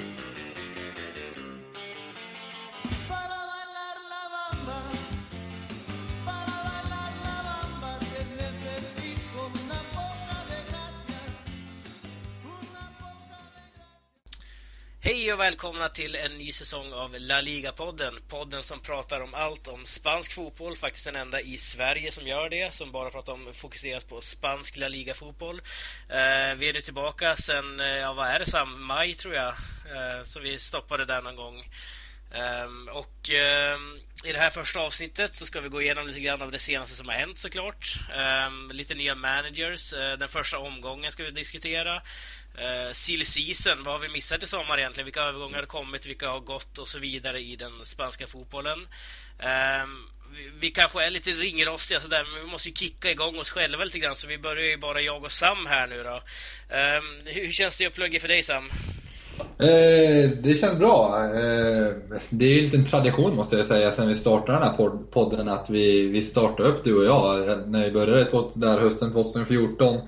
thank 0.00 0.18
you 0.18 0.29
Hej 15.30 15.34
och 15.34 15.40
välkomna 15.40 15.88
till 15.88 16.14
en 16.14 16.38
ny 16.38 16.52
säsong 16.52 16.92
av 16.92 17.16
La 17.18 17.40
Liga-podden. 17.40 18.14
Podden 18.28 18.62
som 18.62 18.80
pratar 18.80 19.20
om 19.20 19.34
allt 19.34 19.68
om 19.68 19.86
spansk 19.86 20.32
fotboll. 20.32 20.76
Faktiskt 20.76 21.04
den 21.04 21.16
enda 21.16 21.40
i 21.40 21.56
Sverige 21.58 22.10
som 22.10 22.26
gör 22.26 22.50
det. 22.50 22.74
Som 22.74 22.92
bara 22.92 23.10
pratar 23.10 23.32
om, 23.32 23.54
fokuseras 23.54 24.04
på 24.04 24.20
spansk 24.20 24.76
La 24.76 24.88
Liga-fotboll. 24.88 25.62
Eh, 26.08 26.54
vi 26.58 26.68
är 26.68 26.72
nu 26.72 26.80
tillbaka 26.80 27.36
sen, 27.36 27.80
eh, 27.80 27.86
ja 27.86 28.12
vad 28.12 28.26
är 28.26 28.38
det 28.38 28.46
Sam? 28.46 28.84
Maj 28.84 29.14
tror 29.14 29.34
jag. 29.34 29.48
Eh, 29.48 30.24
så 30.24 30.40
vi 30.40 30.58
stoppade 30.58 31.04
där 31.04 31.22
någon 31.22 31.36
gång. 31.36 31.64
Um, 32.34 32.88
och 32.88 33.30
um, 33.74 34.00
i 34.24 34.32
det 34.32 34.38
här 34.38 34.50
första 34.50 34.80
avsnittet 34.80 35.34
så 35.34 35.46
ska 35.46 35.60
vi 35.60 35.68
gå 35.68 35.82
igenom 35.82 36.06
lite 36.06 36.20
grann 36.20 36.42
av 36.42 36.50
det 36.52 36.58
senaste 36.58 36.96
som 36.96 37.08
har 37.08 37.14
hänt 37.14 37.38
såklart. 37.38 37.94
Um, 38.46 38.70
lite 38.70 38.94
nya 38.94 39.14
managers. 39.14 39.92
Uh, 39.92 40.12
den 40.18 40.28
första 40.28 40.58
omgången 40.58 41.12
ska 41.12 41.24
vi 41.24 41.30
diskutera. 41.30 41.96
Uh, 41.96 42.92
silly 42.92 43.24
season, 43.24 43.84
vad 43.84 43.94
har 43.94 44.00
vi 44.00 44.08
missat 44.08 44.42
i 44.42 44.46
sommar 44.46 44.78
egentligen? 44.78 45.04
Vilka 45.04 45.20
övergångar 45.20 45.58
har 45.58 45.66
kommit, 45.66 46.06
vilka 46.06 46.28
har 46.28 46.40
gått 46.40 46.78
och 46.78 46.88
så 46.88 46.98
vidare 46.98 47.40
i 47.40 47.56
den 47.56 47.84
spanska 47.84 48.26
fotbollen. 48.26 48.88
Um, 49.82 50.10
vi, 50.32 50.50
vi 50.60 50.70
kanske 50.70 51.04
är 51.04 51.10
lite 51.10 51.30
ringrostiga 51.30 52.00
sådär, 52.00 52.24
men 52.32 52.44
vi 52.44 52.50
måste 52.50 52.68
ju 52.68 52.74
kicka 52.74 53.10
igång 53.10 53.38
oss 53.38 53.50
själva 53.50 53.84
lite 53.84 53.98
grann 53.98 54.16
så 54.16 54.26
vi 54.26 54.38
börjar 54.38 54.64
ju 54.64 54.76
bara 54.76 55.00
jag 55.00 55.24
och 55.24 55.32
Sam 55.32 55.66
här 55.66 55.86
nu 55.86 56.02
då. 56.02 56.22
hur 57.24 57.52
känns 57.52 57.78
det 57.78 57.86
att 57.86 57.94
plugga 57.94 58.20
för 58.20 58.28
dig 58.28 58.42
Sam? 58.42 58.70
Eh, 59.58 60.30
det 60.42 60.54
känns 60.60 60.78
bra. 60.78 61.24
Eh, 61.24 61.94
det 62.30 62.44
är 62.44 62.48
ju 62.48 62.58
en 62.58 62.64
liten 62.64 62.84
tradition 62.84 63.36
måste 63.36 63.56
jag 63.56 63.66
säga 63.66 63.90
sen 63.90 64.08
vi 64.08 64.14
startade 64.14 64.58
den 64.58 64.68
här 64.68 64.90
podden 65.10 65.48
att 65.48 65.70
vi, 65.70 66.08
vi 66.08 66.22
startade 66.22 66.68
upp 66.68 66.84
du 66.84 66.96
och 66.98 67.04
jag 67.04 67.58
när 67.68 67.84
vi 67.84 67.90
började 67.90 68.26
där 68.54 68.78
hösten 68.80 69.12
2014 69.12 70.00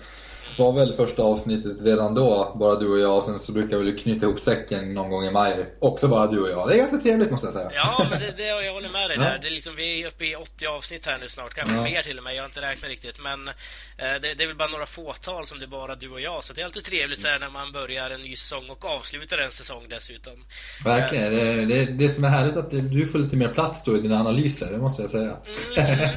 var 0.59 0.73
väl 0.73 0.95
första 0.97 1.23
avsnittet 1.23 1.83
redan 1.83 2.15
då, 2.15 2.57
bara 2.59 2.75
du 2.75 2.89
och 2.93 2.99
jag. 2.99 3.17
Och 3.17 3.23
sen 3.23 3.39
så 3.39 3.53
brukar 3.53 3.79
vi 3.79 3.99
knyta 3.99 4.27
ihop 4.27 4.41
säcken 4.41 4.95
någon 4.95 5.11
gång 5.11 5.25
i 5.25 5.31
maj. 5.31 5.67
Också 5.79 6.09
bara 6.09 6.27
du 6.27 6.41
och 6.43 6.51
jag. 6.51 6.69
Det 6.69 6.75
är 6.75 6.79
ganska 6.79 6.99
trevligt 6.99 7.31
måste 7.31 7.47
jag 7.47 7.55
säga. 7.55 7.71
Ja, 7.75 8.07
men 8.11 8.21
det, 8.21 8.35
det, 8.37 8.47
jag 8.65 8.75
håller 8.75 8.89
med 8.89 9.11
dig 9.11 9.17
ja. 9.17 9.23
där. 9.23 9.39
Det 9.43 9.49
är 9.49 9.51
liksom, 9.51 9.77
vi 9.77 10.03
är 10.03 10.09
uppe 10.09 10.25
i 10.25 10.37
80 10.37 10.67
avsnitt 10.67 11.07
här 11.07 11.19
nu 11.19 11.29
snart. 11.29 11.55
Kanske 11.55 11.75
ja. 11.75 11.83
mer 11.83 12.03
till 12.03 12.19
och 12.19 12.25
med. 12.25 12.35
Jag 12.35 12.43
har 12.43 12.47
inte 12.47 12.61
räknat 12.61 12.91
riktigt. 12.91 13.21
Men 13.21 13.49
eh, 13.49 13.55
det, 13.97 14.35
det, 14.35 14.43
är 14.43 14.47
väl 14.47 14.57
bara 14.57 14.69
några 14.69 14.87
fåtal 14.87 15.47
som 15.47 15.59
det 15.59 15.65
är 15.65 15.69
bara 15.69 15.95
du 15.95 16.11
och 16.11 16.21
jag. 16.21 16.45
Så 16.45 16.53
det 16.53 16.61
är 16.61 16.65
alltid 16.65 16.85
trevligt 16.85 17.21
så 17.21 17.29
här, 17.29 17.39
när 17.39 17.51
man 17.51 17.73
börjar 17.73 18.11
en 18.11 18.21
ny 18.21 18.37
säsong 18.37 18.71
och 18.71 18.85
avslutar 18.85 19.39
en 19.39 19.51
säsong 19.51 19.87
dessutom. 19.89 20.45
Verkligen. 20.85 21.33
Det, 21.33 21.65
det, 21.65 21.85
det 21.85 22.09
som 22.09 22.25
är 22.25 22.29
härligt 22.29 22.57
att 22.57 22.71
du 22.71 23.07
får 23.07 23.19
lite 23.19 23.37
mer 23.37 23.49
plats 23.49 23.85
då 23.85 23.97
i 23.97 24.01
dina 24.01 24.21
analyser. 24.21 24.73
Det 24.73 24.79
måste 24.79 25.03
jag 25.03 25.11
säga. 25.11 25.37
Mm. 25.77 26.17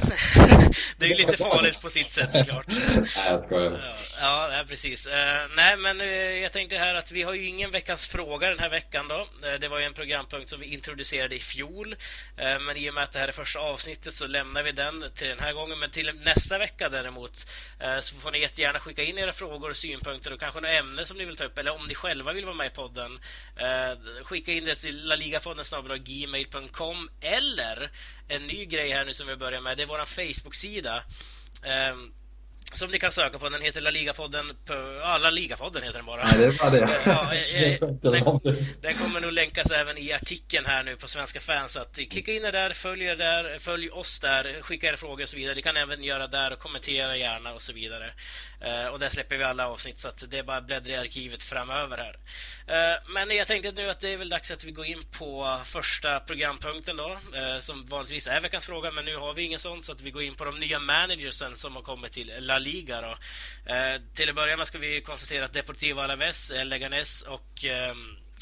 det 0.98 1.04
är 1.04 1.08
ju 1.08 1.14
lite 1.14 1.36
farligt 1.36 1.82
på 1.82 1.90
sitt 1.90 2.12
sätt 2.12 2.30
såklart. 2.32 2.66
Nej, 2.96 3.06
jag 3.30 3.40
skojar. 3.40 3.94
Ja, 4.20 4.25
ja 4.26 4.64
precis. 4.68 5.06
Uh, 5.06 5.12
nej, 5.56 5.76
men 5.76 6.00
uh, 6.00 6.06
jag 6.42 6.52
tänkte 6.52 6.76
här 6.76 6.94
att 6.94 7.12
vi 7.12 7.22
har 7.22 7.34
ju 7.34 7.46
ingen 7.46 7.70
veckans 7.70 8.08
fråga 8.08 8.48
den 8.48 8.58
här 8.58 8.70
veckan 8.70 9.08
då. 9.08 9.28
Uh, 9.48 9.60
det 9.60 9.68
var 9.68 9.78
ju 9.78 9.84
en 9.84 9.94
programpunkt 9.94 10.50
som 10.50 10.60
vi 10.60 10.66
introducerade 10.66 11.36
i 11.36 11.38
fjol. 11.38 11.96
men 12.36 12.76
i 12.76 12.90
och 12.90 12.94
med 12.94 13.04
att 13.04 13.12
det 13.12 13.18
här 13.18 13.28
är 13.28 13.32
första 13.32 13.58
avsnittet 13.58 14.14
så 14.14 14.26
lämnar 14.26 14.62
vi 14.62 14.72
den 14.72 15.10
till 15.14 15.28
den 15.28 15.38
här 15.38 15.52
gången. 15.52 15.78
Men 15.78 15.90
till 15.90 16.12
nästa 16.14 16.58
vecka 16.58 16.88
däremot 16.88 17.46
så 18.00 18.16
får 18.16 18.30
ni 18.30 18.40
jättegärna 18.40 18.80
skicka 18.80 19.02
in 19.02 19.18
era 19.18 19.32
frågor 19.32 19.70
och 19.70 19.76
synpunkter 19.76 20.32
och 20.32 20.40
kanske 20.40 20.60
något 20.60 20.70
ämne 20.70 21.06
som 21.06 21.16
ni 21.16 21.24
vill 21.24 21.36
ta 21.36 21.44
upp. 21.44 21.58
Eller 21.58 21.74
om 21.80 21.86
ni 21.86 21.94
själva 21.94 22.32
vill 22.32 22.44
vara 22.44 22.56
med 22.56 22.66
i 22.66 22.70
podden. 22.70 23.20
skicka 24.24 24.52
in 24.52 24.64
det 24.64 24.74
till 24.74 25.04
laligapodden 25.04 25.64
gmail.com 26.04 27.10
eller 27.20 27.90
en 28.28 28.46
ny 28.46 28.64
grej 28.64 28.90
här 28.90 29.04
nu 29.04 29.12
som 29.12 29.26
vi 29.26 29.36
börjar 29.36 29.60
med. 29.60 29.76
Det 29.76 29.82
är 29.82 29.86
vår 29.86 30.04
Facebook-sida. 30.04 31.02
Ehm, 31.62 32.12
som 32.72 32.90
ni 32.90 32.98
kan 32.98 33.12
söka 33.12 33.38
på. 33.38 33.48
Den 33.48 33.62
heter 33.62 33.80
La 33.80 33.90
Liga-podden. 33.90 34.56
Ja, 35.00 35.18
La 35.18 35.30
Liga-podden 35.30 35.82
heter 35.82 35.98
den 35.98 36.06
bara. 36.06 36.24
Nej, 36.24 36.38
det 36.38 36.46
är 36.46 36.58
bara 36.58 36.70
det. 36.70 37.00
Ja, 37.06 38.40
den, 38.42 38.66
den, 38.80 38.94
kommer 38.94 39.20
nog 39.20 39.32
länkas 39.32 39.70
även 39.70 39.98
i 39.98 40.12
artikeln 40.12 40.66
här 40.66 40.82
nu 40.82 40.96
på 40.96 41.08
Svenska 41.08 41.40
fans. 41.40 41.72
Så 41.72 41.80
att 41.80 41.94
klicka 41.94 42.32
in 42.32 42.44
er 42.44 42.52
där, 42.52 42.70
följ 42.70 43.04
er 43.04 43.16
där, 43.16 43.58
följ 43.58 43.90
oss 43.90 44.18
där, 44.18 44.62
skicka 44.62 44.86
era 44.86 44.96
frågor 44.96 45.22
och 45.22 45.28
så 45.28 45.36
vidare. 45.36 45.54
Ni 45.54 45.62
kan 45.62 45.76
även 45.76 46.04
göra 46.04 46.26
där 46.26 46.52
och 46.52 46.58
kommentera 46.58 47.16
gärna 47.16 47.54
och 47.54 47.62
så 47.62 47.72
vidare. 47.72 48.12
Och 48.92 48.98
där 48.98 49.08
släpper 49.08 49.36
vi 49.36 49.44
alla 49.44 49.68
avsnitt 49.68 50.00
så 50.00 50.08
att 50.08 50.30
det 50.30 50.38
är 50.38 50.42
bara 50.42 50.56
att 50.56 50.66
bläddra 50.66 50.92
i 50.92 50.96
arkivet 50.96 51.42
framöver 51.42 51.96
här. 51.98 52.16
Men 53.14 53.36
jag 53.36 53.46
tänkte 53.46 53.72
nu 53.72 53.90
att 53.90 54.00
det 54.00 54.12
är 54.12 54.16
väl 54.16 54.28
dags 54.28 54.50
att 54.50 54.64
vi 54.64 54.70
går 54.70 54.86
in 54.86 55.02
på 55.18 55.60
första 55.64 56.20
programpunkten 56.20 56.96
då. 56.96 57.18
Som 57.60 57.86
vanligtvis 57.86 58.26
är 58.26 58.40
veckans 58.40 58.66
fråga, 58.66 58.90
men 58.90 59.04
nu 59.04 59.16
har 59.16 59.34
vi 59.34 59.42
ingen 59.42 59.58
sån 59.58 59.82
så 59.82 59.92
att 59.92 60.00
vi 60.00 60.10
går 60.10 60.22
in 60.22 60.34
på 60.34 60.44
de 60.44 60.58
nya 60.58 60.78
managersen 60.78 61.56
som 61.56 61.76
har 61.76 61.82
kommit 61.82 62.12
till 62.12 62.32
La 62.38 62.55
Liga. 62.58 63.00
Då. 63.00 63.16
Eh, 63.72 64.00
till 64.14 64.28
att 64.28 64.34
börja 64.34 64.56
med 64.56 64.66
ska 64.66 64.78
vi 64.78 65.00
konstatera 65.00 65.44
att 65.44 65.52
Deportivo 65.52 66.00
Alaves, 66.00 66.50
eh, 66.50 66.64
Leganes 66.64 67.22
och 67.22 67.64
eh, 67.64 67.94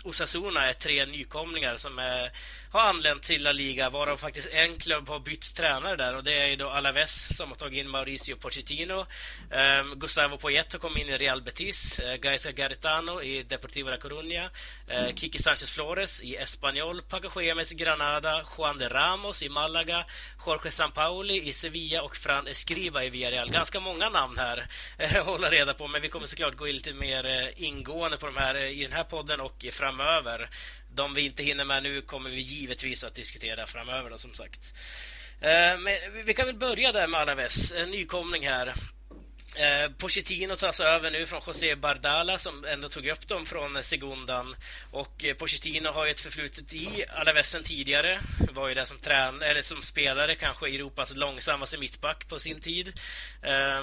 Osasuna 0.05 0.67
är 0.67 0.73
tre 0.73 1.07
nykomlingar 1.07 1.77
som 1.77 1.99
är, 1.99 2.31
har 2.75 2.89
anlänt 2.89 3.23
till 3.23 3.43
La 3.43 3.53
Liga 3.53 3.91
varav 3.91 4.17
faktiskt 4.17 4.49
en 4.53 4.77
klubb 4.77 5.09
har 5.09 5.21
bytt 5.21 5.55
tränare 5.55 5.97
där 5.97 6.17
och 6.17 6.25
det 6.25 6.33
är 6.33 6.47
ju 6.47 6.57
då 6.57 6.69
Alaves 6.69 7.37
som 7.37 7.49
har 7.49 7.57
tagit 7.57 7.85
in 7.85 7.91
Mauricio 7.91 8.37
Pochettino. 8.37 9.01
Um, 9.01 9.99
Gustavo 9.99 10.37
Poyet 10.37 10.73
har 10.73 10.81
kommit 10.81 11.03
in 11.03 11.09
i 11.09 11.19
Real 11.19 11.43
Betis, 11.43 12.01
uh, 12.01 12.15
Gaisa 12.15 12.53
Garitano 12.53 13.23
i 13.23 13.43
Deportivo 13.43 13.91
La 13.91 13.97
Coruña, 13.97 14.51
uh, 14.91 15.15
Kiki 15.15 15.39
Sanchez 15.39 15.71
Flores 15.71 16.23
i 16.23 16.37
Espanyol, 16.37 17.03
Paco 17.03 17.41
Gemes 17.41 17.73
i 17.73 17.75
Granada, 17.75 18.45
Juan 18.57 18.79
de 18.79 18.89
Ramos 18.89 19.43
i 19.43 19.49
Malaga, 19.49 20.05
Jorge 20.47 20.71
Sampaoli 20.71 21.49
i 21.49 21.53
Sevilla 21.53 22.03
och 22.03 22.17
Fran 22.17 22.47
Escriba 22.47 23.05
i 23.05 23.11
Villarreal. 23.11 23.51
Ganska 23.51 23.81
många 23.81 24.09
namn 24.09 24.39
här 24.39 24.67
eh, 24.99 25.17
att 25.17 25.27
hålla 25.27 25.51
reda 25.51 25.75
på 25.75 25.89
men 25.89 26.03
vi 26.03 26.09
kommer 26.09 26.27
såklart 26.27 26.57
gå 26.57 26.69
in 26.69 26.75
lite 26.75 26.93
mer 26.93 27.51
ingående 27.57 28.17
på 28.17 28.27
de 28.27 28.37
här 28.37 28.57
i 28.57 28.83
den 28.83 28.93
här 28.93 29.05
podden 29.05 29.41
och 29.41 29.65
framöver. 29.73 30.51
De 30.95 31.15
vi 31.15 31.25
inte 31.25 31.43
hinner 31.43 31.65
med 31.65 31.83
nu 31.83 32.03
kommer 32.03 32.31
vi 32.31 32.41
givetvis 32.41 33.05
att 33.05 33.15
diskutera 33.15 33.67
framöver 33.67 34.11
då, 34.11 34.19
som 34.19 34.35
sagt. 34.35 34.75
Eh, 35.41 35.79
men 35.79 36.25
vi 36.25 36.35
kan 36.35 36.47
väl 36.47 36.57
börja 36.57 36.93
där 36.93 37.07
med 37.07 37.21
Alaves, 37.21 37.73
en 37.73 37.91
nykomling 37.91 38.49
här. 38.49 38.75
Eh, 39.57 39.91
Pochettino 39.99 40.57
tas 40.57 40.81
över 40.81 41.11
nu 41.11 41.27
från 41.27 41.41
José 41.47 41.77
Bardala 41.77 42.39
som 42.39 42.65
ändå 42.65 42.89
tog 42.89 43.07
upp 43.07 43.29
dem 43.29 43.47
från 43.47 43.83
Segundan. 43.83 44.57
Och 44.91 45.25
eh, 45.25 45.35
Pochettino 45.35 45.89
har 45.89 46.05
ju 46.05 46.11
ett 46.11 46.21
förflutet 46.21 46.73
i 46.73 47.05
Alavesen 47.09 47.63
tidigare. 47.63 48.21
Var 48.53 48.69
ju 48.69 48.75
där 48.75 48.85
som 48.85 48.99
trän 48.99 49.43
eller 49.43 49.63
som 49.63 49.83
spelare, 49.83 50.35
kanske 50.35 50.69
Europas 50.69 51.17
långsammaste 51.17 51.79
mittback 51.79 52.29
på 52.29 52.39
sin 52.39 52.61
tid. 52.61 53.01
Eh, 53.43 53.83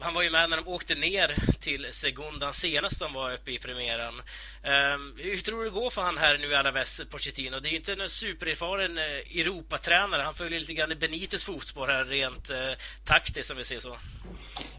han 0.00 0.14
var 0.14 0.22
ju 0.22 0.30
med 0.30 0.50
när 0.50 0.56
de 0.56 0.68
åkte 0.68 0.94
ner 0.94 1.34
till 1.60 1.86
Segundan 1.90 2.54
senast 2.54 3.00
de 3.00 3.12
var 3.12 3.34
uppe 3.34 3.52
i 3.52 3.58
premiären. 3.58 4.22
Eh, 4.62 5.24
hur 5.24 5.38
tror 5.38 5.58
du 5.58 5.64
det 5.64 5.74
går 5.74 5.90
för 5.90 6.02
han 6.02 6.18
här 6.18 6.38
nu 6.38 6.50
i 6.50 6.54
Alaves, 6.54 7.00
Pochettino? 7.10 7.60
Det 7.60 7.68
är 7.68 7.70
ju 7.70 7.76
inte 7.76 7.92
en 7.92 8.08
supererfaren 8.08 8.98
eh, 8.98 9.04
Europatränare. 9.40 10.22
Han 10.22 10.34
följer 10.34 10.60
lite 10.60 10.74
grann 10.74 10.92
i 10.92 10.94
Benites 10.94 11.44
fotspår 11.44 11.88
här 11.88 12.04
rent 12.04 12.50
eh, 12.50 12.72
taktiskt, 13.04 13.50
om 13.50 13.56
vi 13.56 13.64
säger 13.64 13.80
så. 13.80 13.98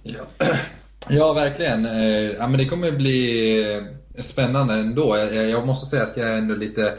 Ja, 0.08 0.26
ja 1.10 1.34
verkligen. 1.34 1.86
Eh, 1.86 2.32
ja, 2.32 2.48
men 2.48 2.58
det 2.58 2.66
kommer 2.66 2.92
bli 2.92 3.60
eh, 3.76 4.22
spännande 4.22 4.74
ändå. 4.74 5.18
Jag, 5.18 5.50
jag 5.50 5.68
måste 5.68 5.86
säga 5.86 6.04
att 6.04 6.18
jag 6.18 6.30
är 6.30 6.38
ändå 6.38 6.56
lite 6.56 6.94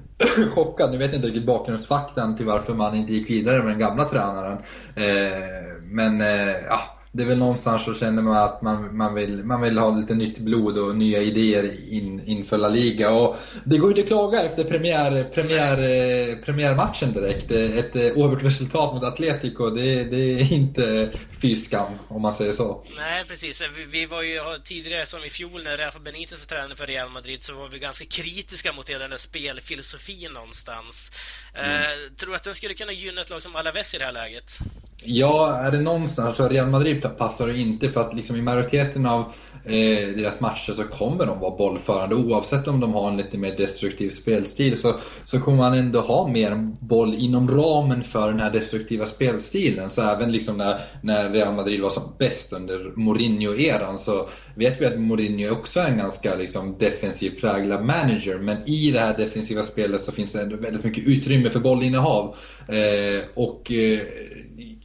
chockad. 0.54 0.90
Nu 0.90 0.98
vet 0.98 1.10
jag 1.10 1.18
inte 1.18 1.28
riktigt 1.28 1.46
bakgrundsfaktan 1.46 2.36
till 2.36 2.46
varför 2.46 2.74
man 2.74 2.94
inte 2.94 3.12
gick 3.12 3.30
vidare 3.30 3.58
med 3.58 3.72
den 3.72 3.78
gamla 3.78 4.04
tränaren. 4.04 4.58
Eh, 4.96 5.38
men 5.82 6.20
ja 6.68 6.80
det 7.14 7.22
är 7.22 7.26
väl 7.26 7.38
någonstans 7.38 7.84
så 7.84 7.94
känner 7.94 8.22
man 8.22 8.36
att 8.36 8.62
man, 8.62 8.96
man, 8.96 9.14
vill, 9.14 9.44
man 9.44 9.60
vill 9.60 9.78
ha 9.78 9.96
lite 9.96 10.14
nytt 10.14 10.38
blod 10.38 10.78
och 10.78 10.96
nya 10.96 11.20
idéer 11.20 11.92
in, 11.92 12.22
inför 12.26 12.58
La 12.58 12.68
Liga. 12.68 13.10
Och 13.10 13.36
det 13.64 13.78
går 13.78 13.90
ju 13.90 13.90
inte 13.90 14.02
att 14.02 14.08
klaga 14.08 14.42
efter 14.42 14.64
premiär, 14.64 15.24
premiär, 15.24 15.78
eh, 15.78 16.36
premiärmatchen 16.36 17.12
direkt. 17.12 17.50
Ett 17.50 17.96
eh, 17.96 18.16
oavgjort 18.16 18.42
resultat 18.42 18.94
mot 18.94 19.04
Atletico, 19.04 19.70
det, 19.70 20.04
det 20.04 20.16
är 20.16 20.52
inte 20.52 21.12
fy 21.42 21.56
skam 21.56 21.92
om 22.08 22.22
man 22.22 22.32
säger 22.32 22.52
så. 22.52 22.86
Nej, 22.96 23.24
precis. 23.28 23.62
Vi, 23.76 23.84
vi 23.84 24.06
var 24.06 24.22
ju 24.22 24.40
tidigare, 24.64 25.06
som 25.06 25.24
i 25.24 25.30
fjol 25.30 25.62
när 25.64 25.76
Rafa 25.76 25.98
Benitez 25.98 26.38
var 26.38 26.46
tränare 26.46 26.76
för 26.76 26.86
Real 26.86 27.10
Madrid, 27.10 27.42
så 27.42 27.54
var 27.54 27.68
vi 27.68 27.78
ganska 27.78 28.04
kritiska 28.04 28.72
mot 28.72 28.88
hela 28.88 28.98
den 28.98 29.10
där 29.10 29.18
spelfilosofin 29.18 30.32
någonstans. 30.32 31.12
Mm. 31.54 31.70
Uh, 31.70 32.16
tror 32.16 32.30
du 32.30 32.36
att 32.36 32.42
den 32.42 32.54
skulle 32.54 32.74
kunna 32.74 32.92
gynna 32.92 33.20
ett 33.20 33.30
lag 33.30 33.42
som 33.42 33.56
Alaves 33.56 33.94
i 33.94 33.98
det 33.98 34.04
här 34.04 34.12
läget? 34.12 34.58
Ja, 35.04 35.56
är 35.56 35.72
det 35.72 35.80
någonstans 35.80 36.36
så 36.36 36.48
Real 36.48 36.70
Madrid 36.70 37.06
passar 37.18 37.46
det 37.46 37.58
inte 37.58 37.88
för 37.88 38.00
att 38.00 38.14
liksom 38.14 38.36
i 38.36 38.42
majoriteten 38.42 39.06
av 39.06 39.20
eh, 39.64 40.08
deras 40.16 40.40
matcher 40.40 40.72
så 40.72 40.82
kommer 40.82 41.26
de 41.26 41.40
vara 41.40 41.56
bollförande. 41.56 42.14
Oavsett 42.14 42.68
om 42.68 42.80
de 42.80 42.94
har 42.94 43.10
en 43.10 43.16
lite 43.16 43.38
mer 43.38 43.56
destruktiv 43.56 44.10
spelstil 44.10 44.76
så, 44.76 44.94
så 45.24 45.40
kommer 45.40 45.58
man 45.58 45.74
ändå 45.74 46.00
ha 46.00 46.28
mer 46.28 46.70
boll 46.80 47.14
inom 47.14 47.50
ramen 47.50 48.04
för 48.04 48.28
den 48.28 48.40
här 48.40 48.50
destruktiva 48.50 49.06
spelstilen. 49.06 49.90
Så 49.90 50.02
även 50.02 50.32
liksom 50.32 50.56
när, 50.56 50.80
när 51.02 51.30
Real 51.30 51.54
Madrid 51.54 51.80
var 51.80 51.90
som 51.90 52.02
bäst 52.18 52.52
under 52.52 52.92
Mourinho-eran 52.96 53.98
så 53.98 54.28
vet 54.54 54.80
vi 54.80 54.86
att 54.86 55.00
Mourinho 55.00 55.52
också 55.52 55.80
är 55.80 55.88
en 55.88 55.98
ganska 55.98 56.34
liksom, 56.34 56.76
defensiv 56.78 57.40
präglad 57.40 57.84
manager. 57.84 58.38
Men 58.38 58.68
i 58.68 58.90
det 58.90 59.00
här 59.00 59.16
defensiva 59.16 59.62
spelet 59.62 60.00
så 60.00 60.12
finns 60.12 60.32
det 60.32 60.42
ändå 60.42 60.56
väldigt 60.56 60.84
mycket 60.84 61.06
utrymme 61.06 61.50
för 61.50 61.60
bollinnehav. 61.60 62.34
Eh, 62.68 63.24
och 63.34 63.72
eh, 63.72 63.98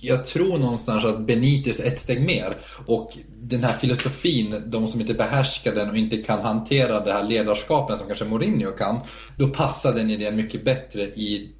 jag 0.07 0.25
tror 0.25 0.57
någonstans 0.57 1.05
att 1.05 1.27
Benitez 1.27 1.79
är 1.79 1.87
ett 1.87 1.99
steg 1.99 2.25
mer. 2.25 2.53
Och 2.85 3.17
den 3.41 3.63
här 3.63 3.73
filosofin, 3.77 4.63
de 4.65 4.87
som 4.87 5.01
inte 5.01 5.13
behärskar 5.13 5.75
den 5.75 5.89
och 5.89 5.97
inte 5.97 6.17
kan 6.17 6.39
hantera 6.41 6.99
det 6.99 7.13
här 7.13 7.23
ledarskapet 7.23 7.97
som 7.97 8.07
kanske 8.07 8.25
Mourinho 8.25 8.71
kan, 8.71 8.99
då 9.37 9.47
passar 9.47 9.93
den 9.93 10.11
idén 10.11 10.35
mycket 10.35 10.65
bättre 10.65 11.01
i, 11.01 11.53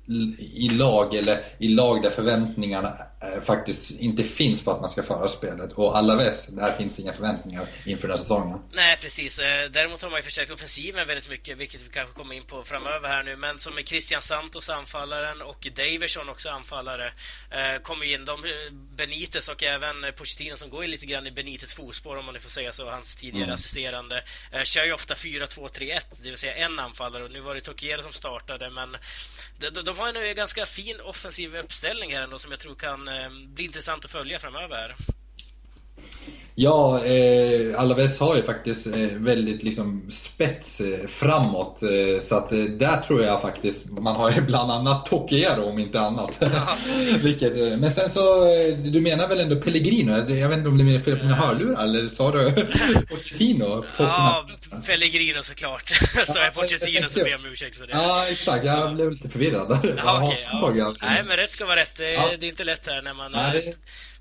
i 0.54 0.70
lag 0.70 1.16
eller 1.16 1.44
i 1.58 1.68
lag 1.68 2.04
där 2.04 2.10
förväntningarna 2.10 2.88
eh, 2.88 3.44
faktiskt 3.44 4.00
inte 4.00 4.24
finns 4.24 4.64
på 4.64 4.72
att 4.72 4.82
man 4.82 4.90
ska 4.90 5.04
föra 5.04 5.28
spelet. 5.28 5.72
Och 5.72 5.98
Alaves, 5.98 6.48
där 6.48 6.72
finns 6.72 7.00
inga 7.00 7.14
förväntningar 7.14 7.66
inför 7.86 8.08
den 8.08 8.12
här 8.12 8.18
säsongen. 8.18 8.60
Nej, 8.74 8.98
precis. 9.02 9.40
Eh, 9.40 9.70
däremot 9.72 10.02
har 10.02 10.10
man 10.10 10.20
ju 10.20 10.24
förstärkt 10.24 10.52
offensiven 10.52 11.08
väldigt 11.08 11.30
mycket, 11.30 11.58
vilket 11.58 11.82
vi 11.82 11.90
kanske 11.90 12.14
kommer 12.14 12.36
in 12.36 12.44
på 12.44 12.64
framöver 12.64 13.10
här 13.10 13.24
nu. 13.24 13.36
Men 13.36 13.60
som 13.60 13.74
Christian 13.86 14.22
Santos, 14.22 14.70
anfallaren, 14.70 15.42
och 15.42 15.68
Daverson 15.76 16.30
också 16.30 16.50
anfallare, 16.50 17.06
eh, 17.52 17.82
kommer 17.82 18.14
in. 18.14 18.26
De, 18.26 18.44
Benitez 18.96 19.50
och 19.50 19.64
även 19.64 19.96
Pochettino 20.18 20.58
som 20.58 20.70
går 20.70 20.88
lite 20.88 21.06
grann 21.06 21.28
i 21.28 21.32
Benitez 21.32 21.74
fotspår, 21.74 22.18
om 22.18 22.26
man 22.26 22.34
nu 22.34 22.40
får 22.40 22.50
säga 22.50 22.72
så, 22.72 22.90
hans 22.90 23.16
tidigare 23.16 23.44
mm. 23.44 23.54
assisterande, 23.54 24.24
kör 24.64 24.86
ju 24.86 24.94
ofta 24.94 25.14
4-2-3-1, 25.14 26.02
det 26.22 26.30
vill 26.30 26.38
säga 26.38 26.56
en 26.56 26.80
anfallare. 26.80 27.24
Och 27.24 27.32
nu 27.32 27.40
var 27.40 27.56
det 27.56 27.67
Tokiero 27.68 28.04
som 28.04 28.14
startade, 28.14 28.70
men 28.70 28.98
de, 29.58 29.70
de, 29.70 29.82
de 29.82 29.98
har 29.98 30.08
en 30.08 30.16
eh, 30.16 30.32
ganska 30.32 30.66
fin 30.66 31.00
offensiv 31.02 31.56
uppställning 31.56 32.14
här 32.14 32.22
ändå 32.22 32.40
som 32.40 32.52
jag 32.52 32.60
tror 32.60 32.76
kan 32.76 33.08
eh, 33.08 33.30
bli 33.30 33.66
intressant 33.66 34.06
att 34.06 34.12
följa 34.12 34.40
framöver. 34.40 34.96
Ja, 36.60 37.06
eh, 37.06 37.80
Alaves 37.82 38.20
har 38.20 38.36
ju 38.36 38.44
faktiskt 38.44 38.88
eh, 38.88 38.94
väldigt 39.14 39.64
liksom 39.64 40.06
spets 40.10 40.82
eh, 40.82 41.08
framåt. 41.08 41.82
Eh, 41.84 42.20
så 42.20 42.38
att 42.38 42.52
eh, 42.52 42.60
där 42.60 42.98
tror 42.98 43.24
jag 43.24 43.42
faktiskt 43.42 43.92
man 43.92 44.16
har 44.16 44.32
ju 44.32 44.42
bland 44.48 44.72
annat 44.72 45.06
Tokiero 45.06 45.64
om 45.64 45.80
inte 45.80 46.00
annat. 46.00 46.32
Vilket, 47.24 47.58
eh, 47.58 47.78
men 47.78 47.92
sen 47.92 48.10
så, 48.10 48.20
du 48.76 49.02
menar 49.02 49.28
väl 49.28 49.40
ändå 49.40 49.56
Pellegrino? 49.56 50.12
Jag 50.12 50.50
vet 50.50 50.58
inte 50.58 50.70
om 50.70 50.78
det 50.78 50.96
är 50.96 51.00
fel 51.00 51.18
på 51.18 51.24
mina 51.24 51.36
hörlurar 51.36 51.84
eller 51.84 52.10
sa 52.10 52.32
du 52.32 52.52
Pochettino? 53.10 53.86
Ja, 53.98 54.48
Pellegrino 54.86 55.44
såklart. 55.44 55.90
så 56.28 56.38
jag 56.38 56.54
Pochettino 56.54 57.10
så 57.10 57.20
ber 57.20 57.30
jag 57.30 57.40
om 57.40 57.46
ursäkt 57.46 57.76
för 57.76 57.88
det. 57.88 57.94
Ja, 57.94 58.26
exakt. 58.30 58.66
Jag 58.66 58.96
blev 58.96 59.12
lite 59.12 59.30
förvirrad 59.30 59.70
där. 59.70 59.94
Ja, 59.98 60.34
okay, 60.62 60.78
ja. 60.78 60.94
Nej, 61.02 61.24
men 61.24 61.38
rätt 61.38 61.50
ska 61.50 61.66
vara 61.66 61.80
rätt. 61.80 61.98
Det, 61.98 62.14
ja. 62.14 62.32
det 62.40 62.46
är 62.46 62.50
inte 62.50 62.64
lätt 62.64 62.88
här 62.88 63.02
när 63.02 63.14
man... 63.14 63.32
Ja, 63.34 63.50
det 63.54 63.76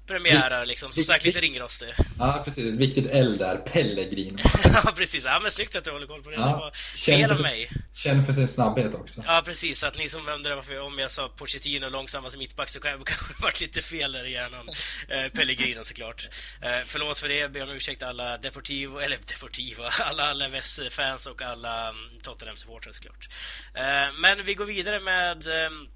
premiärer 0.06 0.66
liksom, 0.66 0.92
som 0.92 1.04
sagt 1.04 1.24
lite 1.24 1.40
ringrostig. 1.40 1.88
Ja, 2.18 2.42
precis. 2.44 2.64
Viktigt 2.64 3.10
L 3.10 3.38
där, 3.38 3.56
Pellegrino. 3.56 4.42
ja, 4.64 4.92
precis. 4.96 5.24
Ja, 5.24 5.40
men 5.42 5.50
snyggt 5.50 5.76
att 5.76 5.84
du 5.84 5.90
håller 5.90 6.06
koll 6.06 6.22
på 6.22 6.30
det. 6.30 6.36
Ja. 6.36 6.46
Det 6.46 6.52
var 6.52 6.70
fel 6.96 7.30
av 7.30 7.40
mig. 7.40 7.70
Känn 7.94 8.26
för 8.26 8.32
sin 8.32 8.48
snabbhet 8.48 8.94
också. 8.94 9.22
Ja, 9.26 9.42
precis. 9.44 9.84
Att 9.84 9.98
ni 9.98 10.08
som 10.08 10.28
undrar 10.28 10.54
varför 10.54 10.80
om 10.80 10.98
jag 10.98 11.10
sa 11.10 11.28
Pochettino 11.28 11.88
långsammast 11.88 12.32
som 12.32 12.38
mittback 12.38 12.68
så 12.68 12.80
kan 12.80 12.90
jag 12.90 13.06
kanske 13.06 13.42
varit 13.42 13.60
lite 13.60 13.82
fel 13.82 14.12
där 14.12 14.26
i 14.26 14.32
hjärnan. 14.32 14.66
Eh, 15.08 15.32
Pellegrino 15.32 15.84
såklart. 15.84 16.28
Eh, 16.62 16.68
förlåt 16.86 17.18
för 17.18 17.28
det. 17.28 17.52
Ber 17.52 17.62
om 17.62 17.70
ursäkt 17.70 18.02
alla 18.02 18.38
Deportivo, 18.38 18.98
eller 18.98 19.18
Deportivo, 19.26 19.82
alla 20.00 20.22
Alaves-fans 20.22 21.26
och 21.26 21.42
alla 21.42 21.90
um, 21.90 21.96
Tottenham-supportrar 22.22 22.92
såklart. 22.92 23.28
Eh, 23.74 24.12
men 24.20 24.44
vi 24.44 24.54
går 24.54 24.64
vidare 24.64 25.00
med 25.00 25.46
um, 25.46 25.88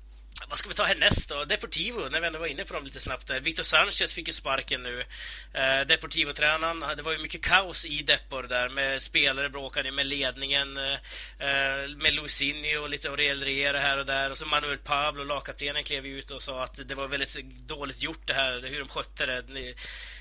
vad 0.49 0.59
ska 0.59 0.69
vi 0.69 0.75
ta 0.75 0.85
härnäst 0.85 1.29
då? 1.29 1.44
Deportivo, 1.44 2.09
när 2.09 2.21
vi 2.21 2.27
ändå 2.27 2.38
var 2.38 2.47
inne 2.47 2.65
på 2.65 2.75
dem 2.75 2.85
lite 2.85 3.00
snabbt 3.00 3.27
där. 3.27 3.41
Victor 3.41 3.62
Sanchez 3.62 4.12
fick 4.15 4.27
ju 4.27 4.32
sparken 4.32 4.82
nu. 4.82 5.00
Eh, 5.53 5.87
Deportivo-tränaren, 5.87 6.97
det 6.97 7.03
var 7.03 7.12
ju 7.12 7.19
mycket 7.19 7.43
kaos 7.43 7.85
i 7.85 8.03
Depor 8.03 8.43
där 8.43 8.69
med 8.69 9.03
spelare 9.03 9.49
bråkade 9.49 9.93
med 9.93 10.06
ledningen, 10.06 10.77
eh, 10.77 10.94
eh, 11.38 11.88
med 11.97 12.15
Luisinho 12.15 12.82
och 12.82 12.91
lite 12.91 13.11
Aurel 13.11 13.44
Riera 13.44 13.81
här 13.81 13.99
och 13.99 14.06
där. 14.06 14.31
Och 14.31 14.38
så 14.38 14.47
Manuel 14.47 14.79
Pablo, 14.79 15.25
lagkaptenen, 15.25 15.85
klev 15.85 16.06
ut 16.06 16.31
och 16.31 16.43
sa 16.43 16.65
att 16.65 16.88
det 16.88 16.94
var 16.94 17.09
väldigt 17.09 17.37
dåligt 17.67 18.03
gjort 18.03 18.26
det 18.26 18.35
här, 18.35 18.61
hur 18.69 18.79
de 18.79 18.88
skötte 18.88 19.26
det. 19.26 19.75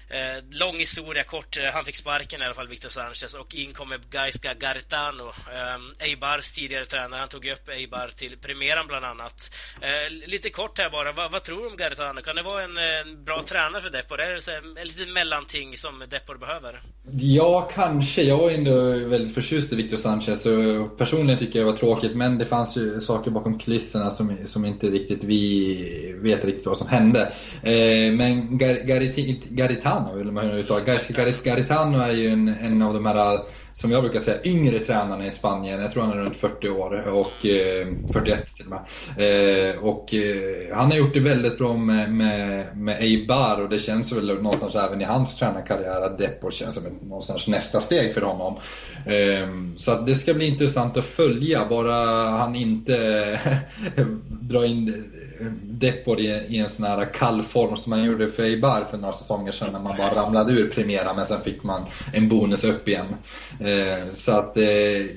Eh, 0.09 0.43
lång 0.51 0.77
historia 0.77 1.23
kort. 1.23 1.57
Eh, 1.57 1.63
han 1.73 1.85
fick 1.85 1.95
sparken 1.95 2.41
i 2.41 2.45
alla 2.45 2.53
fall, 2.53 2.67
Victor 2.67 2.89
Sanchez, 2.89 3.33
och 3.33 3.55
in 3.55 3.73
kommer 3.73 3.99
Gaiska 4.09 4.53
Garitano. 4.53 5.27
Eh, 5.27 6.07
Eibars 6.07 6.51
tidigare 6.51 6.85
tränare. 6.85 7.19
Han 7.19 7.29
tog 7.29 7.45
upp 7.45 7.69
Eibar 7.69 8.11
till 8.15 8.37
premiären 8.37 8.87
bland 8.87 9.05
annat. 9.05 9.51
Eh, 9.81 10.27
lite 10.27 10.49
kort 10.49 10.77
här 10.79 10.89
bara. 10.89 11.11
Va, 11.11 11.29
vad 11.31 11.43
tror 11.43 11.61
du 11.61 11.67
om 11.67 11.77
Garitano? 11.77 12.21
Kan 12.21 12.35
det 12.35 12.41
vara 12.41 12.63
en, 12.63 12.77
en 12.77 13.23
bra 13.23 13.43
tränare 13.43 13.81
för 13.81 13.89
Depor? 13.89 14.19
Är 14.19 14.29
det 14.29 14.81
ett 14.81 14.87
litet 14.87 15.13
mellanting 15.13 15.77
som 15.77 15.99
Depor 16.09 16.37
behöver? 16.37 16.81
Ja, 17.11 17.69
kanske. 17.73 18.21
Jag 18.21 18.37
var 18.37 18.51
ändå 18.51 18.81
väldigt 19.09 19.33
förtjust 19.33 19.73
i 19.73 19.75
Victor 19.75 19.97
Sanchez 19.97 20.45
och 20.45 20.97
personligen 20.97 21.39
tycker 21.39 21.59
jag 21.59 21.67
det 21.67 21.71
var 21.71 21.77
tråkigt 21.77 22.15
men 22.15 22.37
det 22.37 22.45
fanns 22.45 22.77
ju 22.77 22.99
saker 22.99 23.31
bakom 23.31 23.59
kulisserna 23.59 24.09
som, 24.09 24.37
som 24.45 24.65
inte 24.65 24.87
riktigt 24.87 25.23
vi 25.23 26.15
vet 26.21 26.45
riktigt 26.45 26.65
vad 26.65 26.77
som 26.77 26.87
hände. 26.87 27.21
Eh, 27.63 28.13
men 28.13 28.57
Gar 28.57 28.75
Garitano 29.49 29.98
Garitano, 29.99 30.17
vill 30.17 30.31
man 30.31 30.57
ju 30.57 30.63
ta. 30.63 30.79
Garitano 31.43 31.97
är 31.97 32.11
ju 32.11 32.27
en, 32.27 32.47
en 32.61 32.81
av 32.81 32.93
de 32.93 33.05
här 33.05 33.39
som 33.73 33.91
jag 33.91 34.03
brukar 34.03 34.19
säga, 34.19 34.37
yngre 34.43 34.79
tränarna 34.79 35.27
i 35.27 35.31
Spanien. 35.31 35.81
Jag 35.81 35.91
tror 35.91 36.03
han 36.03 36.11
är 36.11 36.17
runt 36.17 36.35
40 36.35 36.69
år 36.69 37.07
och 37.07 37.45
eh, 37.45 37.87
41 38.13 38.55
till 38.55 38.65
och 38.65 38.71
med. 38.71 38.79
Eh, 39.69 39.75
och 39.83 40.13
eh, 40.13 40.77
han 40.77 40.91
har 40.91 40.97
gjort 40.97 41.13
det 41.13 41.19
väldigt 41.19 41.57
bra 41.57 41.77
med, 41.77 42.11
med, 42.13 42.77
med 42.77 43.01
Eibar 43.01 43.63
och 43.63 43.69
det 43.69 43.79
känns 43.79 44.11
väl 44.11 44.41
någonstans 44.41 44.75
även 44.75 45.01
i 45.01 45.03
hans 45.03 45.35
tränarkarriär 45.35 46.01
att 46.01 46.19
Depor 46.19 46.51
känns 46.51 46.75
som 46.75 46.85
ett, 46.85 47.01
någonstans 47.01 47.47
nästa 47.47 47.79
steg 47.79 48.13
för 48.13 48.21
honom. 48.21 48.55
Ehm, 49.05 49.77
så 49.77 49.95
det 49.95 50.15
ska 50.15 50.33
bli 50.33 50.47
intressant 50.47 50.97
att 50.97 51.05
följa, 51.05 51.67
bara 51.69 51.95
han 52.29 52.55
inte 52.55 53.39
drar 54.41 54.65
in 54.65 55.05
Depor 55.63 56.19
i, 56.19 56.27
i 56.47 56.57
en 56.57 56.69
sån 56.69 56.85
här 56.85 57.13
kall 57.13 57.43
form 57.43 57.77
som 57.77 57.89
man 57.89 58.03
gjorde 58.03 58.31
för 58.31 58.43
Eibar 58.43 58.87
för 58.91 58.97
några 58.97 59.13
säsonger 59.13 59.51
sedan 59.51 59.71
när 59.71 59.79
man 59.79 59.97
bara 59.97 60.15
ramlade 60.15 60.53
ur 60.53 60.69
Primera 60.69 61.13
men 61.13 61.25
sen 61.25 61.41
fick 61.41 61.63
man 61.63 61.85
en 62.13 62.29
bonus 62.29 62.63
upp 62.63 62.87
igen. 62.87 63.05
Eh, 63.59 64.05
så 64.05 64.31
att 64.31 64.57
eh, 64.57 64.63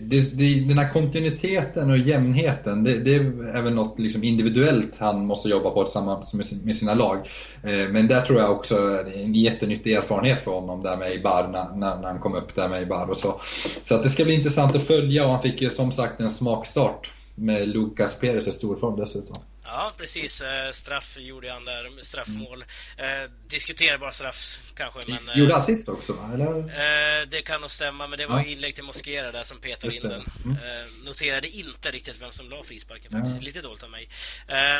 det, 0.00 0.38
det, 0.38 0.60
den 0.68 0.78
här 0.78 0.92
kontinuiteten 0.92 1.90
och 1.90 1.98
jämnheten 1.98 2.84
det, 2.84 2.98
det, 2.98 3.14
är 3.14 3.62
väl 3.62 3.74
något 3.74 3.98
liksom 3.98 4.24
individuellt 4.24 4.96
han 4.98 5.26
måste 5.26 5.48
jobba 5.48 5.70
på 5.70 5.84
tillsammans 5.84 6.34
med, 6.34 6.46
med 6.64 6.76
sina 6.76 6.94
lag. 6.94 7.16
Eh, 7.62 7.88
men 7.90 8.08
där 8.08 8.20
tror 8.20 8.38
jag 8.38 8.50
också 8.50 8.76
en 9.14 9.34
jättenyttig 9.34 9.92
erfarenhet 9.92 10.40
för 10.44 10.50
honom 10.50 10.82
där 10.82 10.96
med 10.96 11.08
Eibar 11.08 11.48
när, 11.48 11.76
när, 11.76 12.08
han 12.08 12.18
kom 12.18 12.34
upp 12.34 12.54
där 12.54 12.68
med 12.68 12.78
Eibar 12.78 13.10
och 13.10 13.16
så. 13.16 13.40
Så 13.82 13.94
att 13.94 14.02
det 14.02 14.08
ska 14.08 14.24
bli 14.24 14.34
intressant 14.34 14.76
att 14.76 14.86
följa 14.86 15.24
och 15.24 15.30
han 15.30 15.42
fick 15.42 15.62
ju 15.62 15.70
som 15.70 15.92
sagt 15.92 16.20
en 16.20 16.30
smakstart 16.30 17.12
med 17.34 17.68
Lucas 17.68 18.18
Perez 18.20 18.48
i 18.48 18.52
storform 18.52 18.96
dessutom. 18.96 19.36
Ja, 19.72 19.92
precis. 19.96 20.40
Eh, 20.40 20.72
straff 20.72 21.16
gjorde 21.16 21.52
han 21.52 21.64
där, 21.64 22.02
straffmål. 22.02 22.64
Mm. 22.98 23.22
Eh, 23.22 23.30
diskuterbar 23.48 24.10
straff 24.10 24.58
kanske, 24.74 25.00
men... 25.08 25.38
Gjorde 25.38 25.56
assist 25.56 25.88
också, 25.88 26.30
eller? 26.34 26.58
Eh, 26.58 27.26
det 27.26 27.42
kan 27.42 27.60
nog 27.60 27.70
stämma, 27.70 28.06
men 28.06 28.18
det 28.18 28.26
var 28.26 28.38
ja. 28.38 28.44
inlägg 28.44 28.74
till 28.74 28.84
Mosquera 28.84 29.32
där 29.32 29.44
som 29.44 29.60
petade 29.60 29.96
in 29.96 30.02
den. 30.02 30.24
Mm. 30.44 31.00
Noterade 31.04 31.48
inte 31.48 31.90
riktigt 31.90 32.22
vem 32.22 32.32
som 32.32 32.50
la 32.50 32.62
frisparken 32.62 33.10
faktiskt. 33.10 33.36
Ja. 33.36 33.42
Lite 33.42 33.60
dåligt 33.60 33.82
av 33.82 33.90
mig. 33.90 34.08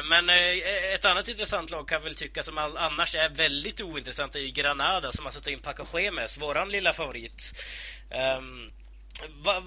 Men 0.05 0.31
ett 0.95 1.05
annat 1.05 1.29
intressant 1.29 1.71
lag 1.71 1.89
kan 1.89 2.03
väl 2.03 2.15
tycka 2.15 2.43
som 2.43 2.59
annars 2.59 3.15
är 3.15 3.29
väldigt 3.29 3.81
ointressant 3.81 4.35
är 4.35 4.41
ju 4.41 4.51
Granada 4.51 5.13
som 5.13 5.27
alltså 5.27 5.41
tar 5.41 5.51
in 5.51 5.61
Paco 5.61 5.99
Gemes, 6.01 6.39
våran 6.39 6.69
lilla 6.69 6.93
favorit. 6.93 7.63
Um, 8.39 8.73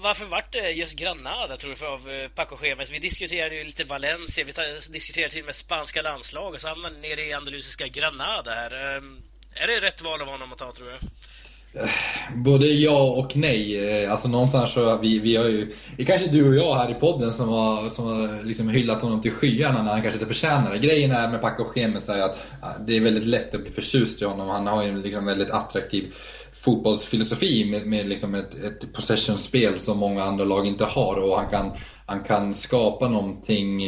varför 0.02 0.24
vart 0.24 0.52
det 0.52 0.70
just 0.70 0.96
Granada, 0.96 1.56
tror 1.56 1.74
du, 1.80 1.86
av 1.86 2.10
eh, 2.10 2.28
Paco 2.28 2.66
Gemes? 2.66 2.90
Vi 2.90 2.98
diskuterade 2.98 3.54
ju 3.54 3.64
lite 3.64 3.84
Valencia, 3.84 4.44
vi 4.44 4.52
diskuterade 4.92 5.32
till 5.32 5.42
och 5.42 5.46
med 5.46 5.54
spanska 5.54 6.02
landslaget, 6.02 6.62
så 6.62 6.68
hamnade 6.68 6.96
nere 6.98 7.20
i 7.20 7.32
andalusiska 7.32 7.86
Granada 7.86 8.50
här. 8.50 8.96
Ehm, 8.96 9.22
är 9.54 9.66
det 9.66 9.86
rätt 9.86 10.02
val 10.02 10.22
av 10.22 10.28
honom 10.28 10.52
att 10.52 10.58
ta, 10.58 10.72
tror 10.72 10.86
du? 10.86 10.98
Eh, 11.80 11.88
både 12.34 12.66
ja 12.66 13.02
och 13.02 13.36
nej. 13.36 13.88
Eh, 14.02 14.10
alltså 14.10 14.28
någonstans 14.28 14.72
så 14.72 14.98
vi, 14.98 15.18
vi 15.18 15.36
har 15.36 15.44
ju, 15.44 15.74
det 15.96 16.02
är 16.02 16.06
kanske 16.06 16.28
du 16.28 16.48
och 16.48 16.54
jag 16.54 16.74
här 16.74 16.90
i 16.90 16.94
podden 16.94 17.32
som 17.32 17.48
har, 17.48 17.90
som 17.90 18.04
har 18.04 18.44
liksom 18.44 18.68
hyllat 18.68 19.02
honom 19.02 19.22
till 19.22 19.32
skyarna 19.32 19.82
när 19.82 19.92
han 19.92 20.02
kanske 20.02 20.20
inte 20.20 20.34
förtjänar 20.34 20.72
det. 20.72 20.78
Grejen 20.78 21.12
är 21.12 21.28
med 21.28 21.40
Paco 21.40 21.72
Gemes 21.76 22.08
är 22.08 22.22
att 22.22 22.50
det 22.86 22.96
är 22.96 23.00
väldigt 23.00 23.26
lätt 23.26 23.54
att 23.54 23.60
bli 23.60 23.70
förtjust 23.70 24.22
i 24.22 24.24
honom. 24.24 24.48
Han 24.48 24.66
har 24.66 24.82
ju 24.82 24.88
en 24.88 25.02
liksom 25.02 25.26
väldigt 25.26 25.50
attraktiv 25.50 26.14
fotbollsfilosofi 26.66 27.64
med, 27.70 27.86
med 27.86 28.08
liksom 28.08 28.34
ett, 28.34 28.54
ett 28.54 28.92
possession-spel 28.92 29.78
som 29.78 29.98
många 29.98 30.24
andra 30.24 30.44
lag 30.44 30.66
inte 30.66 30.84
har 30.84 31.16
och 31.16 31.36
han 31.36 31.50
kan, 31.50 31.70
han 32.06 32.24
kan 32.24 32.54
skapa 32.54 33.08
någonting 33.08 33.82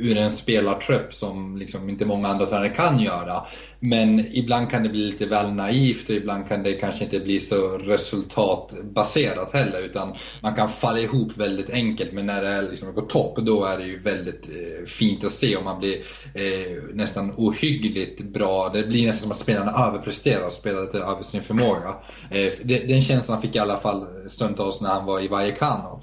ur 0.00 0.16
en 0.16 0.30
spelartrupp 0.30 1.14
som 1.14 1.56
liksom 1.56 1.88
inte 1.88 2.04
många 2.04 2.28
andra 2.28 2.46
tränare 2.46 2.68
kan 2.68 3.00
göra. 3.00 3.42
Men 3.80 4.26
ibland 4.36 4.70
kan 4.70 4.82
det 4.82 4.88
bli 4.88 5.00
lite 5.00 5.26
väl 5.26 5.52
naivt 5.52 6.08
och 6.08 6.14
ibland 6.14 6.48
kan 6.48 6.62
det 6.62 6.72
kanske 6.72 7.04
inte 7.04 7.20
bli 7.20 7.38
så 7.38 7.78
resultatbaserat 7.78 9.52
heller 9.52 9.82
utan 9.82 10.14
man 10.42 10.54
kan 10.54 10.68
falla 10.68 10.98
ihop 10.98 11.36
väldigt 11.36 11.70
enkelt 11.70 12.12
men 12.12 12.26
när 12.26 12.42
det 12.42 12.48
är 12.48 12.62
liksom 12.62 12.94
på 12.94 13.00
topp 13.00 13.36
då 13.36 13.64
är 13.64 13.78
det 13.78 13.84
ju 13.84 14.02
väldigt 14.02 14.48
eh, 14.48 14.86
fint 14.86 15.24
att 15.24 15.32
se 15.32 15.56
och 15.56 15.64
man 15.64 15.78
blir 15.78 15.96
eh, 16.34 16.82
nästan 16.94 17.32
ohyggligt 17.36 18.20
bra. 18.20 18.70
Det 18.74 18.82
blir 18.82 19.06
nästan 19.06 19.22
som 19.22 19.32
att 19.32 19.38
spelarna 19.38 19.86
överpresterar 19.86 20.46
och 20.46 20.52
spelar 20.52 20.82
lite 20.82 20.98
över 20.98 21.22
sin 21.22 21.42
förmåga. 21.42 21.94
Eh, 22.30 22.52
den 22.64 23.02
känslan 23.02 23.42
fick 23.42 23.56
i 23.56 23.58
alla 23.58 23.80
fall 23.80 24.06
stundtals 24.28 24.80
när 24.80 24.90
han 24.90 25.06
var 25.06 25.20
i 25.20 25.28
Vallecano. 25.28 26.02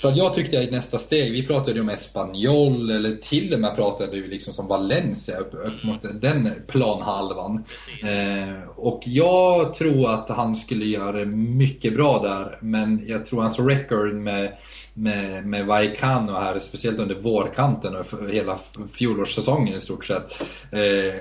Så 0.00 0.08
att 0.08 0.16
jag 0.16 0.34
tyckte 0.34 0.56
i 0.56 0.70
nästa 0.70 0.98
steg, 0.98 1.32
vi 1.32 1.46
pratade 1.46 1.72
ju 1.72 1.80
om 1.80 1.88
Espanyol 1.88 2.90
eller 2.90 3.16
till 3.16 3.54
och 3.54 3.60
med 3.60 3.76
pratade 3.76 4.20
vi 4.20 4.28
liksom 4.28 4.54
som 4.54 4.66
Valencia 4.66 5.38
upp, 5.38 5.54
upp 5.54 5.84
mot 5.84 6.20
den 6.22 6.50
planhalvan. 6.66 7.64
Eh, 8.02 8.68
och 8.76 9.02
jag 9.06 9.74
tror 9.74 10.10
att 10.10 10.28
han 10.28 10.56
skulle 10.56 10.84
göra 10.84 11.12
det 11.12 11.26
mycket 11.26 11.94
bra 11.94 12.22
där, 12.22 12.58
men 12.60 13.02
jag 13.08 13.26
tror 13.26 13.42
hans 13.42 13.58
record 13.58 14.14
med, 14.14 14.52
med, 14.94 15.46
med 15.46 15.66
Vallecano 15.66 16.32
här, 16.32 16.58
speciellt 16.58 16.98
under 16.98 17.14
vårkanten 17.14 17.96
och 17.96 18.30
hela 18.30 18.58
fjolårssäsongen 18.92 19.76
i 19.76 19.80
stort 19.80 20.04
sett. 20.04 20.42
Eh, 20.72 21.14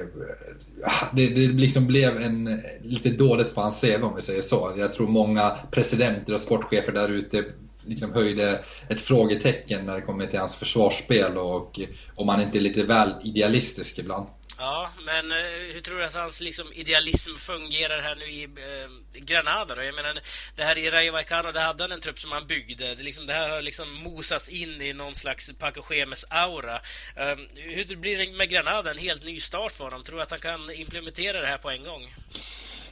det, 1.11 1.27
det 1.27 1.47
liksom 1.47 1.87
blev 1.87 2.21
en, 2.21 2.61
lite 2.83 3.09
dåligt 3.09 3.55
på 3.55 3.61
hans 3.61 3.81
CV 3.81 4.03
om 4.03 4.15
vi 4.15 4.21
säger 4.21 4.41
så. 4.41 4.73
Jag 4.77 4.93
tror 4.93 5.07
många 5.07 5.51
presidenter 5.71 6.33
och 6.33 6.39
sportchefer 6.39 6.91
där 6.91 7.09
ute 7.09 7.43
liksom 7.85 8.13
höjde 8.13 8.63
ett 8.89 8.99
frågetecken 8.99 9.85
när 9.85 9.95
det 9.95 10.01
kommer 10.01 10.27
till 10.27 10.39
hans 10.39 10.55
försvarsspel 10.55 11.37
och 11.37 11.79
om 12.15 12.29
han 12.29 12.41
inte 12.41 12.57
är 12.57 12.61
lite 12.61 12.83
väl 12.83 13.13
idealistisk 13.23 13.99
ibland. 13.99 14.27
Ja, 14.61 14.89
men 15.05 15.31
eh, 15.31 15.73
hur 15.73 15.79
tror 15.79 15.97
du 15.97 16.05
att 16.05 16.13
hans 16.13 16.41
liksom, 16.41 16.73
idealism 16.73 17.35
fungerar 17.35 18.01
här 18.01 18.15
nu 18.15 18.25
i 18.25 18.43
eh, 18.43 19.19
Granada 19.21 19.75
då? 19.75 19.83
Jag 19.83 19.95
menar, 19.95 20.19
det 20.55 20.63
här 20.63 20.77
i 20.77 20.89
Rayo 20.89 21.11
Vallecano, 21.11 21.51
där 21.51 21.61
hade 21.61 21.83
han 21.83 21.91
en 21.91 21.99
trupp 21.99 22.19
som 22.19 22.31
han 22.31 22.47
byggde. 22.47 22.95
Det, 22.95 23.03
liksom, 23.03 23.25
det 23.25 23.33
här 23.33 23.49
har 23.49 23.61
liksom 23.61 23.93
mosats 23.93 24.49
in 24.49 24.81
i 24.81 24.93
någon 24.93 25.15
slags 25.15 25.51
Paco 25.59 25.81
Schemes-aura. 25.81 26.75
Eh, 27.15 27.37
hur 27.55 27.95
blir 27.95 28.17
det 28.17 28.31
med 28.31 28.49
Granada? 28.49 28.91
En 28.91 28.97
helt 28.97 29.23
ny 29.23 29.39
start 29.39 29.71
för 29.71 29.83
honom. 29.83 30.03
Tror 30.03 30.17
du 30.17 30.23
att 30.23 30.31
han 30.31 30.39
kan 30.39 30.71
implementera 30.71 31.41
det 31.41 31.47
här 31.47 31.57
på 31.57 31.69
en 31.69 31.83
gång? 31.83 32.15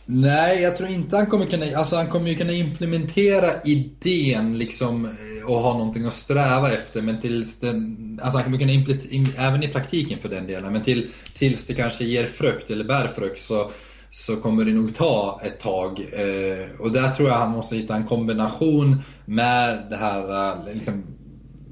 Nej, 0.09 0.61
jag 0.61 0.77
tror 0.77 0.89
inte 0.89 1.17
han 1.17 1.25
kommer 1.25 1.45
kunna... 1.45 1.65
Alltså 1.77 1.95
han 1.95 2.07
kommer 2.07 2.29
ju 2.29 2.35
kunna 2.35 2.51
implementera 2.51 3.61
idén 3.65 4.57
liksom 4.57 5.05
eh, 5.05 5.51
och 5.51 5.61
ha 5.61 5.73
någonting 5.73 6.05
att 6.05 6.13
sträva 6.13 6.71
efter. 6.71 7.01
Men 7.01 7.21
tills 7.21 7.59
den... 7.59 8.19
Alltså 8.21 8.37
han 8.37 8.45
kommer 8.45 8.57
kunna 8.57 8.71
implementera, 8.71 9.47
även 9.47 9.63
i 9.63 9.67
praktiken 9.67 10.19
för 10.19 10.29
den 10.29 10.47
delen. 10.47 10.73
Men 10.73 10.83
till, 10.83 11.09
tills 11.33 11.67
det 11.67 11.73
kanske 11.73 12.03
ger 12.03 12.25
frukt 12.25 12.69
eller 12.69 12.83
bär 12.83 13.07
frukt 13.07 13.41
så, 13.41 13.71
så 14.11 14.35
kommer 14.35 14.65
det 14.65 14.71
nog 14.71 14.95
ta 14.95 15.41
ett 15.43 15.59
tag. 15.59 15.99
Eh, 15.99 16.81
och 16.81 16.91
där 16.91 17.11
tror 17.11 17.29
jag 17.29 17.35
han 17.35 17.51
måste 17.51 17.75
hitta 17.75 17.95
en 17.95 18.07
kombination 18.07 19.01
med 19.25 19.87
det 19.89 19.97
här, 19.97 20.51
eh, 20.51 20.73
liksom, 20.73 21.03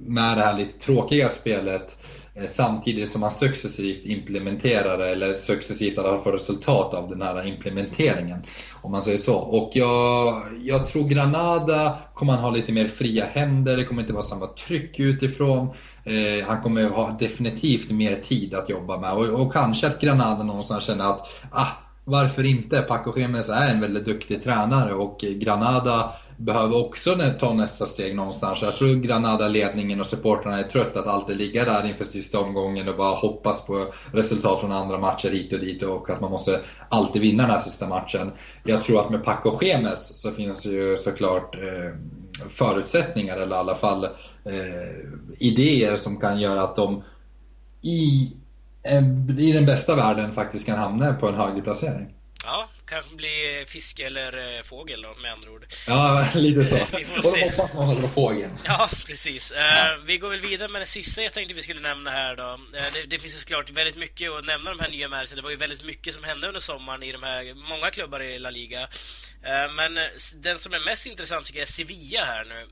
med 0.05 0.37
det 0.37 0.43
här 0.43 0.57
lite 0.57 0.79
tråkiga 0.79 1.29
spelet 1.29 1.97
Eh, 1.97 2.14
Eh, 2.37 2.47
samtidigt 2.47 3.09
som 3.09 3.21
man 3.21 3.31
successivt 3.31 4.05
implementerar 4.05 4.97
det, 4.97 5.09
eller 5.09 5.33
successivt 5.33 5.97
alla 5.97 6.23
får 6.23 6.31
resultat 6.31 6.93
av 6.93 7.09
den 7.09 7.21
här 7.21 7.47
implementeringen. 7.47 8.43
Om 8.81 8.91
man 8.91 9.01
säger 9.01 9.17
så. 9.17 9.35
Och 9.35 9.71
jag, 9.73 10.41
jag 10.63 10.87
tror 10.87 11.07
Granada 11.07 11.97
kommer 12.13 12.33
han 12.33 12.43
ha 12.43 12.51
lite 12.51 12.71
mer 12.71 12.87
fria 12.87 13.25
händer, 13.25 13.77
det 13.77 13.83
kommer 13.83 14.01
inte 14.01 14.13
vara 14.13 14.23
samma 14.23 14.47
tryck 14.47 14.99
utifrån. 14.99 15.69
Eh, 16.03 16.47
han 16.47 16.61
kommer 16.61 16.83
ha 16.83 17.17
definitivt 17.19 17.91
mer 17.91 18.15
tid 18.15 18.53
att 18.53 18.69
jobba 18.69 18.99
med. 18.99 19.13
Och, 19.13 19.41
och 19.41 19.53
kanske 19.53 19.87
att 19.87 20.01
Granada 20.01 20.43
någonstans 20.43 20.83
känner 20.83 21.05
att 21.05 21.27
ah, 21.51 21.67
varför 22.05 22.43
inte? 22.43 22.81
Paco 22.81 23.19
Gemes 23.19 23.49
är 23.49 23.69
en 23.69 23.81
väldigt 23.81 24.05
duktig 24.05 24.43
tränare 24.43 24.93
och 24.93 25.19
Granada 25.19 26.13
behöver 26.37 26.85
också 26.85 27.17
ta 27.39 27.53
nästa 27.53 27.85
steg 27.85 28.15
någonstans. 28.15 28.61
Jag 28.61 28.75
tror 28.75 28.95
Granada-ledningen 28.95 29.99
och 29.99 30.07
supportrarna 30.07 30.59
är 30.59 30.63
trötta 30.63 30.99
att 30.99 31.07
alltid 31.07 31.37
ligga 31.37 31.65
där 31.65 31.89
inför 31.89 32.05
sista 32.05 32.39
omgången 32.39 32.89
och 32.89 32.97
bara 32.97 33.15
hoppas 33.15 33.65
på 33.65 33.93
resultat 34.11 34.59
från 34.59 34.71
andra 34.71 34.97
matcher 34.97 35.29
hit 35.29 35.53
och 35.53 35.59
dit 35.59 35.83
och 35.83 36.09
att 36.09 36.21
man 36.21 36.31
måste 36.31 36.61
alltid 36.89 37.21
vinna 37.21 37.43
den 37.43 37.51
här 37.51 37.59
sista 37.59 37.87
matchen. 37.87 38.31
Jag 38.63 38.83
tror 38.83 39.01
att 39.01 39.09
med 39.09 39.23
Paco 39.23 39.59
Gemes 39.61 40.21
så 40.21 40.31
finns 40.31 40.65
ju 40.65 40.97
såklart 40.97 41.55
eh, 41.55 41.95
förutsättningar 42.49 43.37
eller 43.37 43.55
i 43.55 43.59
alla 43.59 43.75
fall 43.75 44.03
eh, 44.45 45.31
idéer 45.39 45.97
som 45.97 46.17
kan 46.17 46.39
göra 46.39 46.61
att 46.61 46.75
de 46.75 47.03
i, 47.81 48.33
eh, 48.83 49.03
i 49.37 49.51
den 49.51 49.65
bästa 49.65 49.95
världen 49.95 50.33
faktiskt 50.33 50.65
kan 50.65 50.77
hamna 50.77 51.13
på 51.13 51.27
en 51.27 51.35
högre 51.35 51.61
placering. 51.61 52.13
Ja, 52.43 52.69
kanske 52.95 53.15
bli 53.15 53.65
fisk 53.67 53.99
eller 53.99 54.57
eh, 54.57 54.61
fågel 54.61 55.01
då, 55.01 55.13
med 55.13 55.31
andra 55.31 55.51
ord. 55.51 55.65
Ja, 55.87 56.27
lite 56.35 56.63
så. 56.63 56.75
vi 56.97 57.05
får 57.05 57.31
se. 57.31 57.49
hoppas 57.49 57.73
någon 57.73 57.89
att 57.89 57.95
det 57.95 58.01
var 58.01 58.09
fågeln. 58.09 58.57
Ja, 58.65 58.89
precis. 59.07 59.51
Eh, 59.51 59.63
ja. 59.63 59.97
vi 60.05 60.17
går 60.17 60.29
väl 60.29 60.39
vidare 60.39 60.69
med 60.69 60.81
det 60.81 60.85
sista 60.85 61.23
jag 61.23 61.33
tänkte 61.33 61.53
vi 61.53 61.63
skulle 61.63 61.81
nämna 61.81 62.09
här 62.09 62.35
då. 62.35 62.59
Eh, 62.77 62.83
det, 62.93 63.03
det 63.09 63.19
finns 63.19 63.35
ju 63.35 63.39
såklart 63.39 63.69
väldigt 63.69 63.97
mycket 63.97 64.31
att 64.31 64.45
nämna 64.45 64.69
de 64.69 64.79
här 64.79 64.89
nya 64.89 65.09
märken. 65.09 65.35
Det 65.35 65.41
var 65.41 65.49
ju 65.49 65.55
väldigt 65.55 65.83
mycket 65.83 66.15
som 66.15 66.23
hände 66.23 66.47
under 66.47 66.61
sommaren 66.61 67.03
i 67.03 67.11
de 67.11 67.23
här 67.23 67.53
många 67.69 67.89
klubbar 67.89 68.19
i 68.19 68.39
La 68.39 68.49
Liga. 68.49 68.87
Men 69.75 69.99
den 70.35 70.59
som 70.59 70.73
är 70.73 70.79
mest 70.79 71.05
intressant 71.05 71.45
tycker 71.45 71.59
jag 71.59 71.67
är 71.67 71.71
Sevilla 71.71 72.25
här 72.25 72.45
nu. 72.45 72.67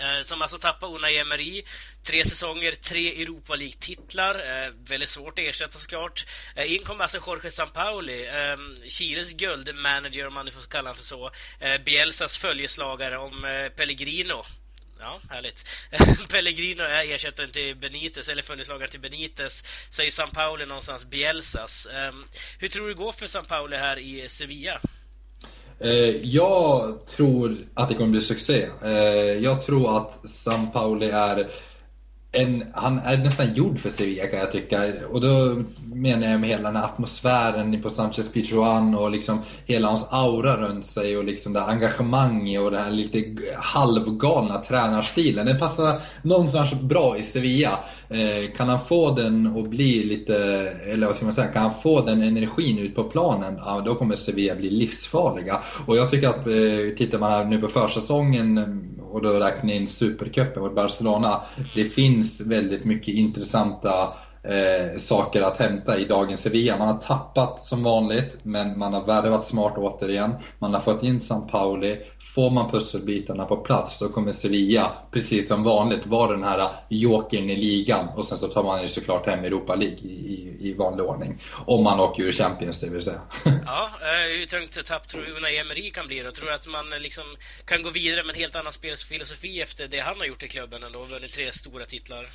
Eh, 0.00 0.22
som 0.22 0.42
alltså 0.42 0.58
tappar 0.58 0.94
Unai 0.94 1.18
Emery. 1.18 1.62
Tre 2.02 2.24
säsonger, 2.24 2.72
tre 2.72 3.22
Europa 3.22 3.54
League-titlar. 3.54 4.34
Eh, 4.34 4.72
väldigt 4.84 5.08
svårt 5.08 5.38
att 5.38 5.44
ersätta 5.44 5.78
såklart. 5.78 6.26
Eh, 6.54 6.74
in 6.74 6.84
kommer 6.84 7.02
alltså 7.02 7.20
Jorge 7.26 7.50
Sampaoli, 7.50 8.26
eh, 8.26 8.88
Chiles 8.88 9.32
guldmanager 9.32 10.26
om 10.26 10.34
man 10.34 10.44
nu 10.44 10.50
får 10.50 10.60
kalla 10.60 10.88
honom 10.88 10.96
för 10.96 11.02
så. 11.02 11.30
Eh, 11.60 11.80
Bielsas 11.80 12.38
följeslagare 12.38 13.18
om 13.18 13.44
eh, 13.44 13.68
Pellegrino. 13.68 14.44
Ja, 15.00 15.20
härligt. 15.30 15.66
Pellegrino 16.28 16.82
är 16.82 17.14
ersättaren 17.14 17.50
till 17.50 17.76
Benitez, 17.76 18.28
eller 18.28 18.42
följeslagaren 18.42 18.90
till 18.90 19.00
Benitez. 19.00 19.64
Så 19.90 20.02
är 20.02 20.06
ju 20.06 20.10
Sampaoli 20.10 20.66
någonstans 20.66 21.04
Bielsas. 21.04 21.86
Eh, 21.86 22.12
hur 22.58 22.68
tror 22.68 22.86
du 22.86 22.94
det 22.94 22.98
går 22.98 23.12
för 23.12 23.26
Sampaoli 23.26 23.76
här 23.76 23.98
i 23.98 24.28
Sevilla? 24.28 24.80
Eh, 25.80 26.26
jag 26.26 26.94
tror 27.06 27.56
att 27.74 27.88
det 27.88 27.94
kommer 27.94 28.10
bli 28.10 28.20
succé. 28.20 28.66
Eh, 28.84 28.92
jag 29.42 29.66
tror 29.66 29.96
att 29.96 30.28
San 30.28 30.72
Pauli 30.72 31.10
är 31.10 31.46
en, 32.32 32.62
han 32.72 32.98
är 32.98 33.18
nästan 33.18 33.54
gjord 33.54 33.78
för 33.78 33.90
Sevilla 33.90 34.26
kan 34.26 34.38
jag 34.38 34.52
tycka. 34.52 34.82
Och 35.10 35.20
då 35.20 35.62
menar 35.94 36.26
jag 36.26 36.40
med 36.40 36.50
hela 36.50 36.62
den 36.62 36.76
här 36.76 36.84
atmosfären 36.84 37.82
på 37.82 37.90
Sanchez 37.90 38.32
Pizjuan 38.32 38.94
och 38.94 39.10
liksom 39.10 39.42
hela 39.66 39.88
hans 39.88 40.06
aura 40.10 40.56
runt 40.56 40.86
sig 40.86 41.16
och 41.16 41.24
liksom 41.24 41.52
det 41.52 41.62
engagemang 41.62 42.58
och 42.58 42.70
den 42.70 42.84
här 42.84 42.90
lite 42.90 43.42
halvgalna 43.56 44.58
tränarstilen. 44.58 45.46
Den 45.46 45.58
passar 45.58 46.00
någonstans 46.22 46.74
bra 46.74 47.16
i 47.18 47.22
Sevilla. 47.22 47.78
Eh, 48.08 48.56
kan 48.56 48.68
han 48.68 48.84
få 48.88 49.10
den 49.10 49.58
att 49.58 49.70
bli 49.70 50.04
lite, 50.04 50.36
eller 50.92 51.06
vad 51.06 51.14
ska 51.14 51.24
man 51.24 51.34
säga, 51.34 51.48
kan 51.48 51.62
han 51.62 51.82
få 51.82 52.00
den 52.00 52.22
energin 52.22 52.78
ut 52.78 52.94
på 52.94 53.04
planen, 53.04 53.56
ja, 53.58 53.82
då 53.86 53.94
kommer 53.94 54.16
Sevilla 54.16 54.54
bli 54.54 54.70
livsfarliga. 54.70 55.58
Och 55.86 55.96
jag 55.96 56.10
tycker 56.10 56.28
att, 56.28 56.46
eh, 56.46 56.96
tittar 56.96 57.18
man 57.18 57.30
här 57.30 57.44
nu 57.44 57.60
på 57.60 57.68
försäsongen 57.68 58.58
och 59.10 59.22
då 59.22 59.28
räknar 59.30 59.74
in 59.74 59.88
Supercupen 59.88 60.62
mot 60.62 60.74
Barcelona. 60.74 61.40
Det 61.74 61.84
finns 61.84 62.40
väldigt 62.40 62.84
mycket 62.84 63.14
intressanta 63.14 64.14
eh, 64.42 64.98
saker 64.98 65.42
att 65.42 65.58
hämta 65.58 65.98
i 65.98 66.04
dagens 66.04 66.42
Sevilla. 66.42 66.76
Man 66.76 66.88
har 66.88 66.98
tappat 66.98 67.64
som 67.64 67.82
vanligt, 67.82 68.36
men 68.42 68.78
man 68.78 68.94
har 68.94 69.06
värvat 69.06 69.44
smart 69.44 69.74
återigen. 69.76 70.34
Man 70.58 70.74
har 70.74 70.80
fått 70.80 71.02
in 71.02 71.20
San 71.20 71.46
Pauli. 71.46 71.98
Får 72.34 72.50
man 72.50 72.70
pusselbitarna 72.70 73.44
på 73.44 73.56
plats 73.56 73.98
så 73.98 74.08
kommer 74.08 74.32
Sevilla, 74.32 74.92
precis 75.10 75.48
som 75.48 75.64
vanligt, 75.64 76.06
vara 76.06 76.32
den 76.32 76.44
här 76.44 76.68
jokern 76.88 77.50
i 77.50 77.56
ligan. 77.56 78.08
Och 78.08 78.24
sen 78.24 78.38
så 78.38 78.48
tar 78.48 78.64
man 78.64 78.82
ju 78.82 78.88
såklart 78.88 79.26
hem 79.26 79.44
Europa 79.44 79.74
League 79.74 79.98
i, 79.98 80.56
i, 80.60 80.68
i 80.68 80.74
vanlig 80.74 81.06
ordning. 81.06 81.38
Om 81.66 81.84
man 81.84 82.00
åker 82.00 82.22
ur 82.22 82.32
Champions, 82.32 82.80
det 82.80 82.90
vill 82.90 83.02
säga. 83.02 83.20
ja, 83.66 83.90
hur 84.38 84.46
tungt 84.46 84.86
tapp 84.86 85.08
tror 85.08 85.22
du 85.22 85.36
Unai 85.36 85.58
Emery 85.58 85.90
kan 85.90 86.06
bli 86.06 86.22
då? 86.22 86.30
Tror 86.30 86.46
du 86.46 86.54
att 86.54 86.66
man 86.66 86.92
eh, 86.92 87.00
liksom 87.00 87.24
kan 87.64 87.82
gå 87.82 87.90
vidare 87.90 88.24
med 88.24 88.34
en 88.34 88.40
helt 88.40 88.56
annan 88.56 88.72
spelfilosofi 88.72 89.60
efter 89.60 89.88
det 89.88 90.00
han 90.00 90.18
har 90.18 90.26
gjort 90.26 90.42
i 90.42 90.48
klubben 90.48 90.82
ändå? 90.82 90.98
Vunnit 91.04 91.32
tre 91.32 91.52
stora 91.52 91.84
titlar. 91.84 92.26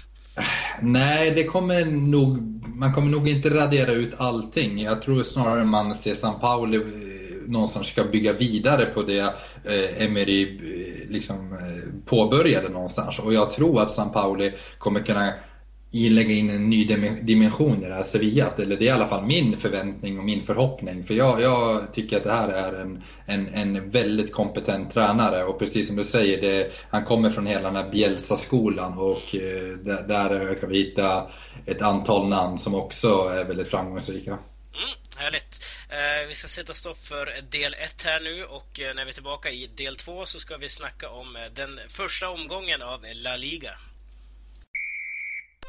Nej, 0.82 1.32
det 1.32 1.44
kommer 1.44 1.86
nog, 1.86 2.38
man 2.76 2.94
kommer 2.94 3.12
nog 3.12 3.30
inte 3.30 3.50
radera 3.50 3.92
ut 3.92 4.14
allting. 4.18 4.82
Jag 4.82 5.02
tror 5.02 5.24
snarare 5.24 5.66
man 5.66 5.96
ser 5.96 6.16
San 6.16 6.40
Pauli 6.40 6.78
eh, 6.78 6.84
någonstans 7.48 7.88
ska 7.88 8.04
bygga 8.04 8.34
vidare 8.34 8.86
på 8.86 9.02
det 9.02 9.20
eh, 9.64 10.04
Emery 10.06 10.44
eh, 10.44 11.12
liksom, 11.12 11.54
eh 11.54 11.84
påbörjade 12.06 12.70
någonstans. 12.70 13.20
Och 13.20 13.34
jag 13.34 13.52
tror 13.52 13.82
att 13.82 13.92
San 13.92 14.12
Pauli 14.12 14.54
kommer 14.78 15.00
kunna 15.06 15.34
lägga 15.94 16.34
in 16.34 16.50
en 16.50 16.70
ny 16.70 16.86
dimension 17.22 17.84
i 17.84 17.88
det 17.88 17.94
här 17.94 18.04
Sevilla. 18.04 18.50
Eller 18.58 18.78
det 18.78 18.86
är 18.86 18.88
i 18.88 18.90
alla 18.90 19.08
fall 19.08 19.26
min 19.26 19.58
förväntning 19.58 20.20
och 20.20 20.26
min 20.26 20.44
förhoppning. 20.44 21.04
För 21.04 21.14
jag, 21.14 21.42
jag 21.42 21.94
tycker 21.94 22.18
att 22.18 22.24
det 22.24 22.32
här 22.32 22.50
är 22.50 22.82
en, 22.82 23.04
en, 23.26 23.48
en 23.48 23.90
väldigt 23.90 24.34
kompetent 24.34 24.94
tränare. 24.94 25.44
Och 25.44 25.60
precis 25.60 25.88
som 25.88 25.96
du 25.96 26.04
säger, 26.04 26.42
det, 26.42 26.74
han 26.90 27.06
kommer 27.06 27.30
från 27.30 27.48
hela 27.48 27.72
den 27.72 27.76
här 27.76 27.92
Bielsa-skolan. 27.92 28.98
Och 28.98 29.36
eh, 29.36 29.78
där, 29.78 30.08
där 30.08 30.56
kan 30.60 30.70
vi 30.70 30.78
hitta 30.78 31.28
ett 31.66 31.82
antal 31.82 32.30
namn 32.30 32.58
som 32.58 32.76
också 32.76 33.08
är 33.08 33.46
väldigt 33.46 33.68
framgångsrika. 33.68 34.32
Mm, 34.32 34.96
härligt. 35.16 35.66
Eh, 35.90 36.28
vi 36.28 36.36
ska 36.36 36.48
sätta 36.48 36.74
stopp 36.74 37.06
för 37.06 37.42
del 37.50 37.74
1 37.74 38.04
här 38.04 38.20
nu 38.20 38.46
och 38.46 38.80
eh, 38.80 38.96
när 38.96 39.06
vi 39.06 39.10
är 39.10 39.14
tillbaka 39.14 39.50
i 39.50 39.68
del 39.68 39.96
2 39.96 40.26
så 40.26 40.40
ska 40.40 40.58
vi 40.58 40.70
snacka 40.70 41.10
om 41.10 41.36
eh, 41.36 41.42
den 41.56 41.80
första 41.90 42.30
omgången 42.30 42.82
av 42.82 43.06
La 43.14 43.38
Liga. 43.38 43.78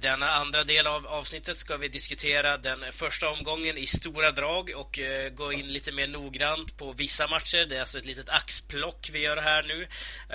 denna 0.00 0.30
andra 0.30 0.64
del 0.64 0.86
av 0.86 1.06
avsnittet 1.06 1.56
ska 1.56 1.76
vi 1.76 1.88
diskutera 1.88 2.58
den 2.58 2.92
första 2.92 3.30
omgången 3.30 3.78
i 3.78 3.86
stora 3.86 4.30
drag 4.30 4.72
och 4.76 4.98
eh, 4.98 5.30
gå 5.30 5.52
in 5.52 5.72
lite 5.72 5.92
mer 5.92 6.08
noggrant 6.08 6.78
på 6.78 6.92
vissa 6.92 7.26
matcher. 7.26 7.66
Det 7.68 7.76
är 7.76 7.80
alltså 7.80 7.98
ett 7.98 8.04
litet 8.04 8.28
axplock 8.28 9.10
vi 9.12 9.18
gör 9.18 9.36
här 9.36 9.62
nu. 9.62 9.82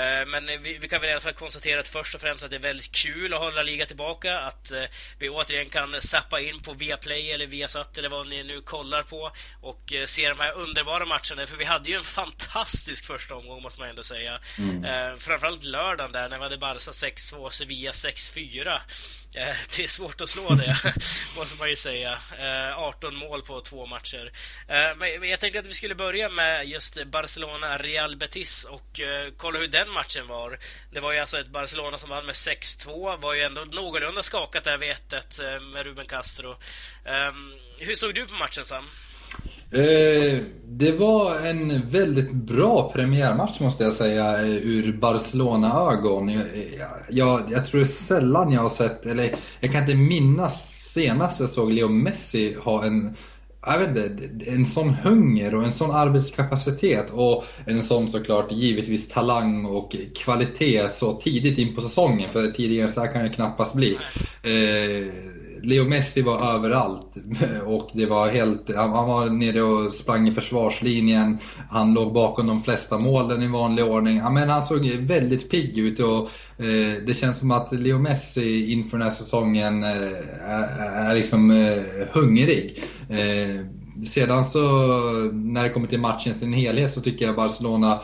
Eh, 0.01 0.25
men 0.27 0.63
vi, 0.63 0.87
kan 0.87 1.01
väl 1.01 1.09
i 1.09 1.11
alla 1.11 1.21
fall 1.21 1.33
konstatera 1.33 1.79
att 1.79 1.87
först 1.87 2.15
och 2.15 2.21
främst 2.21 2.43
att 2.43 2.49
det 2.49 2.55
är 2.55 2.59
väldigt 2.59 2.91
kul 2.91 3.33
att 3.33 3.39
hålla 3.39 3.63
liga 3.63 3.85
tillbaka. 3.85 4.39
Att 4.39 4.71
eh, 4.71 4.83
vi 5.19 5.29
återigen 5.29 5.69
kan 5.69 6.01
sappa 6.01 6.39
in 6.39 6.61
på 6.61 6.73
Viaplay 6.73 7.31
eller 7.31 7.47
Viasat 7.47 7.97
eller 7.97 8.09
vad 8.09 8.27
ni 8.27 8.43
nu 8.43 8.61
kollar 8.61 9.03
på 9.03 9.31
och 9.61 9.93
se 10.05 10.29
de 10.29 10.39
här 10.39 10.53
underbara 10.53 11.05
matcherna. 11.05 11.47
För 11.47 11.57
vi 11.57 11.65
hade 11.65 11.89
ju 11.89 11.97
en 11.97 12.03
fantastisk 12.03 13.05
första 13.05 13.35
omgång 13.35 13.61
måste 13.61 13.79
man 13.79 13.89
ändå 13.89 14.03
säga. 14.03 14.39
Mm. 14.57 15.19
Framförallt 15.19 15.63
lördagen 15.63 16.11
där 16.11 16.29
när 16.29 16.37
vi 16.37 16.43
hade 16.43 16.57
Barca 16.57 16.91
6-2 16.91 17.49
Sevilla 17.49 17.91
6-4. 17.91 18.79
Eh, 19.35 19.55
det 19.75 19.83
är 19.83 19.87
svårt 19.87 20.21
att 20.21 20.29
slå 20.29 20.55
det, 20.55 20.77
måste 21.35 21.57
man 21.57 21.69
ju 21.69 21.75
säga. 21.75 22.19
Eh, 22.39 22.79
18 22.79 23.15
mål 23.15 23.41
på 23.41 23.61
två 23.61 23.85
matcher. 23.85 24.31
Eh, 24.67 24.95
men 24.97 25.29
jag 25.29 25.39
tänkte 25.39 25.59
att 25.59 25.65
vi 25.65 25.73
skulle 25.73 25.95
börja 25.95 26.29
med 26.29 26.67
just 26.67 27.05
Barcelona-Real 27.05 28.15
Betis 28.15 28.63
och 28.63 28.99
kolla 29.37 29.59
hur 29.59 29.67
den 29.67 29.89
matchen 29.91 30.27
var. 30.27 30.59
Det 30.91 30.99
var 30.99 31.11
ju 31.11 31.19
alltså 31.19 31.39
ett 31.39 31.47
Barcelona 31.47 31.99
som 31.99 32.09
vann 32.09 32.25
med 32.25 32.35
6-2. 32.35 33.17
Var 33.17 33.33
ju 33.33 33.41
ändå 33.41 33.61
någorlunda 33.61 34.23
skakat 34.23 34.63
där 34.63 34.77
vid 34.77 34.91
1-1 34.91 35.59
med 35.59 35.85
Ruben 35.85 36.05
Castro. 36.05 36.55
Ehm, 37.05 37.53
hur 37.79 37.95
såg 37.95 38.15
du 38.15 38.25
på 38.25 38.33
matchen, 38.33 38.65
Sam? 38.65 38.89
Eh, 39.73 40.39
det 40.67 40.91
var 40.91 41.45
en 41.45 41.89
väldigt 41.89 42.31
bra 42.33 42.91
premiärmatch 42.95 43.59
måste 43.59 43.83
jag 43.83 43.93
säga 43.93 44.41
eh, 44.41 44.49
ur 44.49 44.97
Barcelona-ögon. 44.97 46.29
Jag, 46.29 46.41
eh, 46.41 46.63
jag, 47.09 47.41
jag, 47.49 47.65
tror 47.65 47.85
sällan 47.85 48.51
jag 48.51 48.61
har 48.61 48.69
sett, 48.69 49.05
eller 49.05 49.29
jag 49.59 49.71
kan 49.71 49.81
inte 49.81 49.95
minnas 49.95 50.81
senast 50.93 51.39
jag 51.39 51.49
såg 51.49 51.71
Leo 51.71 51.89
Messi 51.89 52.55
ha 52.63 52.83
en 52.83 53.15
jag 53.65 53.79
vet 53.79 53.89
inte, 53.89 54.51
en 54.51 54.65
sån 54.65 54.89
hunger 54.89 55.55
och 55.55 55.63
en 55.63 55.71
sån 55.71 55.91
arbetskapacitet 55.91 57.09
och 57.11 57.45
en 57.65 57.83
sån 57.83 58.07
såklart 58.07 58.51
givetvis 58.51 59.09
talang 59.09 59.65
och 59.65 59.95
kvalitet 60.15 60.89
så 60.89 61.13
tidigt 61.13 61.57
in 61.57 61.75
på 61.75 61.81
säsongen 61.81 62.29
för 62.31 62.51
tidigare 62.51 62.87
så 62.87 63.01
här 63.01 63.13
kan 63.13 63.23
det 63.23 63.29
knappast 63.29 63.75
bli. 63.75 63.97
Eh, 64.43 65.13
Leo 65.63 65.85
Messi 65.85 66.21
var 66.21 66.55
överallt 66.55 67.17
och 67.65 67.89
det 67.93 68.05
var 68.05 68.29
helt, 68.29 68.75
han 68.75 68.91
var 68.91 69.29
nere 69.29 69.61
och 69.61 69.93
sprang 69.93 70.27
i 70.27 70.33
försvarslinjen. 70.33 71.37
Han 71.69 71.93
låg 71.93 72.13
bakom 72.13 72.47
de 72.47 72.63
flesta 72.63 72.97
målen 72.97 73.43
i 73.43 73.47
vanlig 73.47 73.85
ordning. 73.85 74.17
Ja, 74.17 74.29
men 74.29 74.49
han 74.49 74.65
såg 74.65 74.85
väldigt 74.85 75.51
pigg 75.51 75.77
ut 75.77 75.99
och 75.99 76.29
eh, 76.65 77.03
det 77.07 77.17
känns 77.17 77.39
som 77.39 77.51
att 77.51 77.71
Leo 77.71 77.99
Messi 77.99 78.71
inför 78.71 78.97
den 78.97 79.07
här 79.07 79.15
säsongen 79.15 79.83
eh, 79.83 79.89
är, 80.45 81.09
är, 81.09 81.15
liksom 81.15 81.51
eh, 81.51 82.07
hungrig. 82.11 82.83
Eh, 83.09 83.65
sedan 84.03 84.45
så 84.45 84.59
när 85.33 85.63
det 85.63 85.69
kommer 85.69 85.87
till 85.87 85.99
matchen 85.99 86.31
i 86.31 86.39
sin 86.39 86.53
helhet 86.53 86.93
så 86.93 87.01
tycker 87.01 87.25
jag 87.25 87.35
Barcelona 87.35 88.01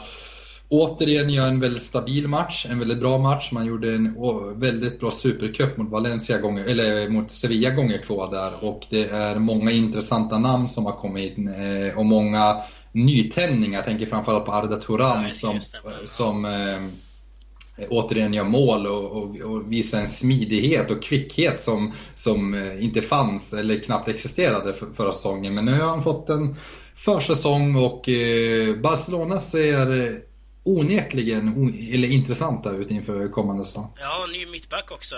återigen 0.70 1.30
gör 1.30 1.48
en 1.48 1.60
väldigt 1.60 1.84
stabil 1.84 2.28
match, 2.28 2.66
en 2.70 2.80
väldigt 2.80 3.00
bra 3.00 3.18
match. 3.18 3.52
Man 3.52 3.66
gjorde 3.66 3.96
en 3.96 4.16
väldigt 4.56 5.00
bra 5.00 5.12
supercup 5.12 5.78
mot 5.78 5.92
Valencia 5.92 6.38
gånger, 6.38 6.66
eller 6.66 7.10
mot 7.10 7.32
Sevilla 7.32 7.70
gånger 7.70 8.02
två 8.08 8.28
där 8.28 8.52
och 8.66 8.86
det 8.90 9.10
är 9.10 9.40
många 9.40 9.72
intressanta 9.72 10.38
namn 10.38 10.70
som 10.70 10.86
har 10.86 10.94
kommit 10.94 11.38
in 11.38 11.48
eh, 11.48 11.98
och 11.98 12.06
många 12.06 12.58
nytändningar. 12.92 13.78
Jag 13.78 13.86
tänker 13.86 14.06
framförallt 14.06 14.46
på 14.46 14.52
Arda 14.52 14.78
Turan 14.78 15.32
som, 15.32 15.60
som 16.06 16.46
eh, 16.46 17.88
återigen 17.90 18.34
gör 18.34 18.44
mål 18.44 18.88
och, 18.88 19.12
och, 19.12 19.36
och, 19.36 19.72
visar 19.72 20.00
en 20.00 20.08
smidighet 20.08 20.92
och 20.92 21.04
kvickhet 21.04 21.62
som, 21.62 21.94
som 22.16 22.54
eh, 22.54 22.84
inte 22.84 23.02
fanns 23.02 23.54
eller 23.54 23.80
knappt 23.80 24.10
existerade 24.10 24.74
för, 24.74 24.88
förra 24.96 25.12
säsongen. 25.12 25.56
Men 25.56 25.66
nu 25.66 25.80
har 25.80 25.90
han 25.90 26.04
fått 26.04 26.30
en 26.30 26.56
försäsong 26.96 27.76
och 27.76 28.10
eh, 28.10 28.76
Barcelona 28.76 29.40
ser 29.40 30.27
onekligen 30.68 31.48
eller 31.94 32.08
intressanta 32.08 32.72
ut 32.72 32.92
inför 32.92 33.28
kommande 33.28 33.66
säsong. 33.66 33.94
Ja, 34.00 34.26
ny 34.32 34.46
mittback 34.46 34.92
också. 34.92 35.16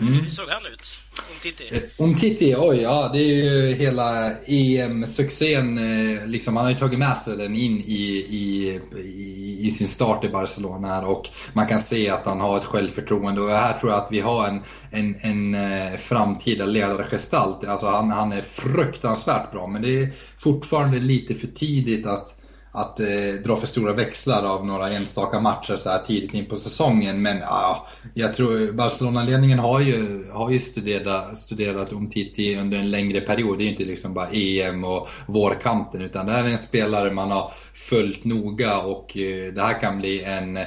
Mm. 0.00 0.14
Hur 0.14 0.30
såg 0.30 0.48
han 0.48 0.66
ut? 0.66 0.98
Umtiti? 1.34 1.68
Eh, 1.72 2.04
Umtiti, 2.04 2.54
oj, 2.58 2.80
ja 2.82 3.10
det 3.12 3.18
är 3.18 3.44
ju 3.44 3.74
hela 3.74 4.30
EM-succén. 4.46 5.78
Eh, 5.78 6.26
liksom, 6.26 6.56
han 6.56 6.64
har 6.64 6.72
ju 6.72 6.78
tagit 6.78 6.98
med 6.98 7.16
sig 7.16 7.36
den 7.36 7.56
in 7.56 7.80
i, 7.80 8.26
i, 8.28 8.80
i, 8.96 9.66
i, 9.66 9.70
sin 9.70 9.88
start 9.88 10.24
i 10.24 10.28
Barcelona 10.28 11.00
och 11.00 11.28
man 11.52 11.66
kan 11.66 11.80
se 11.80 12.10
att 12.10 12.26
han 12.26 12.40
har 12.40 12.58
ett 12.58 12.64
självförtroende 12.64 13.40
och 13.40 13.48
här 13.48 13.78
tror 13.78 13.92
jag 13.92 14.02
att 14.02 14.12
vi 14.12 14.20
har 14.20 14.48
en, 14.48 14.60
en, 14.90 15.16
en 15.20 15.54
eh, 15.54 15.98
framtida 15.98 16.66
ledargestalt. 16.66 17.64
Alltså 17.64 17.86
han, 17.86 18.10
han 18.10 18.32
är 18.32 18.42
fruktansvärt 18.42 19.52
bra 19.52 19.66
men 19.66 19.82
det 19.82 20.02
är 20.02 20.12
fortfarande 20.38 20.98
lite 20.98 21.34
för 21.34 21.46
tidigt 21.46 22.06
att 22.06 22.39
att 22.72 23.00
eh, 23.00 23.06
dra 23.44 23.56
för 23.56 23.66
stora 23.66 23.92
växlar 23.92 24.42
av 24.42 24.66
några 24.66 24.90
enstaka 24.90 25.40
matcher 25.40 25.76
så 25.76 25.90
här 25.90 25.98
tidigt 25.98 26.34
in 26.34 26.46
på 26.46 26.56
säsongen. 26.56 27.22
Men 27.22 27.36
ja, 27.38 27.86
jag 28.14 28.34
tror 28.34 28.72
Barcelona-ledningen 28.72 29.58
har 29.58 29.80
ju, 29.80 30.24
har 30.32 30.50
ju 30.50 30.58
studerat, 30.58 31.38
studerat 31.38 31.92
Umtiti 31.92 32.56
under 32.56 32.78
en 32.78 32.90
längre 32.90 33.20
period. 33.20 33.58
Det 33.58 33.62
är 33.62 33.66
ju 33.66 33.70
inte 33.70 33.84
liksom 33.84 34.14
bara 34.14 34.28
EM 34.32 34.84
och 34.84 35.08
vårkanten 35.26 36.02
utan 36.02 36.26
det 36.26 36.32
här 36.32 36.44
är 36.44 36.48
en 36.48 36.58
spelare 36.58 37.10
man 37.10 37.30
har 37.30 37.52
följt 37.74 38.24
noga 38.24 38.78
och 38.78 39.16
eh, 39.16 39.52
det 39.52 39.62
här 39.62 39.80
kan 39.80 39.98
bli 39.98 40.22
en, 40.22 40.58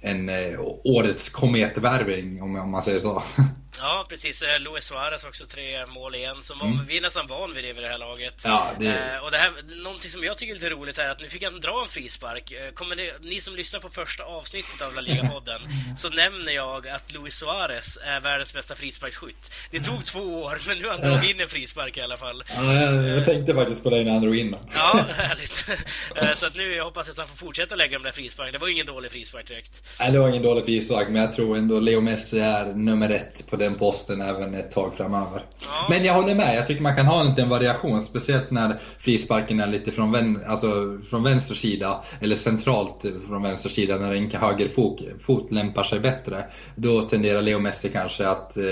en 0.00 0.28
eh, 0.28 0.60
årets 0.84 1.28
kometvärvning 1.28 2.42
om, 2.42 2.56
om 2.56 2.70
man 2.70 2.82
säger 2.82 2.98
så. 2.98 3.22
Ja, 3.80 4.06
precis. 4.08 4.42
Eh, 4.42 4.60
Luis 4.60 4.84
Suarez 4.84 5.24
också 5.24 5.44
tre 5.46 5.86
mål 5.86 6.14
igen. 6.14 6.36
Som 6.42 6.60
mm. 6.60 6.86
Vi 6.88 6.96
är 6.96 7.00
nästan 7.00 7.26
van 7.26 7.54
vid 7.54 7.64
det 7.64 7.72
vid 7.72 7.82
det 7.82 7.88
här 7.88 7.98
laget. 7.98 8.42
Ja, 8.44 8.66
det... 8.78 8.86
Eh, 8.86 9.24
och 9.24 9.30
det 9.30 9.36
här, 9.36 9.52
någonting 9.82 10.10
som 10.10 10.24
jag 10.24 10.36
tycker 10.36 10.52
är 10.52 10.54
lite 10.54 10.70
roligt 10.70 10.98
är 10.98 11.08
att 11.08 11.20
nu 11.20 11.28
fick 11.28 11.44
han 11.44 11.60
dra 11.60 11.82
en 11.82 11.88
frispark. 11.88 12.52
Eh, 12.52 12.72
kommer 12.72 12.96
det, 12.96 13.12
ni 13.22 13.40
som 13.40 13.56
lyssnar 13.56 13.80
på 13.80 13.88
första 13.88 14.24
avsnittet 14.24 14.82
av 14.82 14.94
La 14.94 15.00
Liga-podden 15.00 15.60
så 15.98 16.08
nämner 16.08 16.52
jag 16.52 16.88
att 16.88 17.12
Luis 17.12 17.34
Suarez 17.34 17.98
är 18.02 18.20
världens 18.20 18.54
bästa 18.54 18.74
frisparksskytt. 18.74 19.52
Det 19.70 19.80
tog 19.80 20.04
två 20.04 20.20
år, 20.20 20.58
men 20.66 20.78
nu 20.78 20.84
har 20.84 20.92
han 20.92 21.00
dragit 21.00 21.30
in 21.30 21.40
en 21.40 21.48
frispark 21.48 21.96
i 21.96 22.00
alla 22.00 22.16
fall. 22.16 22.44
Ja, 22.54 22.74
jag, 22.74 23.08
jag 23.08 23.24
tänkte 23.24 23.54
faktiskt 23.54 23.82
på 23.82 23.90
det 23.90 24.04
när 24.04 24.12
han 24.12 24.22
drog 24.22 24.36
in 24.36 24.56
Ja, 24.74 25.04
härligt. 25.16 25.66
Eh, 26.16 26.34
så 26.36 26.46
att 26.46 26.56
nu 26.56 26.74
jag 26.74 26.84
hoppas 26.84 27.08
att 27.08 27.18
han 27.18 27.26
får 27.26 27.36
fortsätta 27.36 27.76
lägga 27.76 27.98
de 27.98 28.04
där 28.04 28.12
frisparken. 28.12 28.52
Det 28.52 28.58
var 28.58 28.68
ingen 28.68 28.86
dålig 28.86 29.12
frispark 29.12 29.48
direkt. 29.48 29.84
Nej, 30.00 30.12
det 30.12 30.18
var 30.18 30.28
ingen 30.28 30.42
dålig 30.42 30.64
frispark, 30.64 31.08
men 31.08 31.22
jag 31.22 31.32
tror 31.32 31.56
ändå 31.56 31.80
Leo 31.80 32.00
Messi 32.00 32.38
är 32.38 32.74
nummer 32.74 33.10
ett 33.10 33.46
på 33.50 33.56
den 33.56 33.69
den 33.70 33.78
posten 33.78 34.20
även 34.20 34.54
ett 34.54 34.70
tag 34.70 34.94
framöver. 34.96 35.42
Ja. 35.60 35.86
Men 35.88 36.04
jag 36.04 36.14
håller 36.14 36.34
med, 36.34 36.56
jag 36.56 36.66
tycker 36.66 36.82
man 36.82 36.96
kan 36.96 37.06
ha 37.06 37.20
en 37.20 37.26
liten 37.26 37.48
variation. 37.48 38.02
Speciellt 38.02 38.50
när 38.50 38.80
frisparken 38.98 39.60
är 39.60 39.66
lite 39.66 39.92
från, 39.92 40.12
vän, 40.12 40.40
alltså 40.46 40.98
från 41.10 41.22
vänster 41.22 41.54
sida, 41.54 42.04
eller 42.20 42.36
centralt 42.36 43.04
från 43.28 43.42
vänster 43.42 43.70
sida, 43.70 43.96
när 43.96 44.14
en 44.14 44.30
högerfot 44.30 45.00
fot 45.20 45.50
lämpar 45.50 45.82
sig 45.82 46.00
bättre. 46.00 46.44
Då 46.76 47.02
tenderar 47.02 47.42
Leo 47.42 47.58
Messi 47.58 47.88
kanske 47.88 48.28
att 48.28 48.56
eh, 48.56 48.64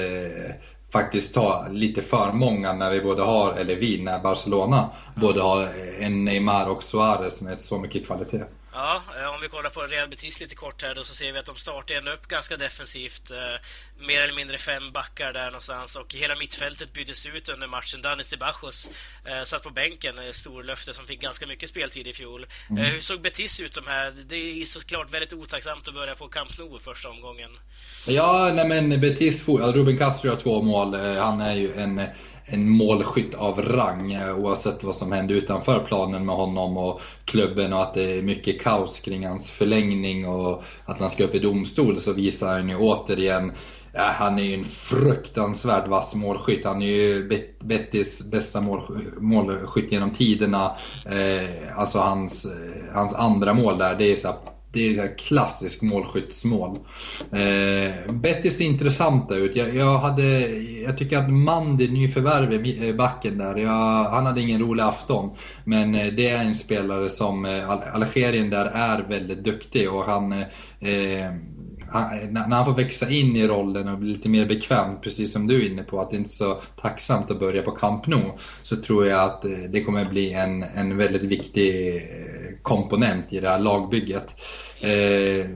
faktiskt 0.92 1.34
ta 1.34 1.66
lite 1.70 2.02
för 2.02 2.32
många 2.32 2.72
när 2.72 2.90
vi 2.90 3.00
både 3.00 3.22
har, 3.22 3.52
eller 3.52 3.76
vi, 3.76 4.02
när 4.02 4.18
Barcelona, 4.18 4.90
både 5.14 5.40
har 5.40 5.68
en 6.00 6.24
Neymar 6.24 6.66
och 6.66 6.82
Suarez 6.82 7.40
med 7.40 7.58
så 7.58 7.78
mycket 7.78 8.06
kvalitet. 8.06 8.42
Ja, 8.72 9.00
om 9.38 9.42
vi 9.42 9.48
kollar 9.48 9.70
på 9.70 9.80
Real 9.80 10.08
Betis 10.08 10.40
lite 10.40 10.54
kort 10.54 10.82
här 10.82 10.94
då 10.94 11.04
så 11.04 11.14
ser 11.14 11.32
vi 11.32 11.38
att 11.38 11.46
de 11.46 11.56
startar 11.56 11.94
ändå 11.94 12.12
upp 12.12 12.28
ganska 12.28 12.56
defensivt. 12.56 13.30
Eh, 13.30 13.36
mer 14.06 14.22
eller 14.22 14.34
mindre 14.34 14.58
fem 14.58 14.92
backar 14.92 15.32
där 15.32 15.46
någonstans 15.46 15.96
och 15.96 16.14
hela 16.14 16.36
mittfältet 16.36 16.92
byttes 16.92 17.26
ut 17.26 17.48
under 17.48 17.66
matchen. 17.66 18.02
Danis 18.02 18.38
Bajos 18.38 18.90
eh, 19.24 19.42
satt 19.44 19.62
på 19.62 19.70
bänken, 19.70 20.18
eh, 20.18 20.32
storlöfte 20.32 20.94
som 20.94 21.06
fick 21.06 21.20
ganska 21.20 21.46
mycket 21.46 21.68
speltid 21.70 22.06
i 22.06 22.12
fjol. 22.12 22.46
Mm. 22.70 22.82
Eh, 22.82 22.90
hur 22.90 23.00
såg 23.00 23.20
Betis 23.20 23.60
ut 23.60 23.74
de 23.74 23.86
här? 23.86 24.14
Det 24.26 24.62
är 24.62 24.66
såklart 24.66 25.10
väldigt 25.10 25.32
otacksamt 25.32 25.88
att 25.88 25.94
börja 25.94 26.14
på 26.14 26.28
Camp 26.28 26.58
Nou 26.58 26.78
första 26.78 27.08
omgången. 27.08 27.50
Ja, 28.06 28.52
nej 28.54 28.68
men 28.68 29.00
Betis, 29.00 29.48
Ruben 29.48 29.98
Castro 29.98 30.30
har 30.30 30.36
två 30.36 30.62
mål. 30.62 30.94
Eh, 30.94 31.24
han 31.24 31.40
är 31.40 31.54
ju 31.54 31.72
en 31.72 32.00
en 32.50 32.68
målskytt 32.68 33.34
av 33.34 33.62
rang 33.62 34.12
eh, 34.12 34.38
oavsett 34.38 34.84
vad 34.84 34.96
som 34.96 35.12
händer 35.12 35.34
utanför 35.34 35.84
planen 35.86 36.26
med 36.26 36.34
honom 36.34 36.76
och 36.76 37.00
klubben 37.24 37.72
och 37.72 37.82
att 37.82 37.94
det 37.94 38.18
är 38.18 38.22
mycket 38.22 38.62
kaos 38.62 39.00
kring 39.00 39.26
hans 39.26 39.50
förlängning 39.50 40.28
och 40.28 40.62
att 40.84 41.00
han 41.00 41.10
ska 41.10 41.24
upp 41.24 41.34
i 41.34 41.38
domstol 41.38 42.00
så 42.00 42.12
visar 42.12 42.48
han 42.48 42.68
ju 42.68 42.76
återigen 42.76 43.52
Ja, 43.92 44.04
han 44.04 44.38
är 44.38 44.42
ju 44.42 44.54
en 44.54 44.64
fruktansvärt 44.64 45.88
vass 45.88 46.14
målskytt. 46.14 46.64
Han 46.64 46.82
är 46.82 46.86
ju 46.86 47.28
Bettis 47.60 48.30
bästa 48.30 48.60
målskytt 49.20 49.92
genom 49.92 50.10
tiderna. 50.10 50.76
Eh, 51.06 51.78
alltså 51.78 51.98
hans, 51.98 52.44
eh, 52.44 52.94
hans 52.94 53.14
andra 53.14 53.54
mål 53.54 53.78
där, 53.78 53.96
det 53.98 54.12
är 54.12 54.16
så 54.16 54.28
det 54.72 54.98
är 54.98 55.04
ett 55.04 55.18
klassiskt 55.18 55.82
målskyttsmål. 55.82 56.78
Eh, 57.32 58.12
Betty 58.12 58.50
ser 58.50 58.64
intressanta 58.64 59.34
ut. 59.34 59.56
Jag, 59.56 59.74
jag, 59.74 59.98
hade, 59.98 60.48
jag 60.82 60.98
tycker 60.98 61.18
att 61.18 61.30
Mandi, 61.30 61.88
nyförvärv 61.88 62.66
i 62.66 62.88
eh, 62.88 62.94
backen 62.94 63.38
där, 63.38 63.56
jag, 63.56 64.04
han 64.04 64.26
hade 64.26 64.40
ingen 64.40 64.60
rolig 64.60 64.82
afton. 64.82 65.30
Men 65.64 65.94
eh, 65.94 66.06
det 66.06 66.28
är 66.28 66.44
en 66.44 66.54
spelare 66.54 67.10
som, 67.10 67.44
eh, 67.44 67.94
Algerien 67.94 68.50
där 68.50 68.66
är 68.74 69.04
väldigt 69.08 69.44
duktig 69.44 69.92
och 69.92 70.04
han 70.04 70.32
eh, 70.32 71.32
Ah, 71.90 72.14
eh, 72.14 72.30
när 72.30 72.56
han 72.56 72.64
får 72.64 72.74
växa 72.74 73.10
in 73.10 73.36
i 73.36 73.46
rollen 73.46 73.88
och 73.88 73.98
bli 73.98 74.08
lite 74.08 74.28
mer 74.28 74.46
bekväm, 74.46 75.00
precis 75.00 75.32
som 75.32 75.46
du 75.46 75.64
är 75.64 75.70
inne 75.70 75.82
på, 75.82 76.00
att 76.00 76.10
det 76.10 76.16
inte 76.16 76.30
är 76.30 76.32
så 76.32 76.60
tacksamt 76.82 77.30
att 77.30 77.40
börja 77.40 77.62
på 77.62 77.70
Camp 77.70 78.06
Nou, 78.06 78.32
så 78.62 78.76
tror 78.76 79.06
jag 79.06 79.20
att 79.20 79.44
eh, 79.44 79.50
det 79.70 79.84
kommer 79.84 80.04
bli 80.04 80.32
en, 80.32 80.62
en 80.62 80.96
väldigt 80.96 81.22
viktig 81.22 81.96
eh, 81.96 82.02
komponent 82.62 83.32
i 83.32 83.40
det 83.40 83.48
här 83.48 83.58
lagbygget. 83.58 84.36
Eh, 84.80 85.50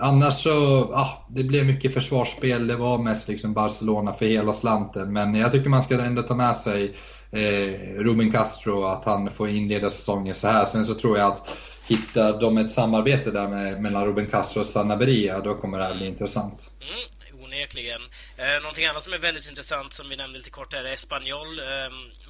annars 0.00 0.42
så, 0.42 0.50
ah, 0.94 1.26
det 1.30 1.44
blev 1.44 1.66
mycket 1.66 1.94
försvarsspel. 1.94 2.66
Det 2.66 2.76
var 2.76 2.98
mest 2.98 3.28
liksom 3.28 3.52
Barcelona 3.52 4.12
för 4.12 4.26
hela 4.26 4.54
slanten. 4.54 5.12
Men 5.12 5.34
jag 5.34 5.52
tycker 5.52 5.68
man 5.68 5.82
ska 5.82 6.00
ändå 6.00 6.22
ta 6.22 6.34
med 6.34 6.56
sig 6.56 6.94
eh, 7.32 7.98
Ruben 7.98 8.32
Castro, 8.32 8.84
att 8.84 9.04
han 9.04 9.30
får 9.30 9.48
inleda 9.48 9.90
säsongen 9.90 10.34
så 10.34 10.48
här. 10.48 10.64
Sen 10.64 10.84
så 10.84 10.94
tror 10.94 11.18
jag 11.18 11.26
att 11.26 11.48
hittar 11.90 12.40
de 12.40 12.58
ett 12.58 12.70
samarbete 12.70 13.30
där 13.30 13.48
med, 13.48 13.82
mellan 13.82 14.06
Ruben 14.06 14.26
Castro 14.26 14.60
och 14.60 14.66
Sanabria, 14.66 15.40
då 15.40 15.54
kommer 15.54 15.78
det 15.78 15.84
här 15.84 15.94
bli 15.94 16.06
intressant. 16.06 16.70
Mm, 16.80 17.44
onekligen. 17.44 18.02
Eh, 18.36 18.62
någonting 18.62 18.86
annat 18.86 19.04
som 19.04 19.12
är 19.12 19.18
väldigt 19.18 19.48
intressant, 19.48 19.92
som 19.92 20.08
vi 20.08 20.16
nämnde 20.16 20.38
lite 20.38 20.50
kort 20.50 20.74
här, 20.74 20.84
är 20.84 20.92
Espanyol. 20.92 21.58
Eh, 21.58 21.66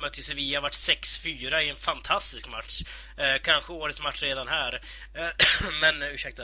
mötte 0.03 0.23
Sevilla, 0.23 0.61
varit 0.61 0.73
6-4 0.73 1.61
i 1.61 1.69
en 1.69 1.77
fantastisk 1.77 2.49
match. 2.49 2.83
Eh, 3.17 3.43
kanske 3.43 3.73
årets 3.73 4.03
match 4.03 4.23
redan 4.23 4.49
här. 4.49 4.81
Eh, 5.15 5.29
men, 5.81 6.03
ursäkta. 6.03 6.43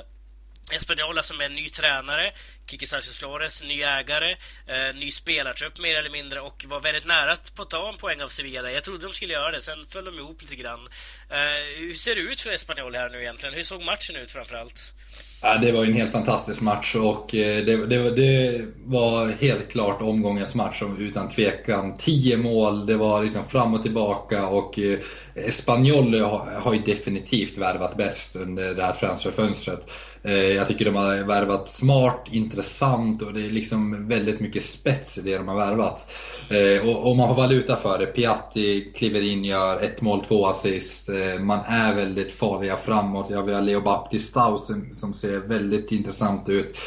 Espanola 0.71 1.23
som 1.23 1.41
är 1.41 1.49
ny 1.49 1.69
tränare, 1.69 2.33
Kiki 2.67 2.87
Sanchez 2.87 3.19
Flores, 3.19 3.63
ny 3.63 3.83
ägare, 3.83 4.31
eh, 4.67 4.95
ny 4.95 5.11
spelartrupp 5.11 5.79
mer 5.79 5.99
eller 5.99 6.11
mindre 6.11 6.41
och 6.41 6.65
var 6.69 6.81
väldigt 6.81 7.07
nära 7.07 7.33
att 7.33 7.53
få 7.57 7.65
ta 7.65 7.89
en 7.89 7.97
poäng 7.97 8.23
av 8.23 8.29
Sevilla. 8.29 8.71
Jag 8.71 8.85
trodde 8.85 9.07
de 9.07 9.13
skulle 9.13 9.33
göra 9.33 9.51
det, 9.51 9.63
sen 9.63 9.87
föll 9.89 10.05
de 10.05 10.19
ihop 10.19 10.43
lite 10.43 10.57
grann. 10.57 10.89
Eh, 11.31 11.79
hur 11.79 11.95
ser 11.95 12.15
det 12.15 12.21
ut 12.21 12.41
för 12.41 12.51
Espanyol 12.51 12.95
här 12.95 13.11
nu 13.11 13.21
egentligen? 13.21 13.55
Hur 13.55 13.65
såg 13.65 13.83
matchen 13.83 14.17
ut 14.17 14.31
framförallt? 14.31 14.93
Ja, 15.43 15.59
det 15.59 15.73
var 15.73 15.85
en 15.85 15.93
helt 15.93 16.13
fantastisk 16.13 16.61
match 16.61 16.95
och 16.95 17.35
eh, 17.35 17.65
det, 17.65 17.87
det, 17.87 18.11
det 18.11 18.65
var 18.85 19.27
helt 19.41 19.71
klart 19.73 20.03
omgångens 20.03 20.55
match 20.55 20.83
utan 20.99 21.29
tvekan. 21.29 21.97
Tio 21.97 22.37
mål, 22.37 22.87
det 22.87 22.97
var 22.97 23.23
liksom 23.23 23.49
fram 23.49 23.75
och 23.75 23.83
tillbaka 23.83 24.47
och 24.47 24.79
eh, 24.79 24.99
Espanyol 25.35 26.21
har 26.63 26.75
ju 26.75 26.81
definitivt 26.81 27.59
värvat 27.59 27.97
bäst 27.97 28.37
under 28.37 28.75
det 28.75 28.83
här 28.83 28.93
transferfönstret. 28.93 29.91
Eh, 30.27 30.53
jag 30.53 30.69
tycker 30.69 30.85
de 30.85 30.95
har 30.95 31.25
värvat 31.25 31.69
smart, 31.69 32.25
intressant 32.31 33.23
och 33.23 33.33
det 33.35 33.47
är 33.47 33.51
liksom 33.51 34.09
väldigt 34.09 34.41
mycket 34.41 34.63
spets 34.63 35.19
i 35.19 35.23
det 35.23 35.37
de 35.37 35.49
har 35.49 35.57
värvat. 35.57 36.13
Eh, 36.51 37.07
och, 37.07 37.17
man 37.17 37.29
får 37.29 37.35
valuta 37.35 37.77
för 37.77 37.99
det. 37.99 38.07
Piatti 38.07 38.93
kliver 38.97 39.23
in, 39.23 39.45
gör 39.45 39.85
ett 39.85 40.01
mål, 40.01 40.25
två 40.29 40.47
assist. 40.47 41.09
Eh, 41.09 41.41
man 41.41 41.61
är 41.67 41.95
väldigt 41.95 42.33
farliga 42.33 42.77
framåt. 42.77 43.27
Ja, 43.31 43.43
vi 43.43 43.55
har 43.55 43.63
Leo 43.63 43.81
Baptistau 43.81 44.59
som, 44.59 44.95
som 44.95 45.15
ser 45.15 45.39
väldigt 45.39 45.93
intressant 45.93 46.49
ut. 46.49 46.79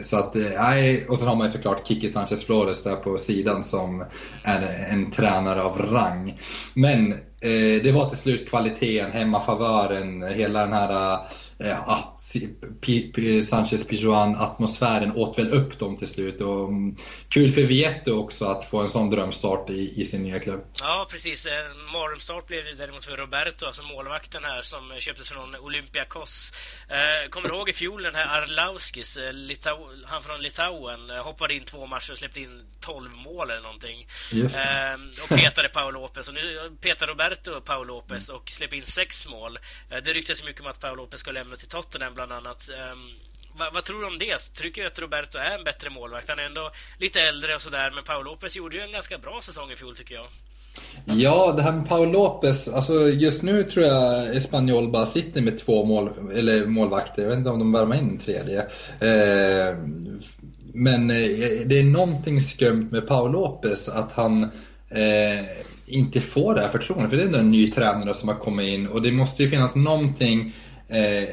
Så 0.00 0.16
att, 0.16 0.34
nej, 0.34 1.06
och 1.08 1.18
sen 1.18 1.28
har 1.28 1.36
man 1.36 1.46
ju 1.46 1.52
såklart 1.52 1.88
Kiki 1.88 2.08
Sanchez 2.08 2.44
Flores 2.44 2.82
där 2.82 2.96
på 2.96 3.18
sidan 3.18 3.64
som 3.64 4.04
är 4.44 4.86
en 4.90 5.10
tränare 5.10 5.62
av 5.62 5.78
rang. 5.78 6.38
Men 6.74 7.14
det 7.82 7.94
var 7.94 8.08
till 8.08 8.18
slut 8.18 8.48
kvaliteten, 8.48 9.12
hemmafavören, 9.12 10.22
hela 10.22 10.60
den 10.60 10.72
här 10.72 11.18
ah, 11.86 12.16
c'est 12.32 12.79
eh, 12.88 13.38
ah, 13.38 13.42
Sanchez 13.42 13.86
Pijuan 13.86 14.36
atmosfären 14.36 15.12
åt 15.16 15.38
väl 15.38 15.50
upp 15.50 15.78
dem 15.78 15.96
till 15.96 16.08
slut. 16.08 16.40
Och, 16.40 16.68
um, 16.68 16.96
kul 17.28 17.52
för 17.52 17.62
Vieto 17.62 18.12
också 18.12 18.44
att 18.44 18.64
få 18.64 18.78
en 18.80 18.90
sån 18.90 19.10
drömstart 19.10 19.70
i, 19.70 20.00
i 20.00 20.04
sin 20.04 20.22
nya 20.22 20.38
klubb. 20.38 20.64
Ja, 20.80 21.06
precis. 21.10 21.46
En 21.46 21.92
mardrömsstart 21.92 22.46
blev 22.46 22.64
det 22.64 22.74
däremot 22.74 23.04
för 23.04 23.16
Roberto, 23.16 23.66
alltså 23.66 23.82
målvakten 23.82 24.44
här 24.44 24.62
som 24.62 24.92
köptes 24.98 25.28
från 25.28 25.56
Olympiakos. 25.56 26.52
Eh, 26.88 27.30
kommer 27.30 27.48
du 27.48 27.54
ihåg 27.54 27.68
i 27.68 27.72
fjol 27.72 28.02
den 28.02 28.14
här 28.14 28.42
Arlauskis, 28.42 29.16
eh, 29.16 29.32
han 30.04 30.22
från 30.22 30.42
Litauen, 30.42 31.10
eh, 31.10 31.16
hoppade 31.16 31.54
in 31.54 31.64
två 31.64 31.86
matcher 31.86 32.12
och 32.12 32.18
släppte 32.18 32.40
in 32.40 32.62
12 32.80 33.10
mål 33.10 33.50
eller 33.50 33.62
någonting. 33.62 34.06
Eh, 34.32 35.22
och 35.22 35.28
petade 35.28 35.68
Paolo 35.68 36.00
Lopez. 36.00 36.28
Och 36.28 36.34
nu 36.34 36.72
petar 36.80 37.06
Roberto 37.06 37.60
Paolo 37.60 37.94
Lopez 37.94 38.28
och 38.28 38.50
släpper 38.50 38.76
in 38.76 38.86
sex 38.86 39.28
mål. 39.28 39.58
Eh, 39.90 39.98
det 39.98 40.12
ryktas 40.12 40.44
mycket 40.44 40.60
om 40.60 40.66
att 40.66 40.80
Paolo 40.80 41.02
Lopez 41.02 41.20
ska 41.20 41.30
lämna 41.30 41.56
till 41.56 41.68
Tottenham 41.68 42.14
bland 42.14 42.32
annat. 42.32 42.69
Um, 42.70 43.10
vad, 43.58 43.74
vad, 43.74 43.84
tror 43.84 44.00
du 44.00 44.06
om 44.06 44.18
det? 44.18 44.38
Tycker 44.54 44.82
du 44.82 44.86
att 44.86 44.98
Roberto 44.98 45.38
är 45.38 45.58
en 45.58 45.64
bättre 45.64 45.90
målvakt? 45.90 46.28
Han 46.28 46.38
är 46.38 46.42
ändå 46.42 46.70
lite 46.98 47.20
äldre 47.20 47.54
och 47.54 47.62
sådär, 47.62 47.90
men 47.94 48.04
Paolo 48.04 48.30
Lopez 48.30 48.56
gjorde 48.56 48.76
ju 48.76 48.82
en 48.82 48.92
ganska 48.92 49.18
bra 49.18 49.40
säsong 49.42 49.70
i 49.70 49.76
fjol 49.76 49.96
tycker 49.96 50.14
jag. 50.14 50.26
Ja, 51.04 51.52
det 51.56 51.62
här 51.62 51.72
med 51.72 51.88
Paul 51.88 52.12
Lopez, 52.12 52.68
alltså 52.68 53.08
just 53.08 53.42
nu 53.42 53.64
tror 53.64 53.86
jag 53.86 54.36
Espanyol 54.36 54.90
bara 54.90 55.06
sitter 55.06 55.42
med 55.42 55.58
två 55.58 55.84
mål, 55.84 56.10
eller 56.34 56.66
målvakter. 56.66 57.22
Jag 57.22 57.28
vet 57.28 57.38
inte 57.38 57.50
om 57.50 57.58
de 57.58 57.72
värmer 57.72 57.96
in 57.96 58.08
en 58.08 58.18
tredje. 58.18 58.60
Eh, 59.00 59.76
men 60.74 61.10
eh, 61.10 61.16
det 61.66 61.78
är 61.78 61.84
någonting 61.84 62.40
skumt 62.40 62.88
med 62.90 63.08
Paul 63.08 63.32
Lopez, 63.32 63.88
att 63.88 64.12
han 64.12 64.42
eh, 64.88 65.44
inte 65.86 66.20
får 66.20 66.54
det 66.54 66.60
här 66.60 66.68
förtroendet. 66.68 67.10
För 67.10 67.16
det 67.16 67.22
är 67.22 67.26
ändå 67.26 67.38
en 67.38 67.50
ny 67.50 67.70
tränare 67.70 68.14
som 68.14 68.28
har 68.28 68.36
kommit 68.36 68.68
in 68.68 68.86
och 68.86 69.02
det 69.02 69.12
måste 69.12 69.42
ju 69.42 69.48
finnas 69.48 69.76
någonting 69.76 70.54
eh, 70.88 71.24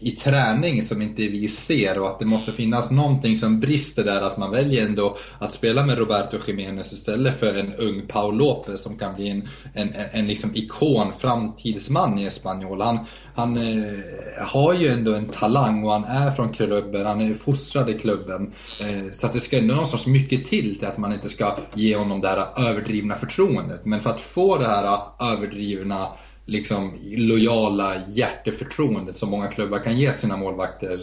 i 0.00 0.10
träning 0.10 0.82
som 0.82 1.02
inte 1.02 1.22
vi 1.22 1.48
ser 1.48 1.98
och 1.98 2.08
att 2.08 2.18
det 2.18 2.24
måste 2.24 2.52
finnas 2.52 2.90
någonting 2.90 3.36
som 3.36 3.60
brister 3.60 4.04
där. 4.04 4.22
Att 4.22 4.36
man 4.36 4.50
väljer 4.50 4.86
ändå 4.86 5.16
att 5.38 5.52
spela 5.52 5.86
med 5.86 5.98
Roberto 5.98 6.38
Jiménez 6.46 6.92
istället 6.92 7.40
för 7.40 7.58
en 7.58 7.74
ung 7.74 8.06
Paul 8.08 8.36
Lopez 8.36 8.82
som 8.82 8.98
kan 8.98 9.14
bli 9.14 9.28
en, 9.28 9.48
en, 9.74 9.92
en 10.12 10.26
liksom 10.26 10.50
ikon, 10.54 11.12
framtidsman 11.18 12.18
i 12.18 12.24
Espanyol. 12.24 12.80
Han, 12.80 12.98
han 13.34 13.56
eh, 13.56 13.98
har 14.46 14.74
ju 14.74 14.88
ändå 14.88 15.14
en 15.14 15.28
talang 15.28 15.84
och 15.84 15.92
han 15.92 16.04
är 16.04 16.30
från 16.30 16.52
klubben, 16.52 17.06
han 17.06 17.20
är 17.20 17.34
fostrad 17.34 17.90
i 17.90 17.94
klubben. 17.94 18.52
Eh, 18.80 19.12
så 19.12 19.26
att 19.26 19.32
det 19.32 19.40
ska 19.40 19.58
ändå 19.58 19.74
någonstans 19.74 20.06
mycket 20.06 20.46
till 20.46 20.78
till 20.78 20.86
att 20.86 20.98
man 20.98 21.12
inte 21.12 21.28
ska 21.28 21.56
ge 21.74 21.96
honom 21.96 22.20
det 22.20 22.28
här 22.28 22.68
överdrivna 22.68 23.16
förtroendet. 23.16 23.84
Men 23.84 24.00
för 24.00 24.10
att 24.10 24.20
få 24.20 24.58
det 24.58 24.66
här 24.66 24.98
överdrivna 25.20 26.08
liksom 26.48 26.94
lojala 27.16 27.94
hjärteförtroendet 28.08 29.16
som 29.16 29.30
många 29.30 29.46
klubbar 29.46 29.78
kan 29.78 29.98
ge 29.98 30.12
sina 30.12 30.36
målvakter. 30.36 31.00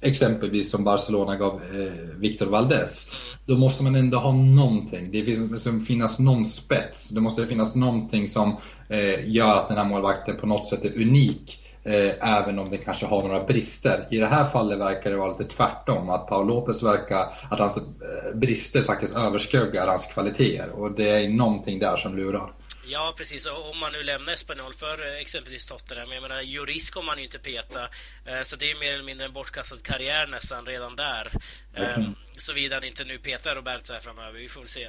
Exempelvis 0.00 0.70
som 0.70 0.84
Barcelona 0.84 1.36
gav 1.36 1.54
eh, 1.54 2.18
Victor 2.18 2.46
Valdez. 2.46 3.10
Då 3.46 3.58
måste 3.58 3.84
man 3.84 3.94
ändå 3.94 4.18
ha 4.18 4.32
någonting. 4.32 5.10
Det 5.12 5.50
måste 5.50 5.80
finnas 5.86 6.18
någon 6.18 6.44
spets. 6.44 7.08
Det 7.08 7.20
måste 7.20 7.46
finnas 7.46 7.76
någonting 7.76 8.28
som 8.28 8.56
eh, 8.88 9.28
gör 9.28 9.56
att 9.56 9.68
den 9.68 9.76
här 9.76 9.84
målvakten 9.84 10.36
på 10.36 10.46
något 10.46 10.68
sätt 10.68 10.84
är 10.84 11.02
unik. 11.02 11.58
Eh, 11.84 12.38
även 12.38 12.58
om 12.58 12.70
den 12.70 12.78
kanske 12.78 13.06
har 13.06 13.22
några 13.22 13.40
brister. 13.40 14.06
I 14.10 14.18
det 14.18 14.26
här 14.26 14.48
fallet 14.48 14.78
verkar 14.78 15.10
det 15.10 15.16
vara 15.16 15.38
lite 15.38 15.54
tvärtom. 15.56 16.10
Att 16.10 16.26
Paul 16.26 16.46
Lopez 16.46 16.82
verkar, 16.82 17.26
att 17.50 17.58
hans 17.58 17.76
eh, 17.76 18.38
brister 18.38 18.82
faktiskt 18.82 19.16
överskuggar 19.16 19.86
hans 19.86 20.06
kvaliteter. 20.06 20.70
Och 20.70 20.92
det 20.92 21.08
är 21.08 21.28
någonting 21.28 21.78
där 21.78 21.96
som 21.96 22.16
lurar. 22.16 22.52
Ja, 22.84 23.14
precis. 23.16 23.46
Om 23.46 23.78
man 23.78 23.92
nu 23.92 24.02
lämnar 24.02 24.32
Espanyol 24.32 24.74
för 24.74 25.06
eh, 25.06 25.20
exempelvis 25.20 25.66
Tottenham. 25.66 26.12
Jag 26.12 26.22
menar, 26.22 26.40
Juris 26.40 26.90
kommer 26.90 27.06
man 27.06 27.18
ju 27.18 27.24
inte 27.24 27.38
peta. 27.38 27.88
Eh, 28.26 28.42
så 28.42 28.56
det 28.56 28.70
är 28.70 28.78
mer 28.78 28.92
eller 28.92 29.04
mindre 29.04 29.26
en 29.26 29.32
bortkastad 29.32 29.76
karriär 29.84 30.26
nästan 30.26 30.66
redan 30.66 30.96
där. 30.96 31.32
Mm. 31.74 32.14
Såvida 32.38 32.76
han 32.76 32.84
inte 32.84 33.04
nu 33.04 33.18
petar 33.18 33.54
Roberto 33.54 33.92
här 33.92 34.00
framöver. 34.00 34.38
Vi 34.38 34.48
får 34.48 34.60
väl 34.60 34.68
se. 34.68 34.88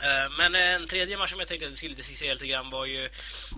Eh, 0.00 0.30
men 0.38 0.54
en 0.54 0.86
tredje 0.86 1.16
match 1.16 1.30
som 1.30 1.38
jag 1.38 1.48
tänkte 1.48 1.66
att 1.66 1.72
vi 1.72 1.76
skulle 1.76 1.94
diskutera 1.94 2.32
lite 2.32 2.46
grann 2.46 2.70
var 2.70 2.86
ju 2.86 3.04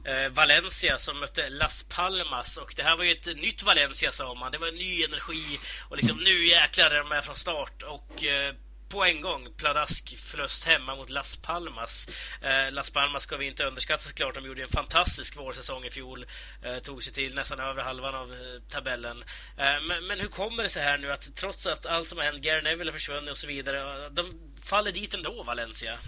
eh, 0.05 0.29
Valencia 0.31 0.99
som 0.99 1.21
mötte 1.21 1.49
Las 1.49 1.83
Palmas. 1.83 2.57
Och 2.57 2.73
det 2.77 2.83
här 2.83 2.97
var 2.97 3.05
ju 3.05 3.13
ett 3.13 3.27
nytt 3.27 3.63
Valencia 3.63 4.13
sa 4.13 4.35
man. 4.35 4.53
Det 4.53 4.59
var 4.59 4.69
en 4.69 4.75
ny 4.75 5.05
energi 5.05 5.59
och 5.89 5.97
liksom 5.97 6.17
nu 6.17 6.47
jäklar 6.47 6.91
är 6.91 6.99
de 6.99 7.09
med 7.09 7.25
från 7.25 7.37
start. 7.37 7.83
Och 7.83 8.25
eh, 8.25 8.55
på 8.89 9.05
en 9.05 9.21
gång 9.21 9.49
pladask 9.57 10.19
förlust 10.19 10.65
hemma 10.65 10.97
mot 10.97 11.11
Las 11.11 11.37
Palmas. 11.37 12.09
Eh, 12.43 12.73
Las 12.73 12.91
Palmas 12.91 13.23
ska 13.23 13.37
vi 13.37 13.47
inte 13.47 13.65
underskatta 13.65 14.03
såklart. 14.03 14.35
De 14.35 14.47
gjorde 14.47 14.63
en 14.63 14.69
fantastisk 14.69 15.37
vårsäsong 15.37 15.85
i 15.85 15.91
fjol. 15.91 16.27
Eh, 16.63 16.79
tog 16.79 17.03
sig 17.03 17.13
till 17.13 17.35
nästan 17.35 17.61
över 17.61 17.83
halvan 17.83 18.15
av 18.15 18.33
eh, 18.33 18.63
tabellen. 18.69 19.25
Eh, 19.57 19.81
men, 19.89 20.07
men, 20.07 20.21
hur 20.21 20.29
kommer 20.29 20.63
det 20.63 20.69
sig 20.69 20.83
här 20.83 20.99
nu 20.99 21.13
att 21.13 21.37
trots 21.37 21.67
att 21.67 21.87
allt 21.87 22.09
som 22.09 22.19
har 22.19 22.25
hänt, 22.25 22.43
Gary 22.43 22.63
Neville 22.63 22.91
har 22.91 22.99
försvunnit 22.99 23.31
och 23.31 23.39
så 23.39 23.47
vidare, 23.47 24.09
de 24.09 24.33
faller 24.63 24.93
dit 24.93 25.15
ändå, 25.15 25.43
Valencia? 25.43 25.99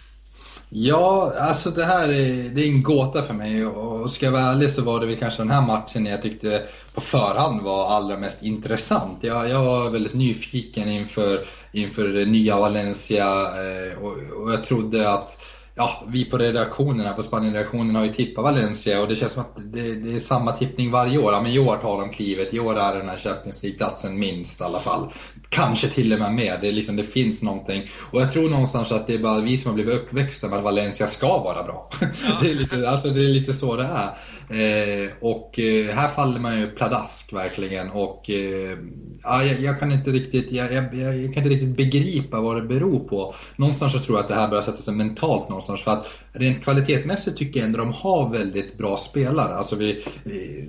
Ja, 0.73 1.33
alltså 1.39 1.71
det 1.71 1.85
här 1.85 2.09
är, 2.09 2.55
det 2.55 2.63
är 2.63 2.69
en 2.69 2.83
gåta 2.83 3.23
för 3.23 3.35
mig 3.35 3.67
och 3.67 4.11
ska 4.11 4.27
jag 4.27 4.33
vara 4.33 4.43
ärlig 4.43 4.71
så 4.71 4.83
var 4.83 5.01
det 5.01 5.07
väl 5.07 5.17
kanske 5.17 5.43
den 5.43 5.51
här 5.51 5.67
matchen 5.67 6.07
jag 6.07 6.23
tyckte 6.23 6.63
på 6.95 7.01
förhand 7.01 7.63
var 7.63 7.91
allra 7.91 8.17
mest 8.17 8.43
intressant. 8.43 9.19
Jag, 9.25 9.49
jag 9.49 9.65
var 9.65 9.91
väldigt 9.91 10.15
nyfiken 10.15 10.89
inför, 10.89 11.47
inför 11.73 12.09
det 12.09 12.25
nya 12.25 12.57
Valencia 12.57 13.27
eh, 13.43 13.99
och, 13.99 14.43
och 14.43 14.53
jag 14.53 14.65
trodde 14.65 15.13
att 15.13 15.39
ja, 15.75 16.05
vi 16.09 16.25
på 16.25 16.39
redaktionerna, 16.39 17.13
på 17.13 17.23
Spanien-redaktionen 17.23 17.97
har 17.97 18.05
ju 18.05 18.13
tippat 18.13 18.45
Valencia 18.45 19.03
och 19.03 19.09
det 19.09 19.17
känns 19.17 19.33
som 19.33 19.43
att 19.43 19.57
det, 19.57 19.95
det, 19.95 20.15
är 20.15 20.19
samma 20.19 20.53
tippning 20.53 20.91
varje 20.91 21.19
år. 21.19 21.33
Ja, 21.33 21.43
men 21.43 21.53
i 21.53 21.59
år 21.59 21.77
tar 21.77 22.01
de 22.01 22.11
klivet, 22.11 22.55
i 22.55 22.61
år 22.61 22.79
är 22.79 22.97
den 22.97 23.09
här 23.09 23.19
Champions 23.19 23.63
League-platsen 23.63 24.19
minst 24.19 24.61
i 24.61 24.65
alla 24.65 24.81
fall. 24.81 25.13
Kanske 25.53 25.89
till 25.89 26.13
och 26.13 26.19
med 26.19 26.35
mer, 26.35 26.59
det, 26.61 26.69
är 26.69 26.73
liksom, 26.73 26.97
det 26.97 27.05
finns 27.05 27.43
någonting. 27.43 27.91
Och 28.11 28.21
jag 28.21 28.33
tror 28.33 28.51
någonstans 28.51 28.93
att 28.93 29.07
det 29.07 29.15
är 29.15 29.19
bara 29.19 29.41
vi 29.41 29.59
som 29.59 29.69
har 29.69 29.75
blivit 29.75 29.95
uppväxta 29.95 30.49
med 30.49 30.59
att 30.59 30.65
Valencia 30.65 31.07
ska 31.07 31.39
vara 31.39 31.63
bra. 31.63 31.91
Ja. 32.01 32.39
det, 32.43 32.51
är 32.51 32.55
lite, 32.55 32.91
alltså, 32.91 33.09
det 33.09 33.21
är 33.21 33.29
lite 33.29 33.55
så 33.55 33.77
det 33.77 33.89
är. 33.93 34.11
Eh, 34.51 35.11
och 35.21 35.59
eh, 35.59 35.95
här 35.95 36.09
faller 36.09 36.41
man 36.41 36.61
ju 36.61 36.71
pladask 36.71 37.33
verkligen 37.33 37.91
och 37.91 38.31
eh, 38.31 38.79
ja, 39.23 39.45
jag, 39.45 39.61
jag, 39.61 39.81
kan 39.81 39.93
inte 39.93 40.11
riktigt, 40.11 40.53
jag, 40.53 40.73
jag, 40.73 40.95
jag, 40.95 41.35
kan 41.35 41.43
inte 41.43 41.55
riktigt 41.55 41.77
begripa 41.77 42.41
vad 42.41 42.57
det 42.57 42.69
beror 42.69 42.99
på. 42.99 43.35
Någonstans 43.57 43.93
så 43.93 43.99
tror 43.99 44.19
jag 44.19 44.23
att 44.23 44.29
det 44.29 44.35
här 44.35 44.49
börjar 44.49 44.63
sätta 44.63 44.77
sig 44.77 44.95
mentalt 44.95 45.49
någonstans 45.49 45.83
för 45.83 45.91
att 45.91 46.07
rent 46.33 46.65
kvalitetsmässigt 46.65 47.39
tycker 47.39 47.61
jag 47.61 47.67
ändå 47.67 47.79
de 47.79 47.93
har 47.93 48.31
väldigt 48.31 48.79
bra 48.79 48.97
spelare. 48.97 49.55
Alltså 49.55 49.77
vi, 49.77 50.05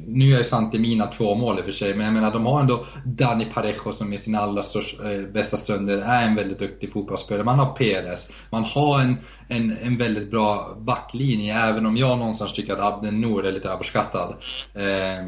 nu 0.08 0.36
är 0.36 0.44
Santi 0.44 0.80
mina 0.80 1.08
två 1.08 1.36
mål 1.36 1.58
i 1.58 1.62
och 1.62 1.66
för 1.66 1.72
sig, 1.72 1.96
men 1.96 2.06
jag 2.06 2.14
menar 2.14 2.32
de 2.32 2.46
har 2.46 2.62
ändå 2.62 2.86
Dani 3.06 3.46
Parejo 3.46 3.94
som 3.94 4.14
i 4.14 4.18
sina 4.18 4.40
allra 4.40 4.64
största, 4.64 5.12
eh, 5.12 5.22
bästa 5.22 5.58
stunder 5.58 5.98
är 5.98 6.28
en 6.28 6.36
väldigt 6.36 6.60
duktig 6.60 6.94
fotbollsspelare. 6.94 7.44
Man 7.44 7.60
har 7.60 7.74
Perez, 7.74 8.30
man 8.50 8.64
har 8.64 9.02
en, 9.02 9.18
en, 9.48 9.78
en 9.84 9.98
väldigt 9.98 10.32
bra 10.32 10.78
backlinje, 10.78 11.56
även 11.56 11.86
om 11.86 11.98
jag 11.98 12.18
någonstans 12.18 12.54
tycker 12.54 12.74
att 12.74 12.94
Abden 12.94 13.22
Nour 13.22 13.46
är 13.46 13.52
lite 13.52 13.70
överskattad. 13.70 14.36
Eh, 14.76 15.26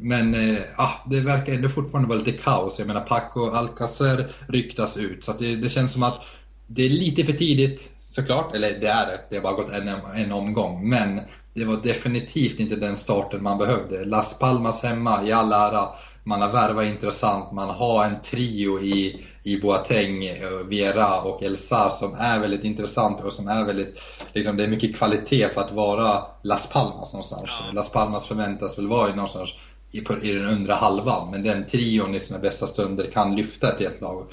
men 0.00 0.34
eh, 0.34 0.58
ah, 0.76 0.92
det 1.10 1.20
verkar 1.20 1.52
ändå 1.52 1.68
fortfarande 1.68 2.08
vara 2.08 2.18
lite 2.18 2.32
kaos. 2.32 2.78
Jag 2.78 2.88
menar 2.88 3.00
Paco 3.00 3.50
Alcacer 3.50 4.26
ryktas 4.48 4.96
ut. 4.96 5.24
Så 5.24 5.32
det, 5.38 5.56
det, 5.56 5.68
känns 5.68 5.92
som 5.92 6.02
att 6.02 6.22
det 6.66 6.86
är 6.86 6.90
lite 6.90 7.24
för 7.24 7.32
tidigt 7.32 7.92
såklart. 8.16 8.54
Eller 8.54 8.80
det 8.80 8.86
är 8.86 9.06
det. 9.06 9.20
Det 9.30 9.36
har 9.36 9.42
bara 9.42 9.52
gått 9.52 9.72
en, 9.72 9.88
en 10.14 10.32
omgång. 10.32 10.88
Men 10.88 11.20
det 11.54 11.64
var 11.64 11.76
definitivt 11.76 12.60
inte 12.60 12.76
den 12.76 12.96
starten 12.96 13.42
man 13.42 13.58
behövde. 13.58 14.04
Las 14.04 14.38
Palmas 14.38 14.82
hemma 14.82 15.24
i 15.26 15.32
all 15.32 15.52
ära. 15.52 15.88
Man 16.24 16.42
har 16.42 16.52
värvat 16.52 16.86
intressant. 16.86 17.52
Man 17.52 17.70
har 17.70 18.04
en 18.04 18.22
trio 18.22 18.80
i, 18.80 19.24
i 19.42 19.60
Boateng, 19.60 20.20
Viera 20.68 21.20
och 21.20 21.42
Elsar 21.42 21.90
som 21.90 22.14
är 22.18 22.40
väldigt 22.40 22.64
intressant 22.64 23.20
och 23.20 23.32
som 23.32 23.48
är 23.48 23.64
väldigt... 23.64 24.02
Liksom, 24.32 24.56
det 24.56 24.64
är 24.64 24.68
mycket 24.68 24.96
kvalitet 24.96 25.48
för 25.48 25.60
att 25.60 25.72
vara 25.72 26.22
Las 26.42 26.70
Palmas 26.72 27.12
någonstans. 27.12 27.50
Ja. 27.66 27.72
Las 27.72 27.92
Palmas 27.92 28.26
förväntas 28.26 28.78
väl 28.78 28.86
vara 28.86 29.14
någonstans 29.14 29.54
i, 29.92 29.98
i 30.22 30.32
den 30.32 30.46
undre 30.46 30.72
halvan. 30.72 31.30
Men 31.30 31.42
den 31.42 31.66
trion 31.66 32.14
i 32.14 32.20
sina 32.20 32.38
bästa 32.38 32.66
stunder 32.66 33.10
kan 33.12 33.36
lyfta 33.36 33.72
ett 33.72 33.80
helt 33.80 34.00
lag. 34.00 34.26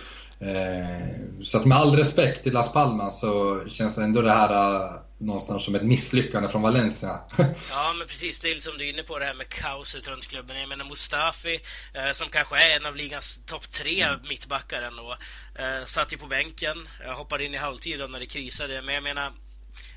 Eh, 0.43 1.41
så 1.41 1.57
att 1.57 1.65
med 1.65 1.77
all 1.77 1.95
respekt 1.95 2.43
till 2.43 2.53
Las 2.53 2.73
Palmas 2.73 3.19
så 3.19 3.63
känns 3.67 3.97
ändå 3.97 4.21
det 4.21 4.31
här 4.31 4.51
uh, 4.51 4.91
någonstans 5.17 5.65
som 5.65 5.75
ett 5.75 5.83
misslyckande 5.83 6.49
från 6.49 6.61
Valencia. 6.61 7.19
ja, 7.69 7.93
men 7.97 8.07
precis. 8.07 8.39
Det 8.39 8.51
är 8.51 8.59
som 8.59 8.77
du 8.77 8.85
är 8.85 8.89
inne 8.93 9.03
på 9.03 9.19
det 9.19 9.25
här 9.25 9.33
med 9.33 9.49
kaoset 9.49 10.07
runt 10.07 10.27
klubben. 10.27 10.59
Jag 10.59 10.69
menar 10.69 10.85
Mustafi, 10.85 11.59
eh, 11.93 12.11
som 12.11 12.29
kanske 12.29 12.55
är 12.55 12.77
en 12.77 12.85
av 12.85 12.95
ligans 12.95 13.39
topp 13.45 13.71
tre 13.71 14.01
mm. 14.01 14.19
mittbackar 14.29 14.81
ändå, 14.81 15.17
eh, 15.55 15.85
satt 15.85 16.13
ju 16.13 16.17
på 16.17 16.27
bänken. 16.27 16.89
Jag 17.05 17.15
hoppade 17.15 17.45
in 17.45 17.53
i 17.53 17.57
halvtid 17.57 17.99
när 18.09 18.19
det 18.19 18.25
krisade. 18.25 18.81
Men 18.81 18.95
jag 18.95 19.03
menar, 19.03 19.33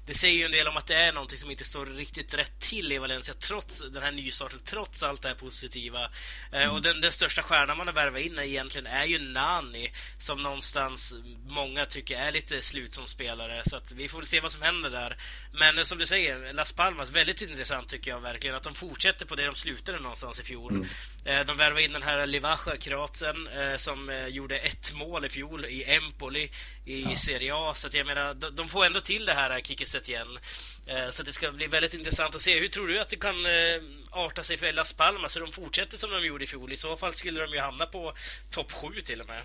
det 0.06 0.14
säger 0.14 0.38
ju 0.38 0.44
en 0.44 0.50
del 0.50 0.68
om 0.68 0.76
att 0.76 0.86
det 0.86 0.94
är 0.94 1.12
någonting 1.12 1.38
som 1.38 1.50
inte 1.50 1.64
står 1.64 1.86
riktigt 1.86 2.34
rätt 2.34 2.60
till 2.60 2.92
i 2.92 2.98
Valencia 2.98 3.34
trots 3.34 3.82
den 3.92 4.02
här 4.02 4.12
nystarten, 4.12 4.60
trots 4.64 5.02
allt 5.02 5.22
det 5.22 5.28
här 5.28 5.34
positiva. 5.34 6.04
Eh, 6.52 6.62
mm. 6.62 6.70
och 6.70 6.82
den, 6.82 7.00
den, 7.00 7.12
största 7.12 7.42
stjärnan 7.42 7.76
man 7.76 7.86
har 7.86 7.94
värvat 7.94 8.20
in 8.20 8.38
egentligen 8.38 8.86
är 8.86 9.04
ju 9.04 9.18
Nani 9.18 9.92
som 10.18 10.42
någonstans 10.42 11.14
många 11.46 11.86
tycker 11.86 12.18
är 12.18 12.32
lite 12.32 12.62
slut 12.62 12.94
som 12.94 13.06
spelare. 13.06 13.62
Så 13.66 13.76
att 13.76 13.92
vi 13.92 14.08
får 14.08 14.18
väl 14.18 14.26
se 14.26 14.40
vad 14.40 14.52
som 14.52 14.62
händer 14.62 14.90
där. 14.90 15.16
Men 15.52 15.78
eh, 15.78 15.84
som 15.84 15.98
du 15.98 16.06
säger, 16.06 16.52
Las 16.52 16.72
Palmas, 16.72 17.10
väldigt 17.10 17.42
intressant 17.42 17.88
tycker 17.88 18.10
jag 18.10 18.20
verkligen 18.20 18.56
att 18.56 18.62
de 18.62 18.74
fortsätter 18.74 19.26
på 19.26 19.34
det 19.34 19.46
de 19.46 19.54
slutade 19.54 19.98
någonstans 20.00 20.40
i 20.40 20.44
fjol. 20.44 20.72
Mm. 20.72 20.88
Eh, 21.26 21.46
de 21.46 21.56
värvade 21.56 21.82
in 21.82 21.92
den 21.92 22.02
här 22.02 22.26
Livacha, 22.26 22.76
kroaten, 22.76 23.48
som 23.76 24.26
gjorde 24.28 24.58
ett 24.58 24.92
mål 24.94 25.24
i 25.24 25.28
fjol 25.28 25.64
i 25.64 25.84
Empoli 25.84 26.50
i 26.84 27.02
ja. 27.02 27.16
Serie 27.16 27.54
A. 27.54 27.74
Så 27.74 27.88
jag 27.92 28.06
menar, 28.06 28.34
de 28.34 28.68
får 28.68 28.86
ändå 28.86 29.00
till 29.00 29.24
det 29.24 29.34
här 29.34 29.60
Kikiset 29.60 30.08
igen. 30.08 30.38
Eh, 30.86 31.08
så 31.10 31.22
det 31.22 31.32
ska 31.32 31.52
bli 31.52 31.66
väldigt 31.66 31.94
intressant 31.94 32.34
att 32.34 32.40
se. 32.40 32.60
Hur 32.60 32.68
tror 32.68 32.88
du 32.88 33.00
att 33.00 33.08
det 33.08 33.16
kan 33.16 33.46
eh, 33.46 33.82
arta 34.10 34.42
sig 34.42 34.56
för 34.56 34.72
Las 34.72 34.92
Palmas? 34.92 35.32
Så 35.32 35.40
de 35.40 35.52
fortsätter 35.52 35.96
som 35.96 36.10
de 36.10 36.26
gjorde 36.26 36.44
i 36.44 36.46
fjol? 36.46 36.72
I 36.72 36.76
så 36.76 36.96
fall 36.96 37.12
skulle 37.12 37.40
de 37.40 37.52
ju 37.52 37.60
hamna 37.60 37.86
på 37.86 38.14
topp 38.50 38.72
7 38.72 39.00
till 39.00 39.20
och 39.20 39.26
med. 39.26 39.42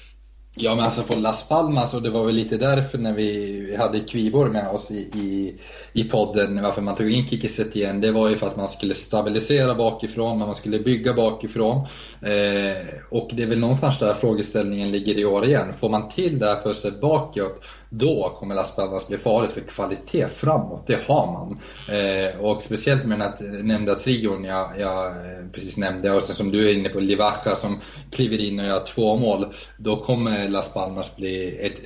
Ja 0.56 0.76
men 0.76 0.86
alltså 0.86 1.02
för 1.04 1.16
Las 1.16 1.48
Palmas 1.48 1.94
och 1.94 2.02
det 2.02 2.10
var 2.10 2.26
väl 2.26 2.36
lite 2.36 2.58
därför 2.58 2.98
när 2.98 3.14
vi 3.14 3.76
hade 3.80 4.00
Kviborg 4.00 4.52
med 4.52 4.70
oss 4.70 4.92
i, 4.92 4.98
i, 4.98 5.60
i 5.94 6.04
podden 6.04 6.62
varför 6.62 6.82
man 6.82 6.96
tog 6.96 7.12
in 7.12 7.28
Kikiset 7.28 7.76
igen. 7.76 8.02
Det 8.02 8.12
var 8.12 8.30
ju 8.30 8.36
för 8.36 8.48
att 8.48 8.58
man 8.58 8.70
skulle 8.70 8.94
stabilisera 8.94 9.76
bakifrån, 9.76 10.40
man 10.40 10.56
skulle 10.56 10.80
bygga 10.80 11.14
bakifrån. 11.14 11.78
Eh, 12.22 12.88
och 13.10 13.30
det 13.34 13.44
är 13.44 13.48
väl 13.48 13.60
någonstans 13.60 14.00
där 14.00 14.14
frågeställningen 14.14 14.92
ligger 14.92 15.18
i 15.18 15.26
år 15.26 15.46
igen. 15.46 15.74
Får 15.80 15.90
man 15.90 16.10
till 16.10 16.40
det 16.40 16.46
här 16.46 16.62
pusslet 16.64 17.02
bakåt 17.02 17.64
då 17.94 18.36
kommer 18.38 18.56
Las 18.56 18.76
Palmas 18.76 19.08
bli 19.08 19.18
farligt 19.18 19.52
för 19.52 19.62
kvalitet 19.62 20.28
framåt, 20.36 20.84
det 20.88 21.08
har 21.08 21.32
man. 21.32 21.60
Eh, 21.98 22.40
och 22.40 22.64
speciellt 22.64 23.06
med 23.06 23.20
den 23.20 23.28
här 23.28 23.64
nämnda 23.64 23.96
trion 23.96 24.44
jag, 24.44 24.70
jag 24.80 25.08
eh, 25.08 25.48
precis 25.54 25.78
nämnde 25.78 26.12
och 26.12 26.24
sen 26.24 26.36
som 26.36 26.52
du 26.52 26.70
är 26.70 26.74
inne 26.74 26.90
på, 26.90 27.00
Livaja 27.00 27.56
som 27.56 27.80
kliver 28.12 28.38
in 28.38 28.60
och 28.60 28.66
gör 28.66 28.86
två 28.86 29.16
mål. 29.16 29.46
Då 29.78 29.96
kommer 29.96 30.50
Las 30.50 30.74
Palmas 30.74 31.16
bli 31.16 31.66
ett 31.66 31.80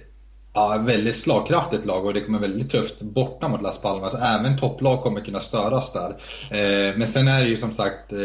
ja, 0.55 0.77
väldigt 0.85 1.15
slagkraftigt 1.15 1.85
lag 1.85 2.05
och 2.05 2.13
det 2.13 2.21
kommer 2.21 2.39
väldigt 2.39 2.71
tufft 2.71 3.01
borta 3.01 3.47
mot 3.47 3.61
Las 3.61 3.81
Palmas. 3.81 4.15
Även 4.15 4.57
topplag 4.57 5.01
kommer 5.03 5.21
kunna 5.21 5.39
störas 5.39 5.93
där. 5.93 6.09
Eh, 6.51 6.97
men 6.97 7.07
sen 7.07 7.27
är 7.27 7.43
det 7.43 7.49
ju 7.49 7.57
som 7.57 7.71
sagt, 7.71 8.13
eh, 8.13 8.19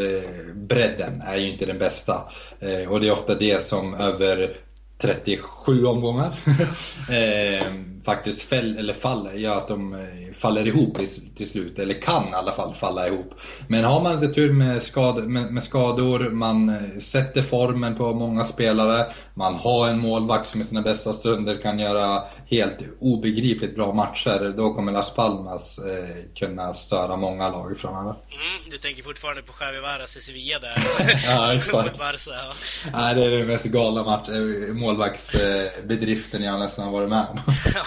bredden 0.55 1.23
är 1.27 1.37
ju 1.37 1.53
inte 1.53 1.67
den 1.67 1.79
bästa. 1.79 2.23
Eh, 2.61 2.93
och 2.93 3.01
det 3.01 3.09
är 3.09 3.13
ofta 3.13 3.35
det 3.35 3.63
som 3.63 3.95
över 3.95 4.57
37 5.03 5.85
omgångar. 5.87 6.41
Eh, 7.11 7.67
faktiskt 8.11 8.43
fäll, 8.43 8.79
eller 8.79 8.95
faller, 8.95 9.33
gör 9.33 9.57
att 9.57 9.69
de 9.69 9.95
eh, 9.95 10.35
faller 10.39 10.67
ihop 10.67 10.99
till 11.37 11.51
slut, 11.51 11.79
eller 11.79 11.95
kan 11.95 12.29
i 12.29 12.35
alla 12.35 12.53
fall 12.53 12.75
falla 12.75 13.09
ihop. 13.09 13.35
Men 13.69 13.85
har 13.85 14.03
man 14.03 14.21
lite 14.21 14.35
tur 14.35 14.53
med, 14.53 14.83
skad, 14.83 15.29
med, 15.29 15.53
med, 15.53 15.63
skador, 15.63 16.31
man 16.31 16.69
eh, 16.69 16.99
sätter 16.99 17.43
formen 17.43 17.97
på 17.97 18.15
många 18.15 18.45
spelare, 18.45 19.07
man 19.35 19.55
har 19.55 19.89
en 19.89 19.99
målvakt 19.99 20.47
som 20.47 20.61
i 20.61 20.65
sina 20.65 20.83
bästa 20.83 21.13
stunder 21.13 21.63
kan 21.63 21.79
göra 21.79 22.23
helt 22.47 22.79
obegripligt 23.01 23.75
bra 23.75 23.93
matcher, 23.93 24.55
då 24.57 24.75
kommer 24.75 24.93
Las 24.93 25.15
Palmas 25.15 25.79
eh, 25.79 26.17
kunna 26.35 26.73
störa 26.73 27.17
många 27.17 27.49
lag 27.49 27.79
framöver. 27.79 28.15
Mm, 28.31 28.71
du 28.71 28.79
tänker 28.79 29.03
fortfarande 29.03 29.43
på 29.43 29.53
Javi 29.61 29.81
Varas 29.81 30.17
i 30.17 30.21
Sevilla 30.21 30.59
där? 30.59 30.73
ja, 31.27 31.55
exakt. 31.57 31.99
Barca, 31.99 32.31
ja. 32.31 32.53
Nej, 32.93 33.15
det 33.15 33.25
är 33.25 33.31
den 33.31 33.47
mest 33.47 33.65
galna 33.65 34.05
match, 34.05 34.29
eh, 34.29 34.75
målvaktsbedriften 34.75 36.43
jag 36.43 36.61
nästan 36.61 36.93
varit 36.93 37.09
med 37.09 37.27
om. 37.31 37.39
ja, 37.75 37.83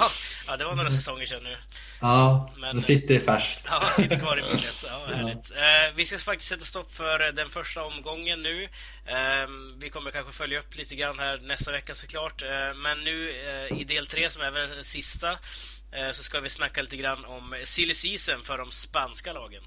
det 0.57 0.65
var 0.65 0.75
några 0.75 0.91
säsonger 0.91 1.25
sedan 1.25 1.43
nu. 1.43 1.57
Ja, 2.01 2.53
men 2.57 2.81
sitter 2.81 3.19
färskt. 3.19 3.59
Ja, 3.65 3.81
sitter 3.95 4.19
kvar 4.19 4.39
i 4.39 4.41
minnet. 4.41 4.85
Ja, 4.87 5.15
härligt. 5.15 5.51
Ja. 5.55 5.87
Eh, 5.87 5.93
vi 5.95 6.05
ska 6.05 6.17
faktiskt 6.17 6.49
sätta 6.49 6.65
stopp 6.65 6.91
för 6.91 7.31
den 7.31 7.49
första 7.49 7.83
omgången 7.83 8.43
nu. 8.43 8.63
Eh, 9.05 9.47
vi 9.77 9.89
kommer 9.89 10.11
kanske 10.11 10.33
följa 10.33 10.59
upp 10.59 10.75
lite 10.75 10.95
grann 10.95 11.19
här 11.19 11.37
nästa 11.37 11.71
vecka 11.71 11.95
såklart. 11.95 12.41
Eh, 12.41 12.73
men 12.75 13.03
nu 13.03 13.29
eh, 13.29 13.81
i 13.81 13.83
del 13.83 14.07
tre, 14.07 14.29
som 14.29 14.41
är 14.41 14.51
den 14.51 14.83
sista, 14.83 15.31
eh, 15.91 16.11
så 16.11 16.23
ska 16.23 16.39
vi 16.39 16.49
snacka 16.49 16.81
lite 16.81 16.97
grann 16.97 17.25
om 17.25 17.55
silly 17.63 17.93
season 17.93 18.43
för 18.43 18.57
de 18.57 18.71
spanska 18.71 19.33
lagen. 19.33 19.63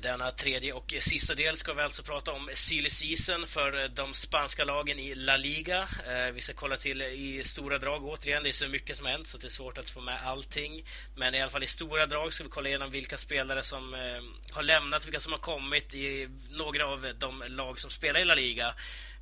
Denna 0.00 0.30
tredje 0.30 0.72
och 0.72 0.94
sista 1.00 1.34
del 1.34 1.56
ska 1.56 1.74
vi 1.74 1.82
alltså 1.82 2.02
prata 2.02 2.32
om 2.32 2.50
silly 2.54 2.90
season 2.90 3.46
för 3.46 3.82
eh, 3.82 3.88
de 3.88 4.14
spanska 4.14 4.64
lagen 4.64 4.98
i 4.98 5.14
La 5.14 5.36
Liga. 5.36 5.88
Eh, 6.06 6.32
vi 6.34 6.40
ska 6.40 6.52
kolla 6.52 6.76
till 6.76 7.02
i 7.02 7.42
stora 7.44 7.78
drag 7.78 8.04
återigen. 8.04 8.42
Det 8.42 8.48
är 8.48 8.52
så 8.52 8.68
mycket 8.68 8.96
som 8.96 9.06
hänt 9.06 9.26
så 9.26 9.38
det 9.38 9.46
är 9.46 9.48
svårt 9.48 9.78
att 9.78 9.90
få 9.90 10.00
med 10.00 10.18
allting. 10.24 10.84
Men 11.16 11.34
i 11.34 11.40
alla 11.40 11.50
fall 11.50 11.62
i 11.62 11.66
stora 11.66 12.06
drag 12.06 12.32
ska 12.32 12.44
vi 12.44 12.50
kolla 12.50 12.68
igenom 12.68 12.90
vilka 12.90 13.16
spelare 13.16 13.62
som 13.62 13.94
eh, 13.94 14.52
har 14.52 14.62
lämnat, 14.62 15.06
vilka 15.06 15.20
som 15.20 15.32
har 15.32 15.40
kommit 15.40 15.94
i 15.94 16.28
några 16.50 16.86
av 16.86 17.12
de 17.18 17.44
lag 17.46 17.80
som 17.80 17.90
spelar 17.90 18.20
i 18.20 18.24
La 18.24 18.34
Liga. 18.34 18.74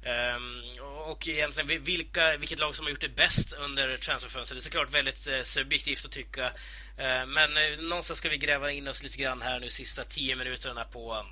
Um, 0.03 0.63
och 1.11 1.29
egentligen 1.29 1.85
vilka, 1.85 2.37
vilket 2.37 2.59
lag 2.59 2.77
som 2.77 2.87
har 2.87 2.91
gjort 2.91 3.01
det 3.01 3.17
bäst 3.17 3.53
under 3.53 3.97
transferfönstret. 3.97 4.57
Det 4.57 4.61
är 4.61 4.65
såklart 4.65 4.95
väldigt 4.95 5.27
eh, 5.27 5.43
subjektivt 5.43 6.05
att 6.05 6.11
tycka. 6.11 6.47
Uh, 6.47 7.27
men 7.27 7.57
eh, 7.57 7.79
någonstans 7.79 8.19
ska 8.19 8.29
vi 8.29 8.37
gräva 8.37 8.73
in 8.73 8.89
oss 8.89 9.03
lite 9.03 9.19
grann 9.19 9.43
här 9.43 9.61
nu 9.61 9.69
sista 9.69 10.05
tio 10.05 10.37
minuterna 10.37 10.85
på 10.85 11.27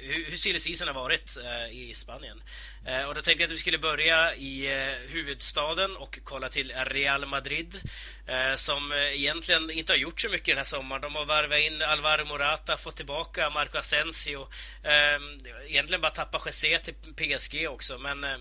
hur, 0.00 0.30
hur 0.30 0.36
silly 0.36 0.58
season 0.58 0.88
har 0.88 0.94
varit 0.94 1.36
eh, 1.36 1.76
i 1.78 1.94
Spanien. 1.94 2.42
Eh, 2.86 3.04
och 3.04 3.14
då 3.14 3.22
tänkte 3.22 3.42
jag 3.42 3.48
att 3.48 3.54
vi 3.54 3.58
skulle 3.58 3.78
börja 3.78 4.34
i 4.34 4.66
eh, 4.66 5.12
huvudstaden 5.12 5.96
och 5.96 6.18
kolla 6.24 6.48
till 6.48 6.72
Real 6.86 7.26
Madrid 7.26 7.80
eh, 8.26 8.56
som 8.56 8.92
eh, 8.92 8.98
egentligen 8.98 9.70
inte 9.70 9.92
har 9.92 9.98
gjort 9.98 10.20
så 10.20 10.28
mycket 10.28 10.46
den 10.46 10.56
här 10.56 10.64
sommaren. 10.64 11.02
De 11.02 11.14
har 11.14 11.24
varvat 11.24 11.60
in 11.60 11.82
Alvaro 11.82 12.24
Morata, 12.24 12.76
fått 12.76 12.96
tillbaka 12.96 13.50
Marco 13.50 13.78
Asensio. 13.78 14.48
Ehm, 14.84 15.40
egentligen 15.68 16.00
bara 16.00 16.12
tappat 16.12 16.46
José 16.46 16.78
till 16.78 16.94
PSG 16.94 17.68
också, 17.68 17.98
men 17.98 18.24
eh, 18.24 18.38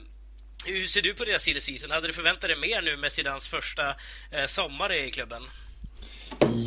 hur 0.66 0.88
ser 0.88 1.02
du 1.02 1.14
på 1.14 1.26
deras 1.26 1.44
silly 1.44 1.62
season? 1.62 1.92
Hade 1.92 2.08
du 2.08 2.14
förväntat 2.14 2.50
dig 2.50 2.58
mer 2.58 2.82
nu 2.82 2.98
med 2.98 3.12
Zidans 3.12 3.50
första 3.50 3.96
eh, 4.32 4.46
sommar 4.46 4.94
i 4.94 5.12
klubben? 5.12 5.44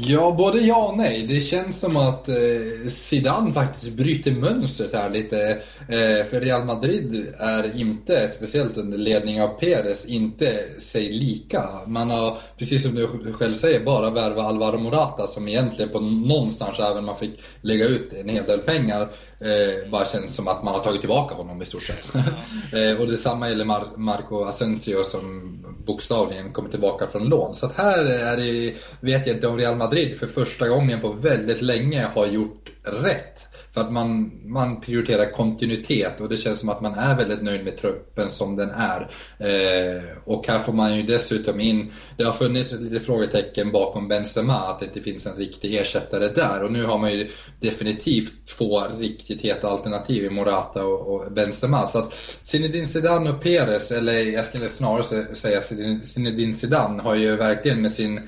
Ja, 0.06 0.34
både 0.38 0.60
ja 0.60 0.88
och 0.88 0.96
nej. 0.96 1.26
Det 1.28 1.40
känns 1.40 1.80
som 1.80 1.96
att 1.96 2.28
eh, 2.28 2.88
Zidane 2.88 3.52
faktiskt 3.52 3.92
bryter 3.92 4.32
mönstret 4.32 4.94
här 4.94 5.10
lite. 5.10 5.50
Eh, 5.88 6.26
för 6.30 6.40
Real 6.40 6.64
Madrid 6.64 7.34
är 7.38 7.80
inte, 7.80 8.28
speciellt 8.28 8.76
under 8.76 8.98
ledning 8.98 9.42
av 9.42 9.48
Perez, 9.48 10.06
inte 10.06 10.80
sig 10.80 11.12
lika. 11.12 11.68
Man 11.86 12.10
har, 12.10 12.38
precis 12.58 12.82
som 12.82 12.94
du 12.94 13.32
själv 13.32 13.54
säger, 13.54 13.84
bara 13.84 14.10
värvat 14.10 14.44
Alvaro 14.44 14.78
Morata 14.78 15.26
som 15.26 15.48
egentligen 15.48 15.90
på 15.90 16.00
någonstans, 16.00 16.78
även 16.78 16.98
om 16.98 17.04
man 17.04 17.18
fick 17.18 17.40
lägga 17.60 17.84
ut 17.84 18.12
en 18.12 18.28
hel 18.28 18.44
del 18.44 18.58
pengar, 18.58 19.02
eh, 19.40 19.90
bara 19.90 20.06
känns 20.06 20.34
som 20.34 20.48
att 20.48 20.64
man 20.64 20.74
har 20.74 20.80
tagit 20.80 21.00
tillbaka 21.00 21.34
honom 21.34 21.62
i 21.62 21.64
stort 21.64 21.82
sett. 21.82 22.14
eh, 22.14 23.00
och 23.00 23.08
detsamma 23.08 23.48
gäller 23.48 23.64
Mar 23.64 23.86
Marco 23.96 24.44
Asensio 24.44 25.04
som 25.04 25.63
bokstavligen 25.86 26.52
kommit 26.52 26.70
tillbaka 26.70 27.06
från 27.06 27.28
lån. 27.28 27.54
Så 27.54 27.66
att 27.66 27.72
här 27.72 28.04
är 28.04 28.36
det, 28.36 28.74
vet 29.00 29.26
jag 29.26 29.36
inte 29.36 29.46
om 29.46 29.58
Real 29.58 29.76
Madrid 29.76 30.18
för 30.18 30.26
första 30.26 30.68
gången 30.68 31.00
på 31.00 31.12
väldigt 31.12 31.62
länge 31.62 32.06
har 32.14 32.26
gjort 32.26 32.70
rätt. 32.82 33.53
För 33.74 33.80
att 33.80 33.92
man, 33.92 34.30
man 34.44 34.80
prioriterar 34.80 35.32
kontinuitet 35.32 36.20
och 36.20 36.28
det 36.28 36.36
känns 36.36 36.60
som 36.60 36.68
att 36.68 36.80
man 36.80 36.94
är 36.94 37.16
väldigt 37.16 37.42
nöjd 37.42 37.64
med 37.64 37.76
truppen 37.78 38.30
som 38.30 38.56
den 38.56 38.70
är. 38.70 39.00
Eh, 39.38 40.02
och 40.24 40.46
här 40.48 40.58
får 40.58 40.72
man 40.72 40.96
ju 40.96 41.02
dessutom 41.02 41.60
in, 41.60 41.92
det 42.18 42.24
har 42.24 42.32
funnits 42.32 42.72
ett 42.72 42.80
litet 42.80 43.06
frågetecken 43.06 43.72
bakom 43.72 44.08
Benzema, 44.08 44.54
att 44.54 44.80
det 44.80 44.86
inte 44.86 45.00
finns 45.00 45.26
en 45.26 45.36
riktig 45.36 45.74
ersättare 45.74 46.28
där. 46.28 46.62
Och 46.62 46.72
nu 46.72 46.84
har 46.84 46.98
man 46.98 47.12
ju 47.12 47.30
definitivt 47.60 48.48
två 48.58 48.82
riktigt 48.98 49.40
heta 49.40 49.68
alternativ 49.68 50.24
i 50.24 50.30
Morata 50.30 50.84
och, 50.84 51.14
och 51.14 51.32
Benzema. 51.32 51.86
Så 51.86 51.98
att 51.98 52.14
Zinedine 52.40 52.86
Zidane 52.86 53.30
och 53.30 53.42
Perez, 53.42 53.90
eller 53.90 54.24
jag 54.24 54.44
skulle 54.44 54.68
snarare 54.68 55.34
säga 55.34 55.60
Zinedine 56.04 56.54
Zidane, 56.54 57.02
har 57.02 57.14
ju 57.14 57.36
verkligen 57.36 57.82
med 57.82 57.90
sin 57.90 58.20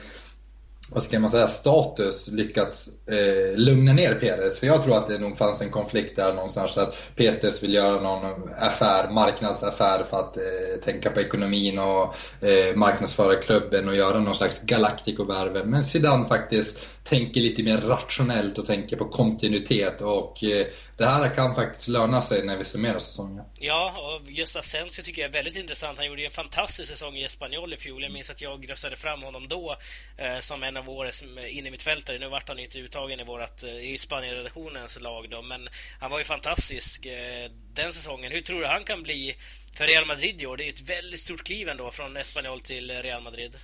vad 0.90 1.02
ska 1.02 1.20
man 1.20 1.30
säga, 1.30 1.48
status 1.48 2.28
lyckats 2.28 2.88
eh, 3.06 3.58
lugna 3.58 3.92
ner 3.92 4.14
Peres. 4.14 4.58
För 4.58 4.66
jag 4.66 4.82
tror 4.82 4.96
att 4.96 5.06
det 5.08 5.18
nog 5.18 5.38
fanns 5.38 5.60
en 5.60 5.70
konflikt 5.70 6.16
där 6.16 6.34
någonstans 6.34 6.78
att 6.78 6.96
Peters 7.16 7.62
vill 7.62 7.74
göra 7.74 8.00
någon 8.00 8.24
affär, 8.60 9.10
marknadsaffär 9.10 10.04
för 10.10 10.18
att 10.18 10.36
eh, 10.36 10.42
tänka 10.84 11.10
på 11.10 11.20
ekonomin 11.20 11.78
och 11.78 12.14
eh, 12.46 12.76
marknadsföra 12.76 13.34
klubben 13.34 13.88
och 13.88 13.96
göra 13.96 14.18
någon 14.18 14.34
slags 14.34 14.62
Galactico-värven. 14.62 15.70
Men 15.70 15.84
Zidane 15.84 16.28
faktiskt 16.28 16.78
tänker 17.06 17.40
lite 17.40 17.62
mer 17.62 17.78
rationellt 17.78 18.58
och 18.58 18.66
tänker 18.66 18.96
på 18.96 19.08
kontinuitet 19.08 20.00
och 20.00 20.44
eh, 20.44 20.66
det 20.96 21.06
här 21.06 21.34
kan 21.34 21.54
faktiskt 21.54 21.88
löna 21.88 22.20
sig 22.20 22.44
när 22.44 22.56
vi 22.56 22.64
summerar 22.64 22.98
säsongen. 22.98 23.44
Ja, 23.58 23.94
och 23.98 24.30
just 24.30 24.56
Asensio 24.56 25.02
tycker 25.02 25.22
jag 25.22 25.28
är 25.28 25.32
väldigt 25.32 25.56
intressant. 25.56 25.98
Han 25.98 26.06
gjorde 26.06 26.20
ju 26.20 26.26
en 26.26 26.32
fantastisk 26.32 26.92
säsong 26.92 27.16
i 27.16 27.24
Espanyol 27.24 27.74
i 27.74 27.76
fjol. 27.76 28.02
Jag 28.02 28.12
minns 28.12 28.30
att 28.30 28.40
jag 28.40 28.70
röstade 28.70 28.96
fram 28.96 29.22
honom 29.22 29.48
då 29.48 29.76
eh, 30.16 30.40
som 30.40 30.62
en 30.62 30.76
av 30.76 30.90
årets 30.90 31.22
eh, 31.22 31.58
innermittfältare. 31.58 32.18
Nu 32.18 32.28
vart 32.28 32.48
han 32.48 32.58
inte 32.58 32.78
uttagen 32.78 33.20
i, 33.20 33.24
vårat, 33.24 33.62
eh, 33.62 33.90
i 33.90 33.98
Spanien-redaktionens 33.98 35.00
lag 35.00 35.30
då, 35.30 35.42
men 35.42 35.68
han 36.00 36.10
var 36.10 36.18
ju 36.18 36.24
fantastisk 36.24 37.06
eh, 37.06 37.50
den 37.74 37.92
säsongen. 37.92 38.32
Hur 38.32 38.40
tror 38.40 38.60
du 38.60 38.66
han 38.66 38.84
kan 38.84 39.02
bli 39.02 39.36
för 39.76 39.84
Real 39.84 40.06
Madrid 40.06 40.42
i 40.42 40.46
år. 40.46 40.56
Det 40.56 40.68
är 40.68 40.72
ett 40.72 40.88
väldigt 40.88 41.20
stort 41.20 41.44
kliv 41.44 41.68
ändå 41.68 41.90
från 41.90 42.16
Espanyol 42.16 42.60
till 42.60 42.90
Real 42.90 43.22
Madrid. 43.22 43.56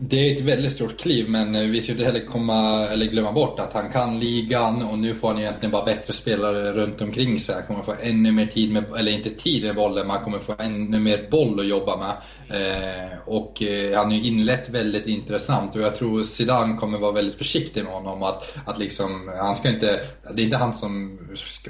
Det 0.00 0.16
är 0.16 0.36
ett 0.36 0.40
väldigt 0.40 0.72
stort 0.72 1.00
kliv, 1.00 1.30
men 1.30 1.54
eh, 1.54 1.62
vi 1.62 1.82
ska 1.82 1.92
inte 1.92 2.04
heller 2.04 2.26
komma, 2.26 2.86
eller 2.86 3.06
glömma 3.06 3.32
bort 3.32 3.60
att 3.60 3.72
han 3.72 3.92
kan 3.92 4.20
ligan 4.20 4.82
och 4.82 4.98
nu 4.98 5.14
får 5.14 5.28
han 5.28 5.38
egentligen 5.38 5.70
bara 5.70 5.84
bättre 5.84 6.12
spelare 6.12 6.72
runt 6.72 7.00
omkring 7.00 7.40
sig. 7.40 7.54
Han 7.54 7.66
kommer 7.66 7.82
få 7.82 7.94
ännu 8.02 8.32
mer 8.32 8.46
tid 8.46 8.72
med, 8.72 8.84
eller 8.98 9.12
inte 9.12 9.30
tid 9.30 9.64
med 9.64 9.74
bollen, 9.74 10.06
men 10.06 10.16
han 10.16 10.24
kommer 10.24 10.38
få 10.38 10.54
ännu 10.58 11.00
mer 11.00 11.28
boll 11.30 11.60
att 11.60 11.68
jobba 11.68 11.96
med. 11.96 12.16
Eh, 12.60 13.18
och 13.24 13.62
eh, 13.62 13.96
han 13.96 14.06
har 14.06 14.18
ju 14.18 14.22
inlett 14.22 14.68
väldigt 14.68 15.06
intressant 15.06 15.76
och 15.76 15.82
jag 15.82 15.96
tror 15.96 16.22
Zidane 16.22 16.76
kommer 16.76 16.98
vara 16.98 17.12
väldigt 17.12 17.38
försiktig 17.38 17.84
med 17.84 17.92
honom. 17.92 18.22
Att, 18.22 18.56
att 18.66 18.78
liksom, 18.78 19.32
han 19.38 19.56
ska 19.56 19.68
inte, 19.68 20.06
det 20.34 20.42
är 20.42 20.44
inte 20.44 20.56
han 20.56 20.74
som 20.74 21.18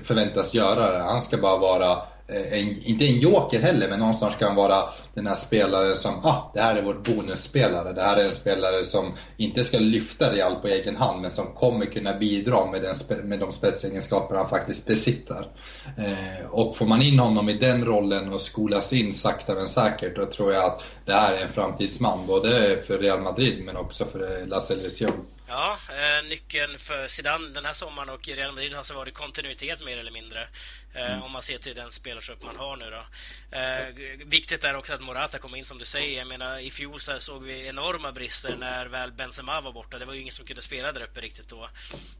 förväntas 0.05 0.55
göra 0.55 0.99
det, 0.99 1.03
han 1.03 1.23
ska 1.23 1.37
bara 1.37 1.59
vara 1.59 1.97
Eh, 2.33 2.59
en, 2.59 2.83
inte 2.83 3.05
en 3.07 3.19
joker 3.19 3.61
heller, 3.61 3.89
men 3.89 3.99
någonstans 3.99 4.35
ska 4.35 4.47
han 4.47 4.57
vara 4.57 4.85
den 5.15 5.27
här 5.27 5.35
spelaren 5.35 5.97
som, 5.97 6.15
ah, 6.25 6.51
det 6.55 6.61
här 6.61 6.77
är 6.77 6.83
vår 6.83 6.95
bonusspelare. 6.95 7.93
Det 7.93 8.03
här 8.03 8.17
är 8.17 8.25
en 8.25 8.33
spelare 8.33 8.85
som 8.85 9.13
inte 9.37 9.65
ska 9.65 9.79
lyfta 9.79 10.33
Real 10.33 10.55
på 10.55 10.69
egen 10.69 10.97
hand, 10.97 11.23
men 11.23 11.31
som 11.31 11.47
kommer 11.47 11.87
kunna 11.87 12.15
bidra 12.15 12.67
med, 12.67 12.83
den, 12.83 13.29
med 13.29 13.41
de 13.41 13.53
spetsegenskaper 13.53 14.35
han 14.35 14.49
faktiskt 14.49 14.87
besitter. 14.87 15.47
Eh, 15.99 16.51
och 16.51 16.77
får 16.77 16.87
man 16.87 17.03
in 17.03 17.19
honom 17.19 17.49
i 17.49 17.59
den 17.59 17.85
rollen 17.85 18.33
och 18.33 18.41
skolas 18.41 18.93
in 18.93 19.13
sakta 19.13 19.55
men 19.55 19.69
säkert, 19.69 20.17
då 20.17 20.27
tror 20.27 20.53
jag 20.53 20.65
att 20.65 20.83
det 21.07 21.13
här 21.13 21.35
är 21.35 21.43
en 21.43 21.53
framtidsman, 21.53 22.27
både 22.27 22.79
för 22.87 22.99
Real 22.99 23.21
Madrid 23.21 23.65
men 23.65 23.77
också 23.77 24.05
för 24.05 24.21
eh, 24.21 24.47
La 24.47 24.61
Selección. 24.61 25.13
Ja, 25.51 25.79
eh, 25.89 26.29
nyckeln 26.29 26.79
för 26.79 27.09
Zidane 27.09 27.49
den 27.49 27.65
här 27.65 27.73
sommaren 27.73 28.09
och 28.09 28.29
Real 28.29 28.53
Madrid 28.53 28.73
har 28.73 28.79
alltså 28.79 28.95
varit 28.95 29.15
kontinuitet 29.15 29.85
mer 29.85 29.99
eller 29.99 30.11
mindre. 30.11 30.49
Eh, 30.95 31.13
mm. 31.13 31.23
Om 31.23 31.33
man 31.33 31.43
ser 31.43 31.59
till 31.59 31.75
den 31.75 31.93
spelartrupp 31.93 32.43
man 32.43 32.57
har 32.57 32.77
nu 32.77 32.91
då. 32.91 33.05
Eh, 33.57 33.89
viktigt 34.27 34.65
är 34.65 34.77
också 34.77 34.93
att 34.93 35.01
Morata 35.01 35.39
kom 35.39 35.55
in 35.55 35.65
som 35.65 35.79
du 35.79 35.85
säger. 35.85 36.19
Jag 36.19 36.29
menar, 36.29 36.59
i 36.59 36.71
fjol 36.71 37.01
så 37.01 37.21
såg 37.21 37.43
vi 37.43 37.67
enorma 37.67 38.13
brister 38.13 38.57
när 38.57 38.87
väl 38.87 39.13
Benzema 39.13 39.61
var 39.61 39.73
borta. 39.73 39.99
Det 39.99 40.05
var 40.05 40.15
ju 40.15 40.21
ingen 40.21 40.33
som 40.33 40.47
kunde 40.47 40.63
spela 40.63 40.93
där 40.93 41.03
uppe 41.03 41.21
riktigt 41.21 41.49
då. 41.49 41.71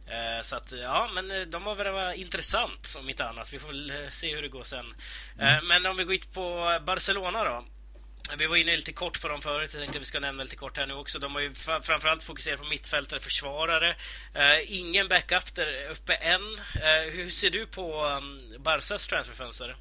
Eh, 0.07 0.43
så 0.43 0.57
att, 0.57 0.73
ja, 0.73 1.11
men 1.15 1.31
eh, 1.31 1.41
de 1.41 1.65
var 1.65 1.75
väl 1.75 1.93
var 1.93 2.13
intressant 2.13 2.95
om 2.99 3.09
inte 3.09 3.25
annat. 3.25 3.53
Vi 3.53 3.59
får 3.59 3.69
väl 3.69 3.91
eh, 3.91 4.11
se 4.11 4.35
hur 4.35 4.43
det 4.43 4.49
går 4.49 4.65
sen. 4.65 4.95
Mm. 5.39 5.67
Men 5.67 5.87
om 5.87 5.97
vi 5.97 6.05
går 6.05 6.15
in 6.15 6.21
på 6.33 6.79
Barcelona 6.87 7.45
då. 7.45 7.65
Vi 8.39 8.47
var 8.47 8.57
inne 8.57 8.77
lite 8.77 8.93
kort 8.93 9.23
på 9.23 9.29
dem 9.29 9.41
förut, 9.41 9.71
jag 9.73 9.83
tänkte 9.83 9.99
att 9.99 10.03
vi 10.03 10.07
ska 10.07 10.21
nämna 10.21 10.43
lite 10.43 10.57
kort 10.57 10.77
här 10.77 10.87
nu 10.87 10.95
också. 10.95 11.19
De 11.19 11.35
har 11.35 11.41
ju 11.41 11.55
framförallt 11.55 12.23
fokuserat 12.23 12.61
på 12.61 12.67
mittfältare, 12.67 13.21
försvarare. 13.21 13.89
Eh, 14.35 14.81
ingen 14.81 15.09
backup 15.09 15.55
där 15.55 15.91
uppe 15.91 16.15
än. 16.15 16.41
Eh, 16.75 17.13
hur 17.13 17.31
ser 17.31 17.51
du 17.51 17.67
på 17.67 18.05
um, 18.07 18.63
Barsas 18.63 19.07
transferfönster? 19.07 19.77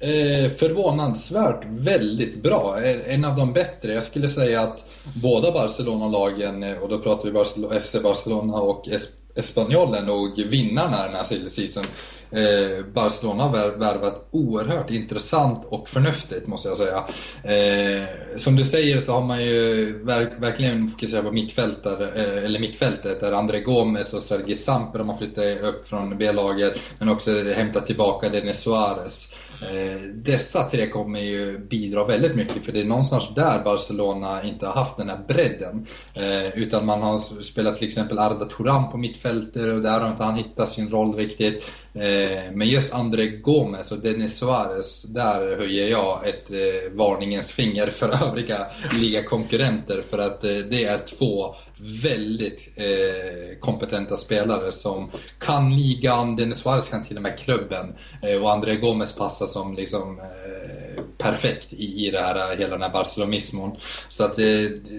Eh, 0.00 0.52
förvånansvärt 0.52 1.64
väldigt 1.68 2.42
bra. 2.42 2.80
Eh, 2.82 3.14
en 3.14 3.24
av 3.24 3.36
de 3.36 3.52
bättre. 3.52 3.92
Jag 3.92 4.02
skulle 4.02 4.28
säga 4.28 4.60
att 4.60 4.84
båda 5.22 5.52
Barcelona-lagen, 5.52 6.62
eh, 6.62 6.78
och 6.78 6.88
då 6.88 6.98
pratar 6.98 7.24
vi 7.24 7.32
Barcelona, 7.32 7.80
FC 7.80 7.96
Barcelona 8.02 8.54
och 8.54 8.88
Espanyol, 9.34 9.94
är 9.94 10.02
nog 10.02 10.42
vinnarna 10.42 11.06
den 11.06 11.14
här 11.14 11.48
säsongen. 11.48 11.90
Eh, 12.30 12.84
Barcelona 12.94 13.42
har 13.42 13.78
värvat 13.78 14.28
oerhört 14.30 14.90
intressant 14.90 15.64
och 15.68 15.88
förnuftigt 15.88 16.46
måste 16.46 16.68
jag 16.68 16.78
säga. 16.78 17.04
Eh, 17.42 18.08
som 18.36 18.56
du 18.56 18.64
säger 18.64 19.00
så 19.00 19.12
har 19.12 19.22
man 19.22 19.44
ju 19.44 19.98
verk, 20.04 20.32
verkligen 20.38 20.88
fokuserat 20.88 21.24
på 21.24 21.32
mittfältare, 21.32 22.08
eh, 22.14 22.44
eller 22.44 22.60
mittfältet 22.60 23.20
där 23.20 23.32
André 23.32 23.60
Gomes 23.60 24.14
och 24.14 24.22
Sergi 24.22 24.54
Samper 24.54 24.98
har 24.98 25.16
flyttat 25.16 25.62
upp 25.62 25.84
från 25.88 26.18
B-laget 26.18 26.80
men 26.98 27.08
också 27.08 27.42
hämtat 27.42 27.86
tillbaka 27.86 28.28
Denis 28.28 28.60
Suarez. 28.60 29.34
Eh, 29.60 30.00
dessa 30.14 30.62
tre 30.62 30.88
kommer 30.88 31.20
ju 31.20 31.58
bidra 31.58 32.04
väldigt 32.04 32.34
mycket 32.34 32.64
för 32.64 32.72
det 32.72 32.80
är 32.80 32.84
någonstans 32.84 33.24
där 33.36 33.64
Barcelona 33.64 34.42
inte 34.42 34.66
har 34.66 34.74
haft 34.74 34.96
den 34.96 35.08
här 35.08 35.20
bredden. 35.28 35.86
Eh, 36.14 36.58
utan 36.58 36.86
man 36.86 37.02
har 37.02 37.42
spelat 37.42 37.76
till 37.76 37.86
exempel 37.86 38.18
Arda 38.18 38.44
Turan 38.44 38.90
på 38.90 38.96
mittfältet 38.96 39.74
och 39.74 39.82
där 39.82 40.00
har 40.00 40.10
inte 40.10 40.24
han 40.24 40.34
hittat 40.34 40.68
sin 40.68 40.90
roll 40.90 41.14
riktigt. 41.14 41.70
Eh, 41.94 42.52
men 42.52 42.68
just 42.68 42.94
André 42.94 43.26
Gomes 43.26 43.92
och 43.92 43.98
Denis 43.98 44.38
Suarez, 44.38 45.02
där 45.02 45.56
höjer 45.56 45.88
jag 45.88 46.28
ett 46.28 46.50
varningens 46.92 47.52
finger 47.52 47.86
för 47.86 48.08
övriga 48.28 48.66
ligakonkurrenter 48.92 50.02
för 50.10 50.18
att 50.18 50.40
det 50.40 50.84
är 50.84 50.98
två 50.98 51.54
väldigt 51.80 52.72
eh, 52.76 53.58
kompetenta 53.60 54.16
spelare 54.16 54.72
som 54.72 55.10
kan 55.38 55.76
ligan, 55.76 56.36
Denis 56.36 56.58
Suarez 56.58 56.88
kan 56.88 57.04
till 57.04 57.16
och 57.16 57.22
med 57.22 57.38
klubben 57.38 57.94
eh, 58.22 58.42
och 58.42 58.52
André 58.52 58.76
Gomes 58.76 59.16
passar 59.16 59.46
som 59.46 59.74
liksom 59.74 60.18
eh, 60.18 60.87
perfekt 61.18 61.72
i, 61.72 62.06
i 62.06 62.10
det 62.10 62.20
här, 62.20 62.56
hela 62.56 62.70
den 62.70 62.82
här 62.82 62.90
barcelonismon. 62.90 63.76
Så 64.08 64.24
att 64.24 64.38
eh, 64.38 64.44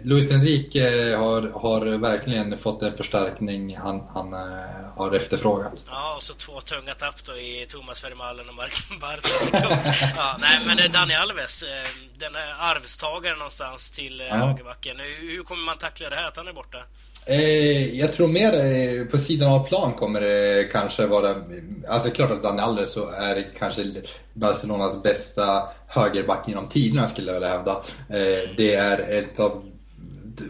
Luis 0.03 0.31
Enrique 0.31 1.15
har, 1.15 1.61
har 1.61 1.97
verkligen 1.97 2.57
fått 2.57 2.81
en 2.81 2.97
förstärkning 2.97 3.77
han, 3.77 4.03
han 4.13 4.33
eh, 4.33 4.39
har 4.97 5.15
efterfrågat. 5.15 5.73
Ja, 5.87 6.15
och 6.15 6.23
så 6.23 6.33
två 6.33 6.61
tunga 6.61 6.93
tapp 6.93 7.25
då 7.25 7.35
i 7.37 7.65
Thomas 7.69 8.03
Vermaelen 8.03 8.49
och 8.49 8.55
Mark 8.55 8.73
Bartra. 9.01 9.79
ja, 10.15 10.37
nej, 10.39 10.59
men 10.67 10.79
eh, 10.79 10.91
Dani 10.91 11.15
Alves, 11.15 11.63
eh, 11.63 11.87
den 12.17 12.35
är 12.35 12.55
arvstagaren 12.59 13.37
någonstans 13.37 13.91
till 13.91 14.23
ja. 14.29 14.35
högerbacken. 14.35 14.99
Hur 14.99 15.43
kommer 15.43 15.63
man 15.63 15.77
tackla 15.77 16.09
det 16.09 16.15
här 16.15 16.27
att 16.27 16.37
han 16.37 16.47
är 16.47 16.53
borta? 16.53 16.83
Eh, 17.25 17.99
jag 17.99 18.13
tror 18.13 18.27
mer 18.27 18.53
eh, 18.53 19.05
på 19.05 19.17
sidan 19.17 19.51
av 19.51 19.67
plan 19.67 19.93
kommer 19.93 20.21
det 20.21 20.71
kanske 20.71 21.05
vara... 21.05 21.35
Alltså 21.87 22.09
klart 22.09 22.31
att 22.31 22.43
Daniel 22.43 22.63
Alves 22.63 22.91
så 22.91 23.09
är 23.09 23.47
kanske 23.59 23.83
Barcelonas 24.33 25.03
bästa 25.03 25.63
högerback 25.87 26.47
genom 26.47 26.67
tiderna 26.67 27.07
skulle 27.07 27.27
jag 27.27 27.39
vilja 27.39 27.49
hävda. 27.49 27.71
Eh, 28.09 28.49
det 28.57 28.75
är 28.75 29.19
ett 29.19 29.39
av 29.39 29.63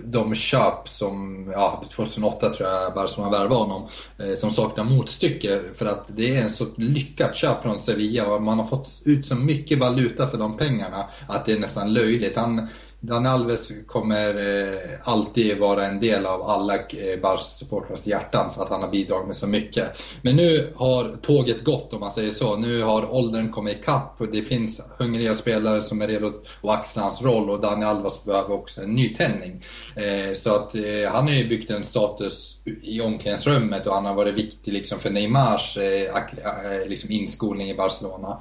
de 0.04 0.36
köp 0.36 0.88
som, 0.88 1.46
ja 1.54 1.84
2008 1.92 2.50
tror 2.50 2.70
jag 2.70 2.94
Barcelona 2.94 3.32
värvade 3.32 3.56
honom, 3.56 3.88
eh, 4.20 4.36
som 4.36 4.52
saknar 4.52 4.84
motstycke. 4.84 5.60
För 5.76 5.86
att 5.86 6.06
det 6.08 6.36
är 6.36 6.42
en 6.42 6.50
så 6.50 6.66
lyckat 6.78 7.36
köp 7.36 7.62
från 7.62 7.80
Sevilla 7.80 8.28
och 8.28 8.42
man 8.42 8.60
har 8.60 8.68
fått 8.68 9.02
ut 9.06 9.28
så 9.28 9.36
mycket 9.36 9.80
valuta 9.80 10.30
för 10.30 10.38
de 10.38 10.58
pengarna 10.58 11.06
att 11.28 11.46
det 11.46 11.54
är 11.54 11.60
nästan 11.60 11.94
löjligt. 11.94 12.36
Han, 12.38 12.68
Dan 13.02 13.26
Alves 13.26 13.72
kommer 13.88 14.30
eh, 14.30 14.80
alltid 15.04 15.58
vara 15.58 15.86
en 15.86 16.00
del 16.00 16.26
av 16.26 16.42
alla 16.42 16.76
eh, 16.76 17.20
Barca-supportrars 17.22 18.08
hjärtan 18.08 18.54
för 18.54 18.64
att 18.64 18.70
han 18.70 18.82
har 18.82 18.90
bidragit 18.90 19.28
med 19.28 19.36
så 19.36 19.48
mycket. 19.48 19.86
Men 20.22 20.36
nu 20.36 20.74
har 20.76 21.16
tåget 21.22 21.64
gått 21.64 21.94
om 21.94 22.00
man 22.00 22.12
säger 22.12 22.30
så. 22.30 22.56
Nu 22.56 22.84
har 22.84 23.16
åldern 23.16 23.52
kommit 23.52 23.78
ikapp 23.78 24.16
och 24.18 24.28
det 24.28 24.42
finns 24.42 24.82
hungriga 24.98 25.34
spelare 25.34 25.82
som 25.82 26.02
är 26.02 26.08
redo 26.08 26.28
att 26.28 26.70
axla 26.80 27.02
hans 27.02 27.22
roll 27.22 27.50
och 27.50 27.62
Dani 27.62 27.86
Alves 27.86 28.24
behöver 28.24 28.54
också 28.54 28.82
en 28.82 28.96
nytändning. 28.96 29.64
Eh, 29.96 30.34
så 30.34 30.56
att 30.56 30.76
eh, 30.76 31.12
han 31.12 31.28
har 31.28 31.34
ju 31.34 31.50
byggt 31.50 31.70
en 31.70 31.84
status 31.84 32.62
i 32.82 33.02
omklädningsrummet 33.02 33.88
och 33.88 33.94
han 33.94 34.06
har 34.06 34.16
varit 34.16 34.36
viktig 34.36 34.74
liksom 34.74 35.00
för 35.00 35.10
Neymars 35.10 35.78
eh, 35.78 35.84
eh, 35.84 36.88
liksom 36.88 37.12
inskolning 37.12 37.70
i 37.70 37.76
Barcelona. 37.76 38.40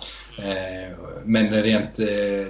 Men 1.25 1.63
rent 1.63 1.99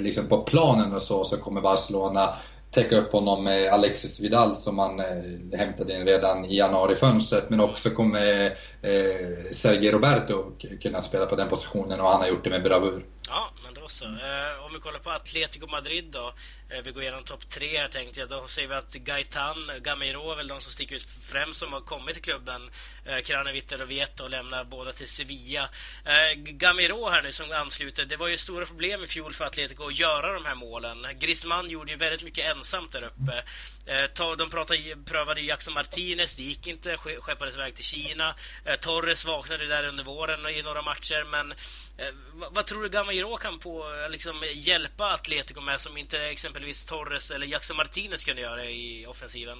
liksom 0.00 0.26
på 0.26 0.38
planen 0.38 0.92
och 0.92 1.02
så, 1.02 1.24
så 1.24 1.36
kommer 1.36 1.60
Barcelona 1.60 1.97
Barcelona 1.98 2.34
täcka 2.70 2.98
upp 2.98 3.12
honom 3.12 3.44
med 3.44 3.72
Alexis 3.72 4.20
Vidal 4.20 4.56
som 4.56 4.76
man 4.76 5.00
eh, 5.00 5.58
hämtade 5.58 5.94
in 5.94 6.04
redan 6.04 6.44
i 6.44 6.56
januarifönstret 6.56 7.50
Men 7.50 7.60
också 7.60 7.90
kommer 7.90 8.46
eh, 8.82 9.52
Sergio 9.52 9.92
Roberto 9.92 10.44
kunna 10.82 11.02
spela 11.02 11.26
på 11.26 11.36
den 11.36 11.48
positionen 11.48 12.00
och 12.00 12.08
han 12.08 12.20
har 12.20 12.28
gjort 12.28 12.44
det 12.44 12.50
med 12.50 12.62
bravur. 12.62 13.04
Ja, 13.30 13.50
men 13.64 13.74
då 13.74 13.88
så. 13.88 14.04
Eh, 14.04 14.64
om 14.64 14.72
vi 14.74 14.80
kollar 14.80 14.98
på 14.98 15.10
Atletico 15.10 15.66
Madrid 15.66 16.04
då. 16.04 16.34
Eh, 16.70 16.82
vi 16.84 16.92
går 16.92 17.02
igenom 17.02 17.22
topp 17.22 17.50
tre 17.50 17.78
här 17.78 17.88
tänkte 17.88 18.20
jag. 18.20 18.28
Då 18.28 18.46
ser 18.46 18.66
vi 18.66 18.74
att 18.74 18.94
Gaitan, 18.94 19.70
Gamiro 19.80 20.32
är 20.32 20.36
väl 20.36 20.48
de 20.48 20.60
som 20.60 20.72
sticker 20.72 20.96
ut 20.96 21.06
främst 21.22 21.60
som 21.60 21.72
har 21.72 21.80
kommit 21.80 22.14
till 22.14 22.22
klubben. 22.22 22.70
Eh, 23.04 23.18
Kranavitter 23.18 23.82
och 23.82 23.90
Vieto 23.90 24.28
lämnar 24.28 24.64
båda 24.64 24.92
till 24.92 25.08
Sevilla. 25.08 25.68
Eh, 26.04 26.34
Gamiro 26.36 27.08
här 27.08 27.22
nu 27.22 27.32
som 27.32 27.52
ansluter. 27.52 28.04
Det 28.04 28.16
var 28.16 28.28
ju 28.28 28.38
stora 28.38 28.66
problem 28.66 29.02
i 29.02 29.06
fjol 29.06 29.32
för 29.32 29.44
Atletico 29.44 29.86
att 29.86 29.98
göra 29.98 30.32
de 30.32 30.44
här 30.44 30.54
målen. 30.54 31.06
Griezmann 31.18 31.70
gjorde 31.70 31.90
ju 31.90 31.96
väldigt 31.96 32.22
mycket 32.22 32.56
ensamt 32.56 32.92
där 32.92 33.02
uppe. 33.02 33.44
Eh, 33.88 34.36
de 34.36 34.50
pratade, 34.50 34.80
prövade 35.04 35.40
Jackson 35.40 35.74
Martinez, 35.74 36.34
det 36.36 36.42
gick 36.42 36.66
inte. 36.66 36.96
Skeppades 36.96 37.54
iväg 37.54 37.74
till 37.74 37.84
Kina. 37.84 38.34
Eh, 38.64 38.74
Torres 38.80 39.24
vaknade 39.24 39.66
där 39.66 39.88
under 39.88 40.04
våren 40.04 40.46
i 40.46 40.62
några 40.62 40.82
matcher. 40.82 41.26
Men 41.30 41.52
eh, 41.52 42.14
vad 42.52 42.66
tror 42.66 42.82
du 42.82 42.88
Gamiro 42.88 43.36
kan 43.36 43.58
på, 43.58 43.84
liksom, 44.10 44.36
hjälpa 44.54 45.04
Atletico 45.04 45.60
med 45.60 45.80
som 45.80 45.96
inte 45.96 46.18
exempelvis 46.18 46.84
Torres 46.84 47.30
eller 47.30 47.46
Jackson 47.46 47.76
Martinez 47.76 48.24
kunde 48.24 48.42
göra 48.42 48.64
i 48.64 49.06
offensiven? 49.06 49.58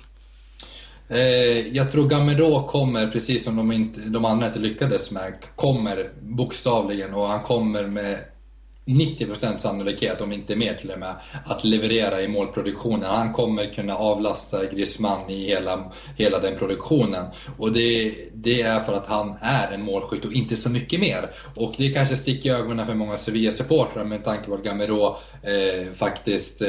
Jag 1.72 1.92
tror 1.92 2.08
Gamero 2.08 2.66
kommer, 2.66 3.06
precis 3.06 3.44
som 3.44 3.56
de, 3.56 3.72
inte, 3.72 4.00
de 4.00 4.24
andra 4.24 4.46
inte 4.46 4.58
lyckades 4.58 5.10
med, 5.10 5.34
kommer 5.56 6.10
bokstavligen 6.20 7.14
och 7.14 7.26
han 7.26 7.42
kommer 7.42 7.86
med 7.86 8.18
90% 8.88 9.58
sannolikhet, 9.58 10.20
om 10.20 10.32
inte 10.32 10.56
mer 10.56 10.74
till 10.74 10.90
och 10.90 10.98
med, 10.98 11.14
att 11.44 11.64
leverera 11.64 12.22
i 12.22 12.28
målproduktionen. 12.28 13.04
Han 13.04 13.32
kommer 13.32 13.74
kunna 13.74 13.96
avlasta 13.96 14.64
Griezmann 14.64 15.30
i 15.30 15.46
hela, 15.46 15.92
hela 16.16 16.38
den 16.38 16.58
produktionen. 16.58 17.24
Och 17.58 17.72
det, 17.72 18.14
det 18.34 18.62
är 18.62 18.80
för 18.80 18.92
att 18.92 19.06
han 19.06 19.36
är 19.40 19.72
en 19.72 19.82
målskytt 19.82 20.24
och 20.24 20.32
inte 20.32 20.56
så 20.56 20.70
mycket 20.70 21.00
mer. 21.00 21.30
Och 21.54 21.74
det 21.78 21.90
kanske 21.90 22.16
sticker 22.16 22.48
i 22.48 22.52
ögonen 22.52 22.86
för 22.86 22.94
många 22.94 23.16
Sevilla-supportrar 23.16 24.04
med 24.04 24.24
tanke 24.24 24.46
på 24.46 24.54
att 24.54 24.64
Gamero 24.64 25.16
eh, 25.42 25.92
faktiskt 25.94 26.62
eh, 26.62 26.68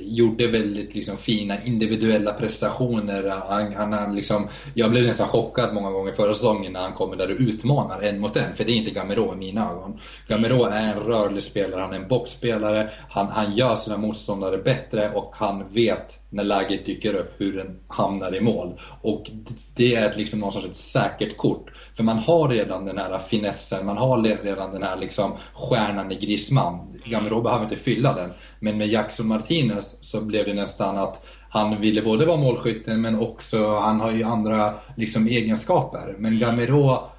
gjorde 0.00 0.46
väldigt 0.46 0.94
liksom, 0.94 1.16
fina 1.16 1.54
individuella 1.64 2.32
prestationer. 2.32 3.28
Han, 3.48 3.74
han, 3.74 3.92
han 3.92 4.16
liksom, 4.16 4.48
jag 4.74 4.90
blev 4.90 5.04
nästan 5.04 5.28
chockad 5.28 5.74
många 5.74 5.90
gånger 5.90 6.12
förra 6.12 6.34
säsongen 6.34 6.72
när 6.72 6.80
han 6.80 6.92
kommer 6.92 7.16
där 7.16 7.30
och 7.30 7.40
utmanar 7.40 8.02
en 8.02 8.20
mot 8.20 8.36
en. 8.36 8.56
För 8.56 8.64
det 8.64 8.72
är 8.72 8.76
inte 8.76 8.90
Gamero 8.90 9.32
i 9.34 9.36
mina 9.36 9.70
ögon. 9.70 10.00
Gamero 10.28 10.64
är 10.64 10.82
en 10.82 11.00
rörlig 11.00 11.42
spelare, 11.56 11.80
han 11.80 11.92
är 11.92 11.96
en 11.96 12.08
boxspelare, 12.08 12.90
han, 13.08 13.26
han 13.26 13.56
gör 13.56 13.76
sina 13.76 13.96
motståndare 13.96 14.58
bättre 14.58 15.10
och 15.14 15.30
han 15.36 15.64
vet 15.72 16.18
när 16.30 16.44
läget 16.44 16.86
dyker 16.86 17.14
upp 17.14 17.34
hur 17.38 17.56
den 17.56 17.78
hamnar 17.88 18.34
i 18.34 18.40
mål. 18.40 18.80
Och 19.02 19.30
det 19.74 19.94
är 19.94 20.08
ett, 20.08 20.16
liksom 20.16 20.40
någon 20.40 20.52
sorts 20.52 20.66
ett 20.66 20.76
säkert 20.76 21.36
kort. 21.36 21.70
För 21.96 22.04
man 22.04 22.18
har 22.18 22.48
redan 22.48 22.84
den 22.84 22.98
här 22.98 23.18
finessen, 23.18 23.86
man 23.86 23.96
har 23.96 24.22
redan 24.44 24.72
den 24.72 24.82
här 24.82 24.96
liksom 24.96 25.32
stjärnan 25.54 26.12
i 26.12 26.14
Griezmann. 26.14 26.94
Gamero 27.04 27.42
behöver 27.42 27.64
inte 27.64 27.76
fylla 27.76 28.14
den. 28.14 28.30
Men 28.60 28.78
med 28.78 28.88
Jackson 28.88 29.28
Martinez 29.28 29.96
så 30.00 30.20
blev 30.20 30.44
det 30.44 30.54
nästan 30.54 30.96
att 30.96 31.24
han 31.50 31.80
ville 31.80 32.02
både 32.02 32.26
vara 32.26 32.36
målskytten 32.36 33.00
men 33.00 33.20
också, 33.20 33.76
han 33.76 34.00
har 34.00 34.10
ju 34.10 34.22
andra 34.22 34.74
liksom 34.96 35.26
egenskaper. 35.26 36.14
Men 36.18 36.38
Gamero 36.38 37.10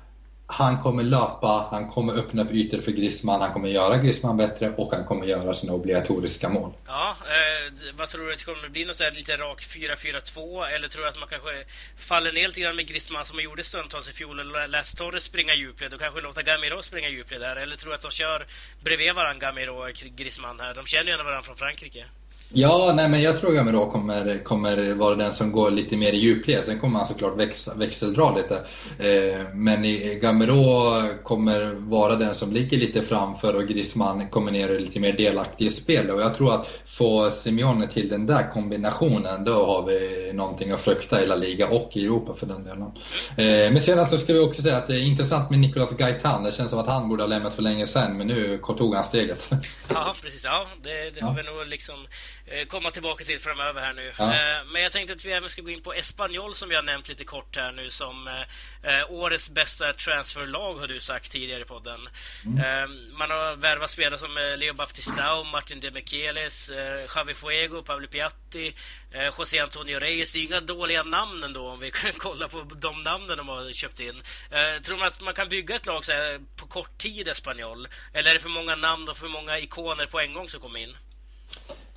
han 0.50 0.82
kommer 0.82 1.04
löpa, 1.04 1.68
han 1.72 1.88
kommer 1.90 2.14
öppna 2.14 2.42
upp 2.42 2.52
ytor 2.52 2.82
för 2.82 2.92
Griezmann, 2.92 3.42
han 3.42 3.54
kommer 3.54 3.70
göra 3.70 3.98
Griezmann 3.98 4.38
bättre 4.38 4.74
och 4.78 4.92
han 4.92 5.06
kommer 5.06 5.26
göra 5.26 5.54
sina 5.54 5.74
obligatoriska 5.74 6.50
mål. 6.50 6.74
Ja, 6.88 7.16
eh, 7.26 7.74
vad 7.98 8.08
tror 8.08 8.26
du? 8.26 8.34
att 8.34 8.40
det 8.40 8.46
Kommer 8.46 8.70
bli 8.70 8.86
något 8.86 8.98
där 8.98 9.12
lite 9.12 9.38
rak 9.38 9.62
4-4-2 9.62 10.68
eller 10.68 10.88
tror 10.88 11.02
du 11.04 11.10
att 11.10 11.20
man 11.20 11.30
kanske 11.30 11.64
faller 11.98 12.32
ner 12.32 12.48
lite 12.48 12.62
grann 12.62 12.76
med 12.76 12.88
Griezmann 12.88 13.26
som 13.26 13.36
man 13.36 13.44
gjorde 13.44 13.64
stundtals 13.64 14.10
i 14.10 14.14
fjol 14.14 14.40
och 14.40 14.70
lät 14.70 14.98
Torres 14.98 15.24
springa 15.24 15.56
djupled 15.56 15.94
och 15.94 16.00
kanske 16.00 16.22
låta 16.22 16.44
Gamiro 16.44 16.82
springa 16.82 17.10
djupled 17.10 17.42
där? 17.42 17.56
Eller 17.56 17.76
tror 17.76 17.90
du 17.90 17.96
att 17.96 18.02
de 18.02 18.12
kör 18.12 18.46
bredvid 18.84 19.14
varandra, 19.14 19.48
Gamiro 19.48 19.72
och 19.72 19.94
Griezmann 19.94 20.60
här? 20.60 20.74
De 20.74 20.86
känner 20.86 21.06
ju 21.06 21.12
ändå 21.12 21.24
varandra 21.24 21.44
från 21.44 21.56
Frankrike. 21.56 22.06
Ja, 22.50 22.94
nej 22.96 23.10
men 23.10 23.22
jag 23.22 23.40
tror 23.40 23.52
Gamero 23.52 23.92
kommer, 23.92 24.44
kommer 24.44 24.94
vara 24.94 25.16
den 25.16 25.34
som 25.34 25.52
går 25.52 25.72
lite 25.72 25.98
mer 25.98 26.14
i 26.14 26.18
djupled. 26.18 26.64
Sen 26.64 26.80
kommer 26.80 26.98
han 26.98 27.08
såklart 27.08 27.40
väx, 27.40 27.70
växeldra 27.76 28.36
lite. 28.36 28.56
Eh, 29.00 29.54
men 29.54 29.84
Gamero 30.22 31.02
kommer 31.24 31.74
vara 31.74 32.16
den 32.16 32.36
som 32.36 32.54
ligger 32.54 32.78
lite 32.78 33.02
framför 33.02 33.56
och 33.56 33.68
Griezmann 33.68 34.30
kommer 34.30 34.52
ner 34.52 34.70
och 34.70 34.76
är 34.76 34.80
lite 34.80 35.00
mer 35.00 35.14
delaktig 35.14 35.66
i 35.66 35.70
spelet. 35.70 36.16
Och 36.16 36.22
jag 36.22 36.36
tror 36.36 36.54
att 36.54 36.68
få 36.86 37.32
Simeone 37.32 37.88
till 37.88 38.10
den 38.10 38.26
där 38.26 38.52
kombinationen, 38.52 39.44
då 39.44 39.66
har 39.66 39.86
vi 39.86 40.32
någonting 40.34 40.72
att 40.72 40.82
frukta 40.82 41.24
i 41.24 41.28
La 41.28 41.36
Liga 41.36 41.68
och 41.68 41.92
i 41.94 42.06
Europa 42.06 42.34
för 42.34 42.46
den 42.46 42.64
delen. 42.64 42.92
Eh, 43.38 43.72
men 43.72 43.82
sedan 43.82 44.08
så 44.08 44.18
ska 44.18 44.34
vi 44.34 44.40
också 44.40 44.62
säga 44.62 44.78
att 44.78 44.88
det 44.88 44.96
är 44.96 45.08
intressant 45.08 45.50
med 45.50 45.60
Nicolas 45.60 45.98
Gaitan. 45.98 46.44
Det 46.44 46.52
känns 46.52 46.70
som 46.70 46.80
att 46.80 46.88
han 46.88 47.10
borde 47.10 47.24
ha 47.24 47.28
lämnat 47.28 47.56
för 47.56 47.62
länge 47.62 47.88
sedan, 47.88 48.18
men 48.18 48.28
nu 48.28 48.58
tog 48.78 48.96
han 48.96 49.04
steget. 49.04 49.50
Ja, 49.90 50.16
precis. 50.22 50.44
Ja, 50.44 50.68
det, 50.84 51.10
det 51.16 51.26
har 51.26 51.36
vi 51.36 51.44
nog 51.44 51.68
liksom 51.68 51.96
komma 52.68 52.92
tillbaka 52.92 53.24
till 53.24 53.40
framöver 53.40 53.82
här 53.82 53.94
nu. 53.94 54.14
Ja. 54.18 54.24
Eh, 54.24 54.66
men 54.66 54.82
jag 54.82 54.92
tänkte 54.92 55.14
att 55.14 55.26
vi 55.26 55.32
även 55.32 55.50
ska 55.50 55.62
gå 55.62 55.70
in 55.70 55.82
på 55.82 55.94
Espanyol 55.94 56.56
som 56.56 56.70
vi 56.70 56.76
har 56.76 56.84
nämnt 56.84 57.10
lite 57.10 57.24
kort 57.24 57.56
här 57.56 57.72
nu 57.72 57.90
som 57.90 58.28
eh, 58.28 59.12
årets 59.12 59.50
bästa 59.50 59.94
transferlag 59.94 60.74
har 60.74 60.88
du 60.88 61.00
sagt 61.00 61.32
tidigare 61.32 61.62
i 61.62 61.66
podden. 61.66 62.10
Mm. 62.46 63.18
Man 63.18 63.32
har 63.32 63.56
värvat 63.56 63.90
spelare 63.90 64.20
som 64.20 64.56
Leo 64.58 64.74
Baptistao, 64.74 65.44
Martin 65.44 65.80
Demichelis, 65.80 66.72
Javi 67.16 67.34
Fuego, 67.34 67.84
Pablo 67.84 68.08
Piatti, 68.08 68.76
José 69.38 69.60
Antonio 69.60 70.00
Reyes. 70.00 70.32
Det 70.32 70.40
är 70.40 70.44
inga 70.44 70.60
dåliga 70.60 71.04
namn 71.04 71.44
ändå 71.44 71.68
om 71.68 71.80
vi 71.80 71.92
kan 71.92 72.12
kolla 72.18 72.48
på 72.48 72.62
de 72.62 73.04
namnen 73.04 73.38
de 73.38 73.50
har 73.50 73.72
köpt 73.72 74.00
in. 74.00 74.22
Tror 74.84 74.98
man 74.98 75.08
att 75.08 75.22
man 75.22 75.34
kan 75.34 75.50
bygga 75.50 75.76
ett 75.76 75.86
lag 75.86 76.06
så 76.06 76.12
här 76.12 76.40
på 76.56 76.68
kort 76.68 76.98
tid, 76.98 77.28
Espanyol? 77.28 77.88
Eller 78.14 78.30
är 78.30 78.34
det 78.34 78.40
för 78.40 78.50
många 78.50 78.76
namn 78.76 79.10
och 79.10 79.18
för 79.18 79.28
många 79.28 79.60
ikoner 79.60 80.06
på 80.06 80.20
en 80.20 80.34
gång 80.34 80.50
som 80.50 80.62
kommer 80.62 80.80
in? 80.80 80.98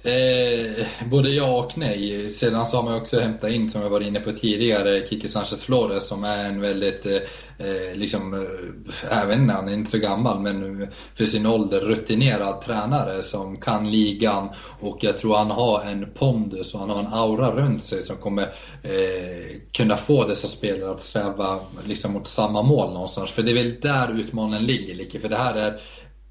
Eh, 0.02 0.86
både 1.10 1.30
ja 1.30 1.58
och 1.58 1.78
nej. 1.78 2.30
Sedan 2.30 2.66
så 2.66 2.76
har 2.76 2.84
man 2.84 2.94
också 2.94 3.20
hämtat 3.20 3.50
in, 3.50 3.70
som 3.70 3.82
jag 3.82 3.90
var 3.90 4.00
inne 4.00 4.20
på 4.20 4.32
tidigare, 4.32 5.06
Kike 5.06 5.28
Sanchez 5.28 5.64
Flores 5.64 6.08
som 6.08 6.24
är 6.24 6.44
en 6.44 6.60
väldigt, 6.60 7.06
eh, 7.06 7.12
eh, 7.58 7.94
liksom, 7.94 8.34
eh, 8.34 9.22
även 9.22 9.50
han 9.50 9.68
är 9.68 9.72
inte 9.72 9.90
så 9.90 9.98
gammal, 9.98 10.40
men 10.40 10.88
för 11.14 11.24
sin 11.24 11.46
ålder 11.46 11.80
rutinerad 11.80 12.60
tränare 12.60 13.22
som 13.22 13.56
kan 13.56 13.90
ligan. 13.90 14.48
Och 14.80 14.98
jag 15.00 15.18
tror 15.18 15.36
han 15.36 15.50
har 15.50 15.82
en 15.82 16.10
pondus 16.14 16.74
och 16.74 16.80
han 16.80 16.90
har 16.90 17.00
en 17.00 17.12
aura 17.12 17.50
runt 17.50 17.84
sig 17.84 18.02
som 18.02 18.16
kommer 18.16 18.42
eh, 18.82 19.60
kunna 19.72 19.96
få 19.96 20.26
dessa 20.26 20.48
spelare 20.48 20.90
att 20.90 21.00
sträva 21.00 21.60
liksom, 21.84 22.12
mot 22.12 22.28
samma 22.28 22.62
mål 22.62 22.92
någonstans. 22.92 23.30
För 23.30 23.42
det 23.42 23.50
är 23.50 23.54
väl 23.54 23.80
där 23.80 24.20
utmaningen 24.20 24.66
ligger, 24.66 25.20
För 25.20 25.28
det 25.28 25.36
här 25.36 25.54
är 25.54 25.80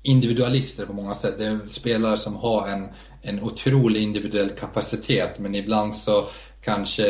individualister 0.03 0.85
på 0.85 0.93
många 0.93 1.15
sätt. 1.15 1.35
Det 1.37 1.45
är 1.45 1.59
spelare 1.65 2.17
som 2.17 2.35
har 2.35 2.67
en, 2.67 2.87
en 3.21 3.43
otrolig 3.43 4.01
individuell 4.01 4.49
kapacitet 4.49 5.39
men 5.39 5.55
ibland 5.55 5.95
så 5.95 6.29
kanske 6.61 7.03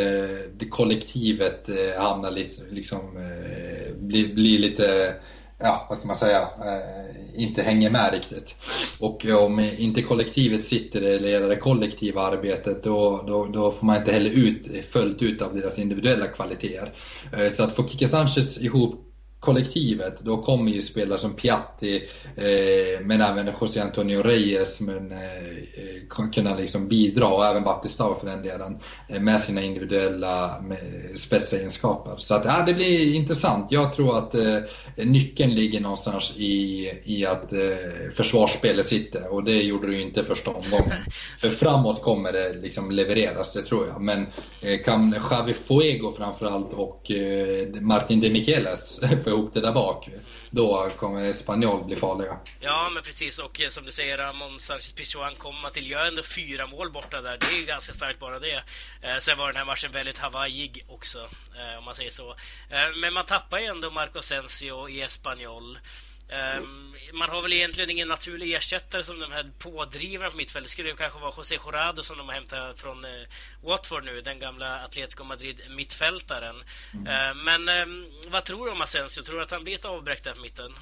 det 0.58 0.70
kollektivet 0.70 1.70
eh, 1.70 2.02
hamnar 2.04 2.32
lite, 2.32 2.64
liksom, 2.70 3.00
eh, 3.18 3.96
blir, 3.96 4.34
blir 4.34 4.60
lite, 4.60 5.16
ja 5.60 5.86
vad 5.90 5.98
ska 5.98 6.08
man 6.08 6.16
säga, 6.16 6.42
eh, 6.42 7.42
inte 7.44 7.62
hänger 7.62 7.90
med 7.90 8.14
riktigt. 8.14 8.56
Och 9.00 9.26
eh, 9.26 9.44
om 9.44 9.60
inte 9.60 10.02
kollektivet 10.02 10.64
sitter 10.64 11.02
eller 11.02 11.20
leder 11.20 11.50
det 11.50 11.56
kollektiva 11.56 12.22
arbetet 12.22 12.84
då, 12.84 13.24
då, 13.28 13.46
då, 13.54 13.72
får 13.72 13.86
man 13.86 13.98
inte 13.98 14.12
heller 14.12 14.30
ut 14.30 14.86
följt 14.90 15.22
ut 15.22 15.42
av 15.42 15.56
deras 15.56 15.80
individuella 15.80 16.28
kvaliteter. 16.28 16.94
Eh, 17.38 17.50
så 17.50 17.64
att 17.64 17.76
få 17.76 17.88
Kike 17.88 18.08
Sanchez 18.08 18.62
ihop 18.62 19.09
kollektivet, 19.40 20.20
då 20.20 20.38
kommer 20.38 20.72
ju 20.72 20.82
spelare 20.82 21.20
som 21.20 21.34
Piatti, 21.34 21.96
eh, 22.36 23.02
men 23.02 23.22
även 23.22 23.50
José 23.62 23.80
Antonio 23.80 24.24
Reyes 24.24 24.82
men, 24.82 25.12
eh, 25.12 26.30
kunna 26.34 26.56
liksom 26.56 26.88
bidra, 26.88 27.28
och 27.28 27.46
även 27.46 27.64
Batistao 27.64 28.16
för 28.16 28.28
den 28.28 28.44
delen, 28.44 28.78
eh, 29.08 29.22
med 29.22 29.42
sina 29.42 29.62
individuella 29.62 30.62
med 30.62 30.80
spetsegenskaper. 31.16 32.16
Så 32.18 32.36
att, 32.36 32.46
ja, 32.46 32.64
det 32.68 32.74
blir 32.74 33.16
intressant. 33.16 33.68
Jag 33.70 33.94
tror 33.94 34.18
att 34.18 34.36
eh, 34.36 34.58
nyckeln 34.96 35.56
ligger 35.56 35.80
någonstans 35.80 36.34
i, 36.36 36.92
i 37.04 37.26
att 37.26 37.54
eh, 37.54 37.60
försvarsspelet 38.16 38.86
sitter, 38.86 39.34
och 39.34 39.44
det 39.44 39.62
gjorde 39.64 39.88
det 39.88 39.94
ju 39.94 40.02
inte 40.02 40.24
första 40.24 40.52
omgången. 40.52 40.98
för 41.42 41.50
framåt 41.50 42.02
kommer 42.02 42.32
det 42.32 42.54
liksom 42.54 42.92
levereras, 42.92 43.54
det 43.54 43.62
tror 43.62 43.88
jag. 43.88 44.02
Men 44.02 44.26
eh, 44.62 44.80
kan 44.86 45.16
Xavi 45.20 45.54
Fuego 45.54 46.12
framförallt 46.18 46.74
och 46.74 47.12
eh, 47.12 47.82
Martin 47.82 48.20
de 48.20 48.30
Micheles 48.30 49.00
få 49.30 49.36
ihop 49.36 49.54
det 49.54 49.62
där 49.62 49.72
bak. 49.72 50.10
Då 50.50 50.90
kommer 50.98 51.34
Spanjol 51.34 51.84
bli 51.84 51.96
farliga. 51.96 52.38
Ja, 52.60 52.90
men 52.94 53.04
precis. 53.04 53.40
Och 53.40 53.62
eh, 53.62 53.70
som 53.70 53.86
du 53.86 53.92
säger, 53.92 54.18
Ramon 54.18 54.60
Sanchez 54.60 54.92
Pizjuan 54.92 55.36
kommer 55.36 55.70
till, 55.70 55.92
gör 55.92 56.06
ändå 56.06 56.24
fyra 56.24 56.68
mål 56.68 56.92
borta 56.92 57.22
där. 57.22 57.38
Det 57.38 57.46
är 57.46 57.60
ju 57.60 57.66
ganska 57.66 57.94
starkt 57.94 58.20
bara 58.20 58.40
det. 58.40 58.64
Eh, 59.02 59.18
sen 59.20 59.38
var 59.38 59.48
den 59.48 59.56
här 59.56 59.66
matchen 59.66 59.92
väldigt 59.92 60.18
hawaiig 60.18 60.86
också, 60.88 61.20
eh, 61.56 61.78
om 61.78 61.84
man 61.84 61.96
säger 61.96 62.12
så. 62.12 62.36
Men 63.02 63.14
man 63.14 63.26
tappar 63.26 63.60
ju 63.60 63.66
ändå 63.66 63.92
Marco 63.92 64.22
Sensio 64.22 64.90
i 64.90 65.02
Espanyol. 65.02 65.80
Um, 66.32 66.96
man 67.14 67.30
har 67.30 67.42
väl 67.42 67.54
egentligen 67.54 67.90
ingen 67.90 68.08
naturlig 68.08 68.54
ersättare 68.54 69.04
som 69.04 69.20
de 69.20 69.32
här 69.32 69.52
pådrivarna 69.60 70.32
på 70.32 70.38
mittfältet. 70.38 70.70
Det 70.70 70.72
skulle 70.72 70.94
kanske 70.94 71.20
vara 71.20 71.34
José 71.38 71.56
Jorado 71.56 72.04
som 72.04 72.18
de 72.18 72.28
har 72.28 72.36
hämtat 72.36 72.80
från 72.80 73.06
uh, 73.06 73.28
Watford 73.64 74.06
nu, 74.06 74.22
den 74.22 74.40
gamla 74.40 74.80
Atletico 74.80 75.24
Madrid-mittfältaren. 75.24 76.64
Mm. 76.94 77.08
Uh, 77.08 77.44
men 77.44 77.70
um, 77.88 78.12
vad 78.28 78.46
tror 78.46 78.66
du 78.66 78.72
om 78.72 78.82
Asensio? 78.82 79.22
Tror 79.22 79.38
du 79.38 79.44
att 79.44 79.52
han 79.52 79.64
blir 79.64 79.76
ett 79.76 79.86
avbräck 79.86 80.24
där 80.24 80.34
på 80.34 80.42
mitten? 80.42 80.74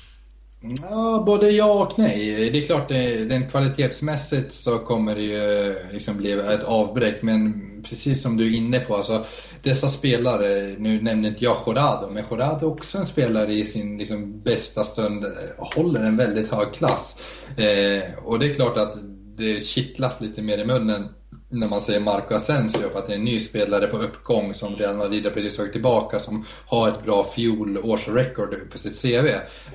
Ja, 0.62 1.24
både 1.26 1.52
ja 1.52 1.84
och 1.84 2.00
nej. 2.00 2.50
Det 2.52 2.58
är 2.58 2.64
klart, 2.64 2.92
eh, 2.92 3.28
rent 3.30 3.52
kvalitetsmässigt 3.52 4.52
så 4.52 4.78
kommer 4.78 5.16
det 5.16 5.22
ju 5.22 5.68
eh, 5.68 5.76
liksom 5.92 6.18
bli 6.18 6.32
ett 6.32 6.64
avbräck, 6.64 7.22
men 7.22 7.64
precis 7.84 8.22
som 8.22 8.38
du 8.38 8.48
är 8.48 8.58
inne 8.58 8.80
på, 8.80 8.96
alltså 8.96 9.26
dessa 9.64 9.88
spelare, 9.88 10.76
nu 10.80 11.02
nämner 11.02 11.30
inte 11.30 11.44
jag 11.44 11.58
Jorado, 11.66 12.10
men 12.10 12.24
Jorado 12.32 12.66
är 12.66 12.72
också 12.72 12.98
en 12.98 13.06
spelare 13.06 13.54
i 13.54 13.66
sin 13.66 13.98
liksom, 13.98 14.42
bästa 14.42 14.84
stund, 14.84 15.26
eh, 15.26 15.32
håller 15.58 16.04
en 16.04 16.18
väldigt 16.18 16.52
hög 16.52 16.74
klass. 16.74 17.20
Eh, 17.58 18.24
och 18.24 18.40
det 18.40 18.46
är 18.46 18.54
klart 18.54 18.78
att 18.78 18.94
det 19.38 19.64
kittlas 19.64 20.22
lite 20.22 20.42
mer 20.42 20.58
i 20.58 20.66
munnen 20.66 21.08
när 21.50 21.70
man 21.70 21.82
säger 21.82 22.00
Marco 22.00 22.36
Asensio 22.36 22.90
för 22.90 23.00
att 23.00 23.08
det 23.08 23.14
är 23.14 23.18
en 23.18 23.24
ny 23.24 23.40
spelare 23.40 23.88
på 23.88 23.98
uppgång 23.98 24.54
som 24.54 24.76
Real 24.76 24.96
Madrid 24.96 25.26
har 25.26 25.32
precis 25.32 25.58
tagit 25.58 25.72
tillbaka 25.72 26.20
som 26.20 26.46
har 26.66 26.90
ett 26.90 27.04
bra 27.04 27.24
fjolårsrekord 27.24 28.72
på 28.72 28.78
sitt 28.78 29.02
CV. 29.02 29.28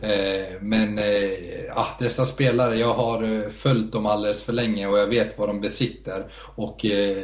Eh, 0.06 0.60
men 0.60 0.98
eh, 0.98 1.04
ah, 1.76 1.86
dessa 1.98 2.24
spelare, 2.24 2.76
jag 2.76 2.94
har 2.94 3.22
eh, 3.22 3.48
följt 3.50 3.92
dem 3.92 4.06
alldeles 4.06 4.44
för 4.44 4.52
länge 4.52 4.86
och 4.86 4.98
jag 4.98 5.06
vet 5.06 5.38
vad 5.38 5.48
de 5.48 5.60
besitter. 5.60 6.26
Och 6.54 6.84
eh, 6.86 7.16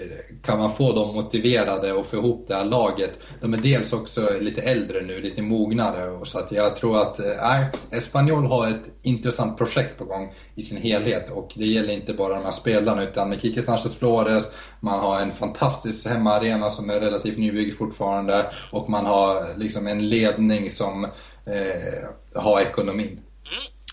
kan 0.43 0.59
man 0.59 0.73
få 0.73 0.93
dem 0.93 1.15
motiverade 1.15 1.93
och 1.93 2.07
få 2.07 2.17
ihop 2.17 2.45
det 2.49 2.55
här 2.55 2.65
laget. 2.65 3.11
De 3.41 3.55
är 3.55 3.59
dels 3.59 3.93
också 3.93 4.29
lite 4.41 4.63
äldre 4.63 5.01
nu, 5.01 5.21
lite 5.21 5.43
mognare. 5.43 6.11
Och 6.11 6.29
så 6.29 6.39
att 6.39 6.53
jag 6.53 6.77
tror 6.77 6.99
att 7.03 7.21
eh, 7.21 7.67
Espanyol 7.91 8.47
har 8.47 8.69
ett 8.69 8.91
intressant 9.03 9.59
projekt 9.59 9.99
på 9.99 10.05
gång 10.05 10.35
i 10.55 10.63
sin 10.63 10.79
helhet. 10.79 11.31
Och 11.31 11.53
det 11.55 11.67
gäller 11.67 11.93
inte 11.93 12.15
bara 12.15 12.35
de 12.35 12.45
här 12.45 12.51
spelarna 12.51 13.03
utan 13.03 13.29
med 13.29 13.43
Kike 13.43 13.63
Sanchez 13.63 13.95
Flores 13.95 14.38
Flores. 14.41 14.57
Man 14.81 15.01
har 15.01 15.21
en 15.21 15.33
fantastisk 15.33 16.09
hemmaarena 16.09 16.71
som 16.71 16.91
är 16.91 17.01
relativt 17.01 17.39
nybyggd 17.39 17.79
fortfarande. 17.79 18.47
Och 18.73 18.91
man 18.91 19.07
har 19.07 19.59
liksom 19.59 19.87
en 19.87 20.09
ledning 20.09 20.71
som 20.71 21.05
eh, 21.45 22.41
har 22.43 22.61
ekonomin. 22.61 23.21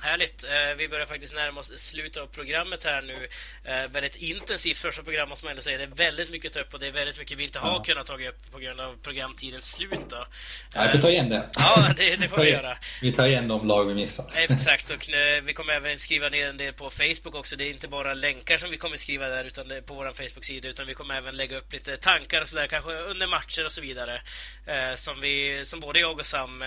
Härligt. 0.05 0.43
Eh, 0.43 0.77
vi 0.77 0.87
börjar 0.87 1.05
faktiskt 1.05 1.35
närma 1.35 1.59
oss 1.59 1.71
slutet 1.77 2.23
av 2.23 2.27
programmet 2.27 2.83
här 2.83 3.01
nu. 3.01 3.27
Eh, 3.63 3.91
väldigt 3.91 4.15
intensivt 4.15 4.77
första 4.77 5.03
program 5.03 5.29
måste 5.29 5.45
man 5.45 5.51
ändå 5.51 5.61
säga. 5.61 5.77
Det 5.77 5.83
är 5.83 5.87
väldigt 5.87 6.31
mycket 6.31 6.49
att 6.49 6.53
ta 6.53 6.59
upp 6.59 6.73
och 6.73 6.79
det 6.79 6.87
är 6.87 6.91
väldigt 6.91 7.17
mycket 7.17 7.37
vi 7.37 7.43
inte 7.43 7.59
har 7.59 7.71
ja. 7.71 7.83
kunnat 7.83 8.05
ta 8.05 8.13
upp 8.13 8.51
på 8.51 8.59
grund 8.59 8.79
av 8.81 8.97
programtidens 9.03 9.71
slut. 9.71 10.09
Då. 10.09 10.27
Ja, 10.75 10.83
vi 10.85 10.91
får 10.91 10.99
ta 10.99 11.09
igen 11.09 11.29
det. 11.29 11.49
Ja, 11.55 11.93
det, 11.97 12.15
det 12.15 12.29
får 12.29 12.37
vi 12.43 12.51
göra. 12.51 12.77
Vi 13.01 13.11
tar 13.11 13.27
igen 13.27 13.47
de 13.47 13.67
lag 13.67 13.85
vi 13.85 13.93
missar. 13.93 14.25
Exakt, 14.35 14.89
och 14.89 15.09
eh, 15.09 15.43
vi 15.43 15.53
kommer 15.53 15.73
även 15.73 15.97
skriva 15.97 16.29
ner 16.29 16.49
en 16.49 16.57
del 16.57 16.73
på 16.73 16.89
Facebook 16.89 17.35
också. 17.35 17.55
Det 17.55 17.63
är 17.63 17.69
inte 17.69 17.87
bara 17.87 18.13
länkar 18.13 18.57
som 18.57 18.71
vi 18.71 18.77
kommer 18.77 18.97
skriva 18.97 19.27
där 19.27 19.45
utan 19.45 19.65
på 19.85 19.93
vår 19.93 20.13
Facebook-sida, 20.13 20.67
utan 20.67 20.87
vi 20.87 20.93
kommer 20.93 21.15
även 21.15 21.37
lägga 21.37 21.57
upp 21.57 21.73
lite 21.73 21.97
tankar 21.97 22.41
och 22.41 22.47
sådär, 22.47 22.67
kanske 22.67 22.91
under 22.91 23.27
matcher 23.27 23.65
och 23.65 23.71
så 23.71 23.81
vidare. 23.81 24.21
Som, 24.95 25.21
vi, 25.21 25.65
som 25.65 25.79
både 25.79 25.99
jag 25.99 26.19
och 26.19 26.25
Sam 26.25 26.63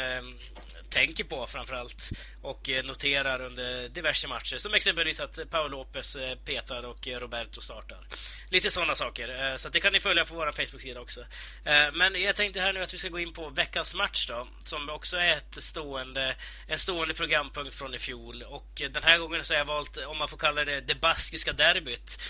tänker 0.91 1.25
på 1.25 1.47
framförallt 1.47 2.11
och 2.43 2.69
eh, 2.69 2.85
noterar 2.85 3.41
under 3.41 3.89
diverse 3.89 4.29
matcher. 4.29 4.57
Som 4.57 4.75
exempelvis 4.75 5.21
att 5.21 5.51
Paul 5.51 5.71
Lopez 5.71 6.17
eh, 6.17 6.37
petar 6.37 6.85
och 6.85 7.09
eh, 7.09 7.21
Roberto 7.21 7.61
startar. 7.61 8.07
Lite 8.51 8.71
sådana 8.71 8.95
saker. 8.95 9.59
Så 9.59 9.69
det 9.69 9.81
kan 9.81 9.93
ni 9.93 10.01
följa 10.01 10.25
på 10.25 10.35
vår 10.35 10.53
Facebook-sida 10.53 11.01
också. 11.01 11.25
Men 11.93 12.23
jag 12.23 12.37
tänkte 12.37 12.61
här 12.61 12.73
nu 12.73 12.83
att 12.83 12.95
vi 12.95 12.99
ska 12.99 13.09
gå 13.09 13.19
in 13.19 13.33
på 13.33 13.49
veckans 13.49 13.95
match 13.95 14.27
då, 14.27 14.49
som 14.65 14.89
också 14.89 15.17
är 15.17 15.37
ett 15.37 15.63
stående, 15.63 16.35
en 16.67 16.79
stående 16.79 17.15
programpunkt 17.15 17.75
från 17.75 17.95
i 17.95 17.99
fjol. 17.99 18.43
Och 18.43 18.83
den 18.91 19.03
här 19.03 19.19
gången 19.19 19.45
så 19.45 19.55
har 19.55 19.59
jag 19.59 19.65
valt, 19.65 19.97
om 19.97 20.19
man 20.19 20.29
får 20.29 20.37
kalla 20.37 20.65
det, 20.65 20.81
det 20.81 20.95
baskiska 20.95 21.53
derbyt. 21.53 22.21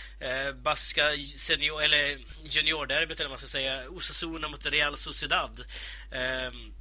Baskiska 0.54 1.02
senior, 1.36 1.82
eller 1.82 2.18
juniorderbyt 2.42 3.20
eller 3.20 3.28
vad 3.28 3.32
man 3.32 3.38
ska 3.38 3.48
säga. 3.48 3.90
Osasuna 3.90 4.48
mot 4.48 4.66
Real 4.66 4.96
Sociedad 4.96 5.64
ehm, 6.12 6.72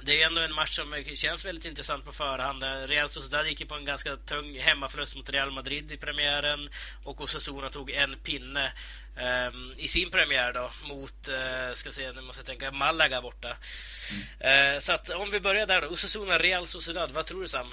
det 0.00 0.22
är 0.22 0.26
ändå 0.26 0.40
en 0.40 0.54
match 0.54 0.76
som 0.76 1.04
känns 1.14 1.44
väldigt 1.44 1.64
intressant 1.64 2.04
på 2.04 2.12
förhand. 2.12 2.62
Real 2.86 3.08
Sociedad 3.08 3.46
gick 3.46 3.68
på 3.68 3.74
en 3.74 3.84
ganska 3.84 4.16
tung 4.16 4.58
hemmaförlust 4.58 5.16
mot 5.16 5.30
Real 5.30 5.50
Madrid 5.50 5.92
i 5.92 5.96
premiären 5.96 6.68
och 7.04 7.20
Osasuna 7.20 7.68
tog 7.68 7.90
en 7.90 8.16
pinne 8.24 8.72
um, 9.50 9.74
i 9.76 9.88
sin 9.88 10.10
premiär 10.10 10.52
då 10.52 10.70
mot, 10.88 11.28
uh, 11.28 11.74
ska 11.74 11.92
se, 11.92 12.12
nu 12.12 12.20
måste 12.20 12.40
jag 12.40 12.46
tänka, 12.46 12.70
Malaga 12.70 13.22
borta. 13.22 13.56
Mm. 14.40 14.74
Uh, 14.74 14.80
så 14.80 14.92
att 14.92 15.10
om 15.10 15.30
vi 15.30 15.40
börjar 15.40 15.66
där 15.66 15.80
då. 15.80 15.88
Osasuna, 15.88 16.38
Real 16.38 16.66
Sociedad, 16.66 17.10
vad 17.10 17.26
tror 17.26 17.42
du 17.42 17.48
Sam? 17.48 17.66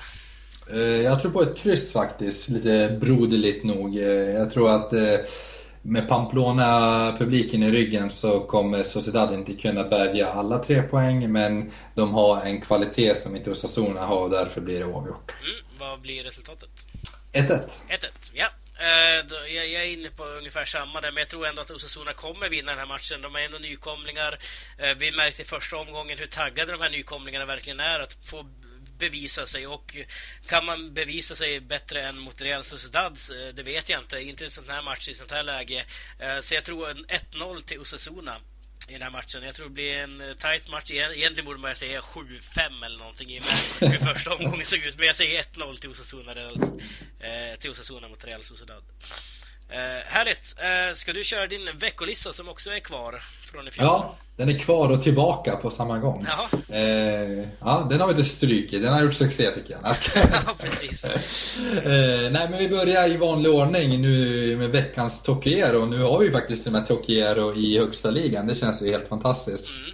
Uh, 0.73 0.79
jag 0.81 1.21
tror 1.21 1.31
på 1.31 1.41
ett 1.41 1.57
kryss 1.57 1.93
faktiskt, 1.93 2.49
lite 2.49 2.97
broderligt 3.01 3.63
nog. 3.63 3.95
Jag 3.95 4.51
tror 4.51 4.75
att 4.75 4.93
med 5.85 6.07
Pamplona-publiken 6.07 7.63
i 7.63 7.71
ryggen 7.71 8.09
så 8.09 8.39
kommer 8.39 8.83
Sociedad 8.83 9.33
inte 9.33 9.53
kunna 9.53 9.83
bärga 9.83 10.27
alla 10.27 10.59
tre 10.59 10.81
poäng 10.81 11.31
men 11.31 11.71
de 11.95 12.13
har 12.13 12.41
en 12.41 12.61
kvalitet 12.61 13.15
som 13.15 13.35
inte 13.35 13.51
Osasuna 13.51 14.05
har 14.05 14.23
och 14.23 14.29
därför 14.29 14.61
blir 14.61 14.79
det 14.79 14.85
oavgjort. 14.85 15.33
Mm, 15.41 15.55
vad 15.79 16.01
blir 16.01 16.23
resultatet? 16.23 16.69
1-1. 17.33 17.81
1-1, 17.89 18.07
ja. 18.33 18.47
Uh, 18.79 19.53
jag 19.55 19.83
är 19.83 19.85
inne 19.85 20.09
på 20.09 20.23
ungefär 20.23 20.65
samma 20.65 21.01
där, 21.01 21.11
men 21.11 21.21
jag 21.21 21.29
tror 21.29 21.47
ändå 21.47 21.61
att 21.61 21.71
Osasuna 21.71 22.13
kommer 22.13 22.49
vinna 22.49 22.71
den 22.71 22.79
här 22.79 22.87
matchen. 22.87 23.21
De 23.21 23.35
är 23.35 23.39
ändå 23.39 23.57
nykomlingar. 23.57 24.31
Uh, 24.31 24.97
vi 24.97 25.11
märkte 25.11 25.41
i 25.41 25.45
första 25.45 25.77
omgången 25.77 26.17
hur 26.17 26.25
taggade 26.25 26.71
de 26.71 26.81
här 26.81 26.89
nykomlingarna 26.89 27.45
verkligen 27.45 27.79
är 27.79 27.99
att 27.99 28.13
få 28.25 28.45
bevisa 29.03 29.45
sig 29.47 29.67
och 29.67 29.97
kan 30.47 30.65
man 30.65 30.93
bevisa 30.93 31.35
sig 31.35 31.59
bättre 31.59 32.01
än 32.01 32.17
mot 32.17 32.41
Real 32.41 32.63
Sociedad? 32.63 33.11
Eh, 33.11 33.53
det 33.55 33.63
vet 33.63 33.89
jag 33.89 33.99
inte. 34.01 34.19
Inte 34.19 34.45
i 34.45 34.49
sån 34.49 34.69
här 34.69 34.81
match, 34.81 35.09
i 35.09 35.13
sånt 35.13 35.31
här 35.31 35.43
läge. 35.43 35.85
Eh, 36.19 36.39
så 36.39 36.55
jag 36.55 36.63
tror 36.63 36.89
en 36.89 37.05
1-0 37.05 37.61
till 37.61 37.79
Osasuna 37.79 38.37
i 38.87 38.93
den 38.93 39.01
här 39.01 39.09
matchen. 39.09 39.43
Jag 39.43 39.55
tror 39.55 39.67
det 39.67 39.73
blir 39.73 39.95
en 39.95 40.21
eh, 40.21 40.33
tight 40.33 40.69
match. 40.69 40.91
Egentligen 40.91 41.45
borde 41.45 41.59
man 41.59 41.75
säga 41.75 41.99
7-5 42.01 42.85
eller 42.85 42.97
någonting 42.97 43.29
i 43.29 43.39
hur 43.79 44.13
första 44.13 44.35
omgången 44.35 44.65
såg 44.65 44.79
ut. 44.79 44.97
Men 44.97 45.07
jag 45.07 45.15
säger 45.15 45.43
1-0 45.43 45.77
till 45.79 45.89
Osasuna, 45.89 46.33
till 47.59 47.71
Osasuna 47.71 48.07
mot 48.07 48.25
Real 48.25 48.43
Sociedad. 48.43 48.83
Eh, 49.73 49.79
härligt! 50.05 50.55
Eh, 50.57 50.95
ska 50.95 51.13
du 51.13 51.23
köra 51.23 51.47
din 51.47 51.69
veckolista 51.79 52.33
som 52.33 52.49
också 52.49 52.69
är 52.69 52.79
kvar 52.79 53.21
från 53.51 53.67
i 53.67 53.71
fjol? 53.71 53.85
Ja, 53.85 54.17
den 54.37 54.49
är 54.49 54.59
kvar 54.59 54.89
och 54.89 55.03
tillbaka 55.03 55.55
på 55.55 55.69
samma 55.69 55.99
gång. 55.99 56.27
Eh, 56.69 56.81
ja, 57.59 57.87
den 57.89 57.99
har 57.99 58.07
vi 58.07 58.11
inte 58.11 58.23
strykit. 58.23 58.83
Den 58.83 58.93
har 58.93 59.03
gjort 59.03 59.13
succé 59.13 59.51
tycker 59.51 59.73
jag. 59.73 59.95
ja, 60.45 60.55
precis. 60.59 61.03
eh, 61.03 62.31
nej, 62.31 62.47
men 62.49 62.57
vi 62.57 62.69
börjar 62.69 63.09
i 63.09 63.17
vanlig 63.17 63.51
ordning 63.51 64.01
nu 64.01 64.57
med 64.57 64.69
veckans 64.69 65.23
Tokiero. 65.23 65.85
Nu 65.85 66.01
har 66.01 66.19
vi 66.19 66.31
faktiskt 66.31 66.67
med 66.67 66.87
Tokiero 66.87 67.53
i 67.55 67.79
högsta 67.79 68.11
ligan. 68.11 68.47
Det 68.47 68.55
känns 68.55 68.81
ju 68.81 68.91
helt 68.91 69.07
fantastiskt. 69.07 69.69
Mm. 69.69 69.91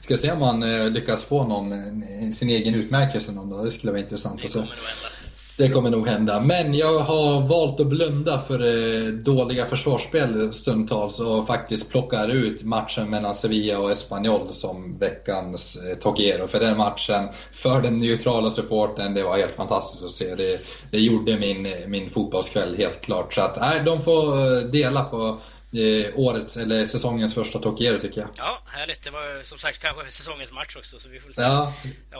Ska 0.00 0.16
se 0.16 0.32
om 0.32 0.38
man 0.38 0.62
eh, 0.62 0.90
lyckas 0.90 1.24
få 1.24 1.44
någon, 1.44 1.72
eh, 1.72 2.30
sin 2.32 2.50
egen 2.50 2.74
utmärkelse 2.74 3.32
någon 3.32 3.50
dag. 3.50 3.64
Det 3.64 3.70
skulle 3.70 3.92
vara 3.92 4.02
intressant 4.02 4.40
Det 4.40 4.46
att 4.46 4.52
kommer 4.52 4.66
nog 4.66 4.74
hända. 4.76 5.19
Det 5.60 5.68
kommer 5.68 5.90
nog 5.90 6.08
hända. 6.08 6.40
Men 6.40 6.74
jag 6.74 6.98
har 6.98 7.40
valt 7.48 7.80
att 7.80 7.86
blunda 7.86 8.38
för 8.38 8.60
eh, 8.60 9.12
dåliga 9.12 9.66
försvarsspel 9.66 10.52
stundtals 10.52 11.20
och 11.20 11.46
faktiskt 11.46 11.90
plockar 11.90 12.28
ut 12.28 12.62
matchen 12.62 13.10
mellan 13.10 13.34
Sevilla 13.34 13.78
och 13.78 13.90
Espanyol 13.90 14.52
som 14.52 14.98
veckans 14.98 15.76
eh, 15.76 16.46
För 16.46 16.60
den 16.60 16.76
matchen, 16.76 17.28
för 17.52 17.82
den 17.82 17.98
neutrala 17.98 18.50
supporten, 18.50 19.14
det 19.14 19.22
var 19.22 19.36
helt 19.36 19.56
fantastiskt 19.56 20.04
att 20.04 20.10
se. 20.10 20.34
Det, 20.34 20.60
det 20.90 20.98
gjorde 20.98 21.38
min, 21.38 21.68
min 21.86 22.10
fotbollskväll 22.10 22.76
helt 22.76 23.00
klart. 23.00 23.34
Så 23.34 23.40
att, 23.40 23.60
nej, 23.60 23.82
de 23.84 24.02
får 24.02 24.26
eh, 24.26 24.70
dela 24.72 25.04
på 25.04 25.38
eh, 25.72 26.06
årets, 26.18 26.56
eller 26.56 26.86
säsongens 26.86 27.34
första 27.34 27.58
Tokiero 27.58 28.00
tycker 28.00 28.20
jag. 28.20 28.30
Ja, 28.36 28.62
härligt. 28.66 29.02
Det 29.02 29.10
var 29.10 29.42
som 29.42 29.58
sagt 29.58 29.78
kanske 29.82 30.10
säsongens 30.10 30.52
match 30.52 30.76
också, 30.76 30.98
så 30.98 31.08
vi 31.08 31.20
får 31.20 31.32
se. 31.32 31.40
Ja, 31.42 31.72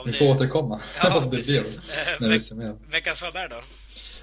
vi 0.05 0.11
det- 0.11 0.17
får 0.17 0.25
återkomma 0.25 0.79
Ja, 1.03 1.17
om 1.17 1.23
det 1.23 1.29
blir 1.29 1.59
precis. 1.59 1.77
Eh, 1.77 1.81
när 2.19 2.29
vi 2.29 2.39
summerar. 2.39 2.75
Veckans 2.91 3.19
Faber 3.19 3.47
då? 3.49 3.55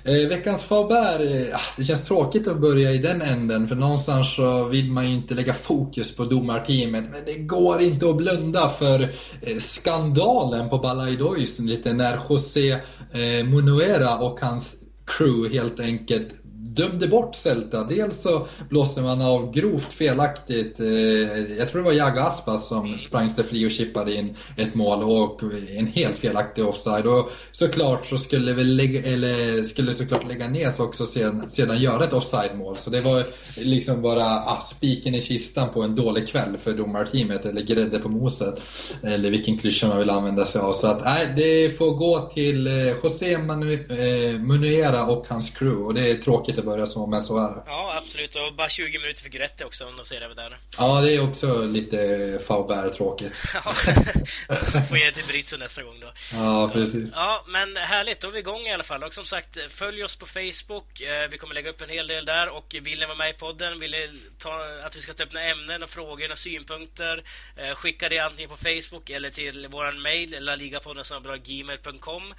Eh, 0.05 0.29
veckans 0.29 0.63
Faber, 0.63 1.21
eh, 1.49 1.57
ah, 1.57 1.61
det 1.77 1.85
känns 1.85 2.05
tråkigt 2.05 2.47
att 2.49 2.61
börja 2.61 2.93
i 2.93 2.99
den 2.99 3.23
änden 3.23 3.69
för 3.69 3.75
någonstans 3.75 4.35
så 4.37 4.65
vill 4.65 4.91
man 4.93 5.07
ju 5.09 5.15
inte 5.15 5.35
lägga 5.35 5.55
fokus 5.55 6.17
på 6.17 6.25
domarteamet 6.25 7.05
men 7.11 7.25
det 7.27 7.35
går 7.35 7.81
inte 7.81 8.09
att 8.11 8.17
blunda 8.17 8.69
för 8.69 9.03
eh, 9.43 9.57
skandalen 9.59 10.69
på 10.71 10.79
Balaidois 10.79 11.59
lite 11.59 11.93
när 11.93 12.19
José 12.31 12.71
eh, 12.71 13.45
Munuera 13.45 14.19
och 14.19 14.41
hans 14.41 14.77
crew 15.07 15.59
helt 15.59 15.81
enkelt 15.81 16.29
dömde 16.69 17.09
bort 17.09 17.35
Celta. 17.35 17.85
Dels 17.85 18.23
så 18.23 18.47
blåste 18.69 19.01
man 19.01 19.23
av 19.23 19.53
grovt 19.53 19.93
felaktigt, 19.93 20.81
eh, 20.81 21.57
jag 21.59 21.69
tror 21.69 21.83
det 21.83 21.89
var 21.89 21.93
Jaga 21.93 22.23
Aspas 22.23 22.69
som 22.69 22.99
sprang 22.99 23.31
sig 23.31 23.45
fri 23.45 23.67
och 23.67 23.71
chippade 23.71 24.15
in 24.15 24.37
ett 24.57 24.75
mål 24.75 25.03
och 25.03 25.43
en 25.77 25.87
helt 25.87 26.17
felaktig 26.17 26.67
offside. 26.67 27.07
Och 27.07 27.31
såklart 27.53 28.07
så 28.07 28.19
skulle 28.19 28.53
vi 28.53 28.65
lägga, 28.65 29.13
eller 29.13 29.65
skulle 29.65 29.95
såklart 29.95 30.29
lägga 30.29 30.49
ner 30.49 30.73
också 30.79 31.07
sedan, 31.07 31.51
sedan 31.51 31.79
göra 31.79 32.05
ett 32.05 32.13
offside-mål. 32.13 32.77
Så 32.77 32.91
det 32.91 33.01
var 33.01 33.25
liksom 33.57 34.03
bara 34.03 34.25
ah, 34.25 34.61
spiken 34.61 35.15
i 35.15 35.21
kistan 35.21 35.69
på 35.75 35.83
en 35.83 35.95
dålig 35.95 36.29
kväll 36.29 36.57
för 36.63 36.73
domarteamet 36.73 37.47
eller 37.47 37.63
grädde 37.63 37.99
på 37.99 38.09
moset. 38.09 38.55
Eller 39.03 39.31
vilken 39.31 39.59
klyscha 39.59 39.89
man 39.89 39.99
vill 39.99 40.11
använda 40.11 40.45
sig 40.45 40.61
av. 40.61 40.73
Så 40.73 40.87
att 40.87 41.05
nej, 41.05 41.33
det 41.37 41.79
får 41.79 41.95
gå 41.95 42.31
till 42.35 42.67
eh, 42.67 42.89
José 43.03 43.39
Manu, 43.39 43.75
eh, 43.75 44.41
Munuera 44.41 45.05
och 45.05 45.25
hans 45.29 45.51
crew 45.51 45.85
och 45.85 45.95
det 45.95 46.11
är 46.11 46.15
tråkigt 46.15 46.58
att 46.59 46.65
börja 46.65 46.87
så 46.87 47.07
men 47.07 47.23
så 47.23 47.39
är 47.39 47.51
det. 47.55 47.63
Ja, 47.67 47.95
absolut. 48.03 48.37
Och 48.37 48.55
bara 48.55 48.69
20 48.69 48.99
minuter 48.99 49.23
för 49.23 49.29
Gretti 49.29 49.65
också, 49.65 49.87
om 49.87 49.97
de 49.97 50.07
ser 50.07 50.21
det 50.21 50.35
där. 50.35 50.59
Ja, 50.79 51.01
det 51.01 51.15
är 51.15 51.29
också 51.29 51.67
lite 51.67 52.39
Faubert 52.47 52.95
tråkigt. 52.95 53.43
Ja, 53.55 53.61
får 54.89 54.99
ge 54.99 55.05
det 55.07 55.13
till 55.13 55.25
Britzo 55.29 55.57
nästa 55.57 55.83
gång 55.83 56.01
då. 56.01 56.13
Ja, 56.33 56.71
precis. 56.73 57.13
Ja, 57.17 57.45
men 57.49 57.77
härligt. 57.77 58.21
Då 58.21 58.29
är 58.29 58.33
vi 58.33 58.39
igång 58.39 58.61
i 58.61 58.73
alla 58.73 58.85
fall. 58.85 59.05
Och 59.05 59.15
som 59.15 59.25
sagt, 59.25 59.59
följ 59.69 60.05
oss 60.05 60.17
på 60.17 60.27
Facebook. 60.27 61.01
Eh, 61.01 61.29
Vi 61.31 61.39
kommer 61.39 61.55
lägga 61.55 61.71
upp 61.71 61.81
en 61.81 61.89
hel 61.89 62.07
del 62.07 62.25
där. 62.25 62.49
Och 62.49 62.77
vill 62.83 62.99
ni 62.99 63.07
vara 63.07 63.17
med 63.17 63.31
i 63.31 63.33
podden, 63.33 63.81
vill 63.81 63.91
ni 63.91 64.11
ta, 64.39 64.61
att 64.87 64.97
vi 64.97 65.01
ska 65.01 65.13
ta 65.15 65.23
upp 65.23 65.33
några 65.33 65.47
ämnen 65.47 65.83
och 65.83 65.91
frågor 65.91 66.31
och 66.31 66.39
synpunkter, 66.39 67.23
eh, 67.57 67.75
skicka 67.75 68.09
det 68.09 68.19
antingen 68.19 68.51
på 68.51 68.57
Facebook 68.57 69.11
eller 69.11 69.31
till 69.31 69.69
våran 69.69 70.03
mail, 70.03 70.37
laligapodden 70.45 71.05
gmail.com 71.45 72.35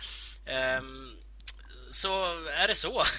så 1.92 2.24
är 2.62 2.68
det 2.68 2.76
så. 2.76 3.04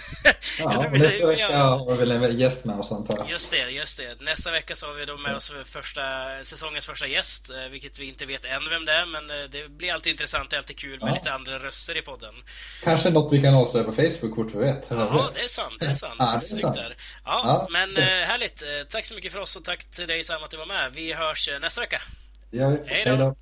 Ja, 0.59 0.91
nästa 0.91 1.27
vecka 1.27 1.59
har 1.59 1.97
vi 1.97 2.27
en 2.27 2.39
gäst 2.39 2.64
med 2.64 2.79
oss 2.79 2.93
antar 2.93 3.18
jag. 3.18 3.31
Just 3.31 3.51
det, 3.51 3.71
just 3.71 3.97
det. 3.97 4.21
Nästa 4.21 4.51
vecka 4.51 4.77
så 4.77 4.87
har 4.87 4.95
vi 4.95 5.05
då 5.05 5.16
med 5.27 5.37
oss 5.37 5.53
första, 5.64 6.03
säsongens 6.43 6.87
första 6.87 7.07
gäst, 7.07 7.51
eh, 7.51 7.71
vilket 7.71 7.99
vi 7.99 8.09
inte 8.09 8.27
vet 8.27 8.45
än 8.45 8.68
vem 8.71 8.85
det 8.85 8.93
är, 8.93 9.07
men 9.07 9.31
eh, 9.31 9.51
det 9.51 9.68
blir 9.68 9.93
alltid 9.93 10.11
intressant, 10.11 10.51
det 10.51 10.59
alltid 10.59 10.79
kul 10.79 11.01
med 11.01 11.09
ja. 11.09 11.14
lite 11.14 11.33
andra 11.33 11.59
röster 11.59 11.97
i 11.97 12.03
podden. 12.03 12.35
Kanske 12.85 13.11
något 13.11 13.33
vi 13.33 13.43
kan 13.43 13.55
avslöja 13.55 13.85
på 13.85 13.93
Facebook, 13.93 14.35
fort 14.35 14.55
vi 14.55 14.59
vet. 14.59 14.87
Ja, 14.91 15.31
det 15.35 15.41
är 15.41 15.49
sant. 15.49 15.77
Det 15.81 15.87
är 15.87 15.93
sant. 15.93 16.14
Ja, 16.18 16.41
det 16.41 16.53
är 16.53 16.57
sant. 16.57 16.77
Ja, 16.77 16.93
ja, 17.25 17.68
men 17.71 17.89
så. 17.89 18.01
Eh, 18.01 18.07
härligt. 18.07 18.62
Tack 18.91 19.05
så 19.05 19.14
mycket 19.14 19.33
för 19.33 19.39
oss 19.39 19.57
och 19.57 19.64
tack 19.64 19.91
till 19.91 20.07
dig 20.07 20.25
Sam 20.25 20.43
att 20.45 20.51
du 20.51 20.57
var 20.57 20.66
med. 20.66 20.93
Vi 20.95 21.12
hörs 21.12 21.51
nästa 21.61 21.81
vecka. 21.81 22.03
Ja, 22.51 22.77
hej 22.87 23.05
då. 23.05 23.37